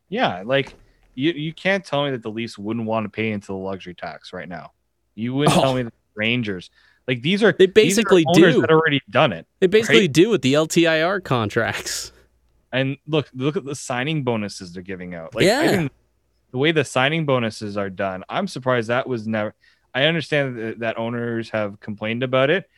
yeah, 0.08 0.42
like 0.44 0.74
you, 1.14 1.32
you 1.32 1.52
can't 1.52 1.84
tell 1.84 2.04
me 2.04 2.10
that 2.12 2.22
the 2.22 2.30
Leafs 2.30 2.58
wouldn't 2.58 2.86
want 2.86 3.04
to 3.04 3.08
pay 3.10 3.30
into 3.30 3.48
the 3.48 3.54
luxury 3.70 3.94
tax 3.94 4.32
right 4.32 4.48
now. 4.48 4.72
You 5.14 5.34
wouldn't 5.34 5.56
Oh. 5.56 5.60
tell 5.60 5.74
me 5.74 5.82
that 5.84 5.92
the 5.92 6.12
Rangers, 6.16 6.70
like 7.08 7.22
these 7.22 7.42
are 7.42 7.52
They 7.52 7.64
are 7.64 7.68
basically 7.68 8.24
owners 8.26 8.54
do. 8.54 8.60
that 8.62 8.70
already 8.70 9.00
done 9.10 9.32
it. 9.32 9.46
They 9.60 9.66
basically 9.66 10.00
Right. 10.02 10.12
do 10.12 10.30
with 10.30 10.42
the 10.42 10.54
LTIR 10.54 11.22
contracts. 11.24 12.12
And 12.72 12.96
look, 13.06 13.30
look 13.34 13.56
at 13.56 13.64
the 13.64 13.74
signing 13.76 14.24
bonuses 14.24 14.72
they're 14.72 14.82
giving 14.82 15.14
out. 15.14 15.34
Like, 15.34 15.44
Yeah. 15.44 15.88
the 16.50 16.58
way 16.58 16.72
the 16.72 16.84
signing 16.84 17.24
bonuses 17.26 17.76
are 17.76 17.90
done, 17.90 18.24
I'm 18.28 18.48
surprised 18.48 18.88
that 18.88 19.06
was 19.08 19.26
never. 19.28 19.54
I 19.94 20.04
understand 20.06 20.58
that, 20.58 20.78
that 20.80 20.98
owners 20.98 21.50
have 21.50 21.78
complained 21.78 22.24
about 22.24 22.50
it, 22.50 22.68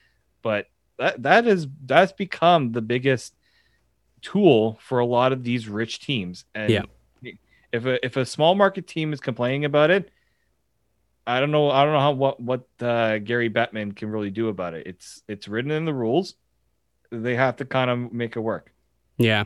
but 0.42 0.66
that 0.98 1.22
that 1.22 1.46
is 1.46 1.66
that's 1.86 2.12
become 2.12 2.72
the 2.72 2.82
biggest 2.82 3.32
tool 4.22 4.78
for 4.82 4.98
a 4.98 5.06
lot 5.06 5.32
of 5.32 5.44
these 5.44 5.68
rich 5.68 6.00
teams. 6.00 6.44
And 6.54 6.70
Yeah. 6.70 6.82
if 7.72 7.86
a 7.86 8.04
if 8.04 8.16
a 8.16 8.26
small 8.26 8.54
market 8.54 8.86
team 8.86 9.12
is 9.12 9.20
complaining 9.20 9.64
about 9.64 9.90
it, 9.90 10.10
I 11.26 11.40
don't 11.40 11.50
know. 11.50 11.70
I 11.70 11.84
don't 11.84 11.92
know 11.92 12.00
how 12.00 12.12
what 12.12 12.40
what 12.40 12.66
uh, 12.80 13.18
Gary 13.18 13.50
Bettman 13.50 13.96
can 13.96 14.10
really 14.10 14.30
do 14.30 14.48
about 14.48 14.74
it. 14.74 14.86
It's 14.86 15.22
it's 15.28 15.48
written 15.48 15.70
in 15.70 15.84
the 15.84 15.94
rules. 15.94 16.34
They 17.10 17.34
have 17.36 17.56
to 17.56 17.64
kind 17.64 17.90
of 17.90 18.12
make 18.12 18.36
it 18.36 18.40
work. 18.40 18.72
Yeah. 19.18 19.44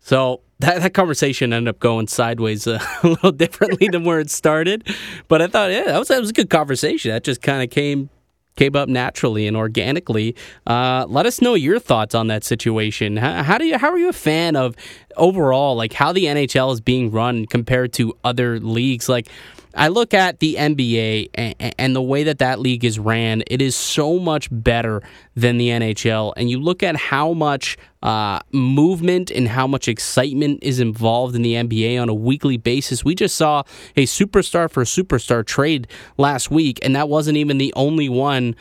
So 0.00 0.40
that, 0.58 0.82
that 0.82 0.94
conversation 0.94 1.52
ended 1.52 1.68
up 1.68 1.78
going 1.78 2.08
sideways 2.08 2.66
a 2.66 2.80
little 3.02 3.32
differently 3.32 3.88
than 3.88 4.04
where 4.04 4.20
it 4.20 4.30
started. 4.30 4.86
But 5.28 5.42
I 5.42 5.46
thought, 5.46 5.70
yeah, 5.70 5.84
that 5.84 5.98
was, 5.98 6.08
that 6.08 6.20
was 6.20 6.30
a 6.30 6.32
good 6.32 6.50
conversation. 6.50 7.12
That 7.12 7.24
just 7.24 7.42
kind 7.42 7.62
of 7.62 7.70
came 7.70 8.10
came 8.56 8.76
up 8.76 8.88
naturally 8.88 9.46
and 9.46 9.56
organically. 9.56 10.36
Uh, 10.66 11.06
let 11.08 11.24
us 11.24 11.40
know 11.40 11.54
your 11.54 11.78
thoughts 11.78 12.14
on 12.14 12.26
that 12.26 12.44
situation. 12.44 13.16
How, 13.16 13.42
how 13.42 13.58
do 13.58 13.64
you 13.64 13.78
how 13.78 13.90
are 13.90 13.98
you 13.98 14.08
a 14.08 14.14
fan 14.14 14.56
of 14.56 14.76
overall 15.16 15.74
like 15.74 15.92
how 15.92 16.12
the 16.12 16.24
NHL 16.24 16.72
is 16.72 16.80
being 16.80 17.10
run 17.10 17.46
compared 17.46 17.92
to 17.94 18.16
other 18.24 18.60
leagues? 18.60 19.08
Like 19.08 19.28
I 19.74 19.88
look 19.88 20.14
at 20.14 20.40
the 20.40 20.56
NBA 20.56 21.30
and, 21.34 21.74
and 21.78 21.96
the 21.96 22.02
way 22.02 22.24
that 22.24 22.38
that 22.38 22.60
league 22.60 22.84
is 22.84 22.98
ran, 22.98 23.42
it 23.46 23.62
is 23.62 23.74
so 23.74 24.18
much 24.18 24.48
better 24.50 25.02
than 25.34 25.58
the 25.58 25.68
NHL. 25.68 26.32
And 26.36 26.50
you 26.50 26.60
look 26.60 26.82
at 26.82 26.96
how 26.96 27.32
much 27.32 27.76
uh, 28.02 28.40
movement 28.52 29.30
and 29.30 29.48
how 29.48 29.66
much 29.66 29.88
excitement 29.88 30.58
is 30.62 30.80
involved 30.80 31.34
in 31.34 31.42
the 31.42 31.54
NBA 31.54 32.00
on 32.00 32.08
a 32.08 32.14
weekly 32.14 32.56
basis. 32.56 33.04
We 33.04 33.14
just 33.14 33.36
saw 33.36 33.62
a 33.96 34.06
superstar 34.06 34.70
for 34.70 34.84
superstar 34.84 35.44
trade 35.44 35.86
last 36.18 36.50
week, 36.50 36.78
and 36.82 36.96
that 36.96 37.08
wasn't 37.08 37.38
even 37.38 37.58
the 37.58 37.72
only 37.74 38.08
one 38.08 38.56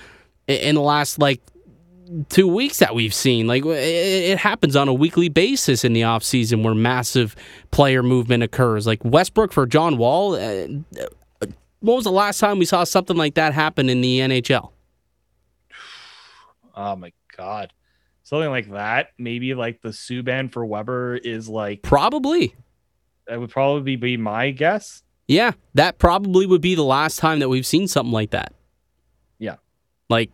in 0.48 0.76
the 0.76 0.82
last 0.82 1.20
like 1.20 1.42
two 2.30 2.48
weeks 2.48 2.80
that 2.80 2.96
we've 2.96 3.14
seen. 3.14 3.48
Like 3.48 3.66
it, 3.66 3.72
it 4.32 4.38
happens 4.38 4.76
on 4.76 4.88
a 4.88 4.94
weekly 4.94 5.30
basis 5.30 5.84
in 5.84 5.94
the 5.94 6.02
offseason 6.02 6.64
where 6.64 6.74
massive 6.76 7.36
player 7.72 8.04
movement 8.04 8.44
occurs. 8.44 8.88
Like 8.88 9.04
Westbrook 9.04 9.52
for 9.52 9.66
John 9.66 9.98
Wall. 9.98 10.36
Uh, 10.36 10.68
when 11.80 11.96
was 11.96 12.04
the 12.04 12.12
last 12.12 12.40
time 12.40 12.60
we 12.60 12.66
saw 12.66 12.84
something 12.84 13.18
like 13.18 13.34
that 13.36 13.54
happen 13.54 13.90
in 13.90 14.02
the 14.02 14.20
NHL? 14.20 14.72
Oh 16.74 16.96
my 16.96 17.12
god, 17.36 17.74
something 18.24 18.50
like 18.50 18.72
that. 18.72 19.10
Maybe 19.18 19.54
like 19.54 19.82
the 19.82 19.90
Subban 19.90 20.50
for 20.50 20.66
Weber 20.66 21.18
is 21.18 21.50
like 21.50 21.82
Probably. 21.82 22.56
that 23.28 23.40
would 23.42 23.50
probably 23.50 23.98
be 23.98 24.16
my 24.16 24.52
guess. 24.52 25.04
Yeah, 25.28 25.52
that 25.74 25.98
probably 26.00 26.46
would 26.46 26.62
be 26.62 26.76
the 26.76 26.84
last 26.84 27.20
time 27.20 27.40
that 27.40 27.50
we've 27.50 27.66
seen 27.66 27.90
something 27.90 28.14
like 28.14 28.30
that. 28.32 28.54
Yeah. 29.38 29.58
Like 30.10 30.32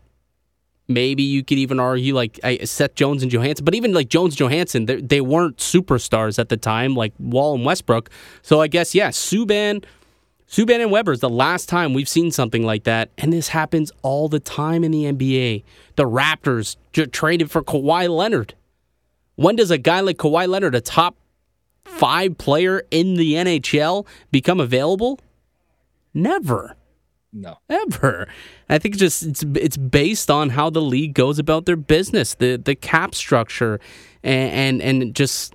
maybe 0.88 1.24
you 1.24 1.44
could 1.44 1.58
even 1.58 1.80
argue 1.80 2.14
like 2.14 2.40
Seth 2.64 2.96
Jones 2.96 3.22
and 3.24 3.32
Johansen, 3.32 3.66
but 3.66 3.76
even 3.76 3.94
like 3.94 4.10
Jones 4.10 4.40
and 4.40 4.50
Johansen, 4.50 4.86
they, 4.86 5.02
they 5.02 5.22
weren't 5.22 5.58
superstars 5.58 6.40
at 6.40 6.50
the 6.50 6.58
time, 6.58 6.96
like 6.96 7.14
Wall 7.20 7.56
and 7.56 7.66
Westbrook. 7.66 8.10
So 8.42 8.62
I 8.62 8.68
guess 8.68 8.96
yeah, 8.96 9.10
Subban, 9.10 9.84
Subban 10.50 10.82
and 10.82 10.92
Weber 10.92 11.12
is 11.12 11.20
the 11.20 11.30
last 11.30 11.68
time 11.68 11.94
we've 11.94 12.10
seen 12.10 12.32
something 12.32 12.64
like 12.64 12.86
that, 12.86 13.10
and 13.18 13.34
this 13.34 13.50
happens 13.50 13.92
all 14.02 14.30
the 14.30 14.40
time 14.40 14.84
in 14.84 14.92
the 14.92 15.04
NBA. 15.04 15.64
The 15.96 16.06
Raptors 16.06 16.78
traded 17.12 17.52
for 17.52 17.62
Kawhi 17.62 18.10
Leonard. 18.10 18.54
When 19.36 19.56
does 19.56 19.72
a 19.72 19.78
guy 19.78 20.00
like 20.00 20.18
Kawhi 20.18 20.48
Leonard, 20.48 20.74
a 20.74 20.82
top 20.82 21.16
five 21.84 22.38
player 22.38 22.84
in 22.92 23.16
the 23.16 23.34
NHL, 23.34 24.06
become 24.32 24.60
available? 24.60 25.20
Never 26.14 26.76
No, 27.34 27.58
ever. 27.70 28.28
I 28.70 28.80
think 28.80 28.96
just 28.96 29.24
it's 29.24 29.44
it's 29.56 29.78
based 29.78 30.32
on 30.32 30.50
how 30.52 30.70
the 30.70 30.82
league 30.82 31.14
goes 31.14 31.40
about 31.40 31.66
their 31.66 31.76
business, 31.76 32.36
the 32.36 32.58
the 32.58 32.74
cap 32.76 33.14
structure, 33.14 33.80
and 34.24 34.82
and, 34.82 35.02
and 35.04 35.16
just 35.16 35.54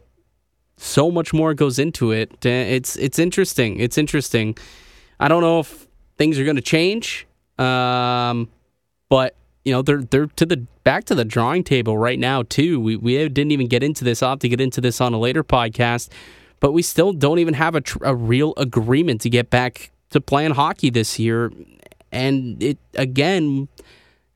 so 0.76 1.10
much 1.10 1.32
more 1.32 1.54
goes 1.54 1.78
into 1.78 2.12
it. 2.12 2.30
Uh, 2.44 2.50
It's 2.50 2.96
it's 2.96 3.18
interesting. 3.18 3.80
It's 3.80 3.96
interesting. 3.96 4.56
I 5.18 5.28
don't 5.28 5.40
know 5.40 5.60
if 5.60 5.86
things 6.18 6.38
are 6.38 6.44
going 6.44 6.56
to 6.56 6.62
change, 6.62 7.26
um, 7.58 8.48
but 9.08 9.34
you 9.64 9.72
know 9.72 9.82
they're 9.82 10.02
they're 10.02 10.26
to 10.26 10.46
the 10.46 10.58
back 10.84 11.04
to 11.04 11.14
the 11.14 11.24
drawing 11.24 11.64
table 11.64 11.96
right 11.96 12.18
now 12.18 12.42
too. 12.42 12.80
We 12.80 12.96
we 12.96 13.16
didn't 13.28 13.52
even 13.52 13.66
get 13.66 13.82
into 13.82 14.04
this. 14.04 14.22
I'll 14.22 14.30
have 14.30 14.40
to 14.40 14.48
get 14.48 14.60
into 14.60 14.80
this 14.80 15.00
on 15.00 15.14
a 15.14 15.18
later 15.18 15.42
podcast, 15.42 16.10
but 16.60 16.72
we 16.72 16.82
still 16.82 17.12
don't 17.12 17.38
even 17.38 17.54
have 17.54 17.74
a, 17.74 17.80
tr- 17.80 18.04
a 18.04 18.14
real 18.14 18.52
agreement 18.56 19.20
to 19.22 19.30
get 19.30 19.48
back 19.50 19.90
to 20.12 20.20
playing 20.20 20.52
hockey 20.52 20.90
this 20.90 21.18
year, 21.18 21.52
and 22.10 22.62
it 22.62 22.78
again 22.94 23.68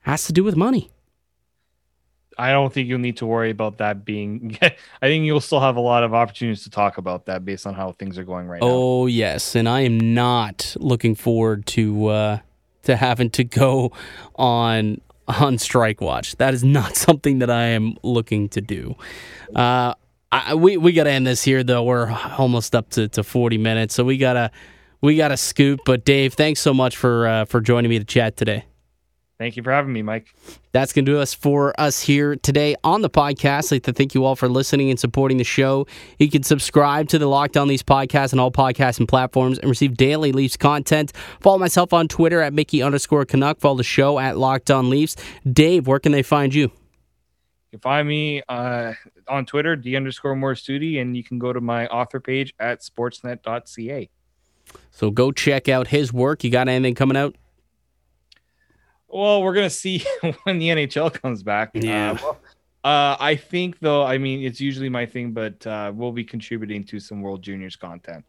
has 0.00 0.26
to 0.26 0.32
do 0.32 0.44
with 0.44 0.56
money. 0.56 0.90
I 2.38 2.50
don't 2.50 2.72
think 2.72 2.88
you'll 2.88 2.98
need 2.98 3.16
to 3.18 3.26
worry 3.26 3.50
about 3.50 3.78
that 3.78 4.04
being. 4.04 4.58
I 4.62 4.76
think 5.00 5.24
you'll 5.24 5.40
still 5.40 5.60
have 5.60 5.76
a 5.76 5.80
lot 5.80 6.04
of 6.04 6.12
opportunities 6.12 6.64
to 6.64 6.70
talk 6.70 6.98
about 6.98 7.26
that 7.26 7.44
based 7.44 7.66
on 7.66 7.74
how 7.74 7.92
things 7.92 8.18
are 8.18 8.24
going 8.24 8.46
right 8.46 8.60
now. 8.60 8.68
Oh 8.68 9.06
yes, 9.06 9.54
and 9.54 9.68
I 9.68 9.80
am 9.80 10.14
not 10.14 10.76
looking 10.78 11.14
forward 11.14 11.66
to 11.68 12.06
uh, 12.08 12.38
to 12.82 12.96
having 12.96 13.30
to 13.30 13.44
go 13.44 13.92
on 14.34 15.00
on 15.28 15.58
strike 15.58 16.00
watch. 16.00 16.36
That 16.36 16.54
is 16.54 16.62
not 16.62 16.96
something 17.06 17.38
that 17.38 17.50
I 17.50 17.66
am 17.66 17.96
looking 18.02 18.48
to 18.50 18.60
do. 18.60 18.96
Uh, 19.54 19.94
I, 20.32 20.54
we 20.54 20.76
we 20.76 20.92
got 20.92 21.04
to 21.04 21.10
end 21.10 21.26
this 21.26 21.42
here 21.42 21.62
though. 21.62 21.84
We're 21.84 22.10
almost 22.36 22.74
up 22.74 22.90
to, 22.90 23.08
to 23.08 23.22
forty 23.22 23.58
minutes, 23.58 23.94
so 23.94 24.04
we 24.04 24.18
gotta 24.18 24.50
we 25.00 25.16
got 25.16 25.32
a 25.32 25.36
scoop. 25.36 25.80
But 25.84 26.04
Dave, 26.04 26.34
thanks 26.34 26.60
so 26.60 26.74
much 26.74 26.96
for 26.96 27.26
uh, 27.26 27.44
for 27.44 27.60
joining 27.60 27.90
me 27.90 27.98
to 27.98 28.04
chat 28.04 28.36
today. 28.36 28.64
Thank 29.38 29.56
you 29.56 29.62
for 29.62 29.70
having 29.70 29.92
me, 29.92 30.00
Mike. 30.00 30.34
That's 30.72 30.94
going 30.94 31.04
to 31.04 31.12
do 31.12 31.18
us 31.18 31.34
for 31.34 31.78
us 31.78 32.00
here 32.00 32.36
today 32.36 32.74
on 32.82 33.02
the 33.02 33.10
podcast. 33.10 33.66
I'd 33.66 33.76
like 33.76 33.82
to 33.82 33.92
thank 33.92 34.14
you 34.14 34.24
all 34.24 34.34
for 34.34 34.48
listening 34.48 34.88
and 34.88 34.98
supporting 34.98 35.36
the 35.36 35.44
show. 35.44 35.86
You 36.18 36.30
can 36.30 36.42
subscribe 36.42 37.08
to 37.08 37.18
the 37.18 37.26
Locked 37.26 37.58
On 37.58 37.68
Leafs 37.68 37.82
podcast 37.82 38.32
on 38.32 38.38
all 38.38 38.50
podcasting 38.50 39.06
platforms 39.06 39.58
and 39.58 39.68
receive 39.68 39.96
daily 39.96 40.32
Leafs 40.32 40.56
content. 40.56 41.12
Follow 41.40 41.58
myself 41.58 41.92
on 41.92 42.08
Twitter 42.08 42.40
at 42.40 42.54
Mickey 42.54 42.82
underscore 42.82 43.26
Canuck. 43.26 43.60
Follow 43.60 43.76
the 43.76 43.84
show 43.84 44.18
at 44.18 44.38
Locked 44.38 44.70
On 44.70 44.88
Leafs. 44.88 45.16
Dave, 45.50 45.86
where 45.86 45.98
can 45.98 46.12
they 46.12 46.22
find 46.22 46.54
you? 46.54 46.62
You 46.62 46.70
can 47.72 47.80
find 47.80 48.08
me 48.08 48.42
uh, 48.48 48.94
on 49.28 49.44
Twitter, 49.44 49.76
D 49.76 49.96
underscore 49.96 50.34
more 50.34 50.54
Studi, 50.54 50.98
and 51.00 51.14
you 51.14 51.22
can 51.22 51.38
go 51.38 51.52
to 51.52 51.60
my 51.60 51.86
author 51.88 52.20
page 52.20 52.54
at 52.58 52.80
sportsnet.ca. 52.80 54.08
So 54.90 55.10
go 55.10 55.32
check 55.32 55.68
out 55.68 55.88
his 55.88 56.12
work. 56.12 56.44
You 56.44 56.50
got 56.50 56.68
anything 56.68 56.94
coming 56.94 57.16
out? 57.16 57.36
Well, 59.08 59.42
we're 59.42 59.54
gonna 59.54 59.70
see 59.70 60.04
when 60.42 60.58
the 60.58 60.68
NHL 60.68 61.12
comes 61.12 61.42
back. 61.42 61.70
Yeah. 61.74 62.12
Uh, 62.12 62.18
well, 62.22 62.40
uh, 62.84 63.16
I 63.18 63.34
think 63.34 63.80
though, 63.80 64.04
I 64.04 64.18
mean, 64.18 64.44
it's 64.44 64.60
usually 64.60 64.88
my 64.88 65.06
thing, 65.06 65.32
but 65.32 65.66
uh, 65.66 65.92
we'll 65.94 66.12
be 66.12 66.24
contributing 66.24 66.84
to 66.84 67.00
some 67.00 67.20
World 67.20 67.42
Juniors 67.42 67.76
content, 67.76 68.24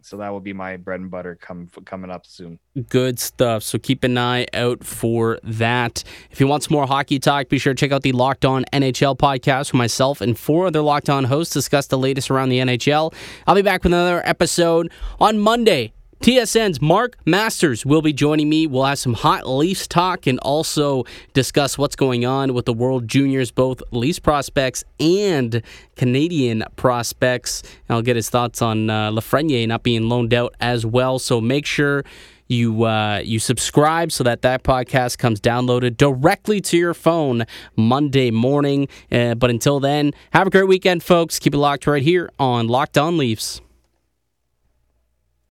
so 0.00 0.16
that 0.18 0.28
will 0.30 0.40
be 0.40 0.52
my 0.52 0.76
bread 0.76 1.00
and 1.00 1.10
butter 1.10 1.36
come 1.40 1.68
coming 1.84 2.10
up 2.10 2.26
soon. 2.26 2.58
Good 2.88 3.18
stuff. 3.18 3.62
So 3.62 3.78
keep 3.78 4.04
an 4.04 4.16
eye 4.16 4.46
out 4.54 4.84
for 4.84 5.38
that. 5.42 6.04
If 6.30 6.40
you 6.40 6.46
want 6.46 6.64
some 6.64 6.74
more 6.74 6.86
hockey 6.86 7.18
talk, 7.18 7.48
be 7.48 7.58
sure 7.58 7.74
to 7.74 7.78
check 7.78 7.92
out 7.92 8.02
the 8.02 8.12
Locked 8.12 8.44
On 8.44 8.64
NHL 8.72 9.16
podcast 9.16 9.72
where 9.72 9.78
myself 9.78 10.20
and 10.20 10.38
four 10.38 10.66
other 10.66 10.82
Locked 10.82 11.10
On 11.10 11.24
hosts 11.24 11.52
discuss 11.52 11.88
the 11.88 11.98
latest 11.98 12.30
around 12.30 12.48
the 12.48 12.58
NHL. 12.58 13.12
I'll 13.46 13.54
be 13.54 13.62
back 13.62 13.82
with 13.82 13.92
another 13.92 14.26
episode 14.26 14.90
on 15.20 15.38
Monday. 15.38 15.92
TSN's 16.20 16.82
Mark 16.82 17.16
Masters 17.26 17.86
will 17.86 18.02
be 18.02 18.12
joining 18.12 18.48
me. 18.48 18.66
We'll 18.66 18.84
have 18.84 18.98
some 18.98 19.14
hot 19.14 19.48
Leafs 19.48 19.86
talk 19.86 20.26
and 20.26 20.40
also 20.40 21.04
discuss 21.32 21.78
what's 21.78 21.94
going 21.94 22.26
on 22.26 22.54
with 22.54 22.64
the 22.64 22.72
World 22.72 23.06
Juniors, 23.06 23.52
both 23.52 23.80
Leafs 23.92 24.18
prospects 24.18 24.82
and 24.98 25.62
Canadian 25.94 26.64
prospects. 26.74 27.62
I'll 27.88 28.02
get 28.02 28.16
his 28.16 28.28
thoughts 28.30 28.60
on 28.60 28.90
uh, 28.90 29.12
Lafreniere 29.12 29.68
not 29.68 29.84
being 29.84 30.08
loaned 30.08 30.34
out 30.34 30.54
as 30.60 30.84
well. 30.84 31.20
So 31.20 31.40
make 31.40 31.66
sure 31.66 32.04
you 32.48 32.84
uh, 32.84 33.20
you 33.24 33.38
subscribe 33.38 34.10
so 34.10 34.24
that 34.24 34.42
that 34.42 34.64
podcast 34.64 35.18
comes 35.18 35.40
downloaded 35.40 35.96
directly 35.96 36.60
to 36.62 36.76
your 36.76 36.94
phone 36.94 37.44
Monday 37.76 38.32
morning. 38.32 38.88
Uh, 39.12 39.34
but 39.34 39.50
until 39.50 39.78
then, 39.78 40.12
have 40.32 40.48
a 40.48 40.50
great 40.50 40.66
weekend, 40.66 41.04
folks. 41.04 41.38
Keep 41.38 41.54
it 41.54 41.58
locked 41.58 41.86
right 41.86 42.02
here 42.02 42.28
on 42.40 42.66
Locked 42.66 42.98
On 42.98 43.16
Leafs. 43.18 43.60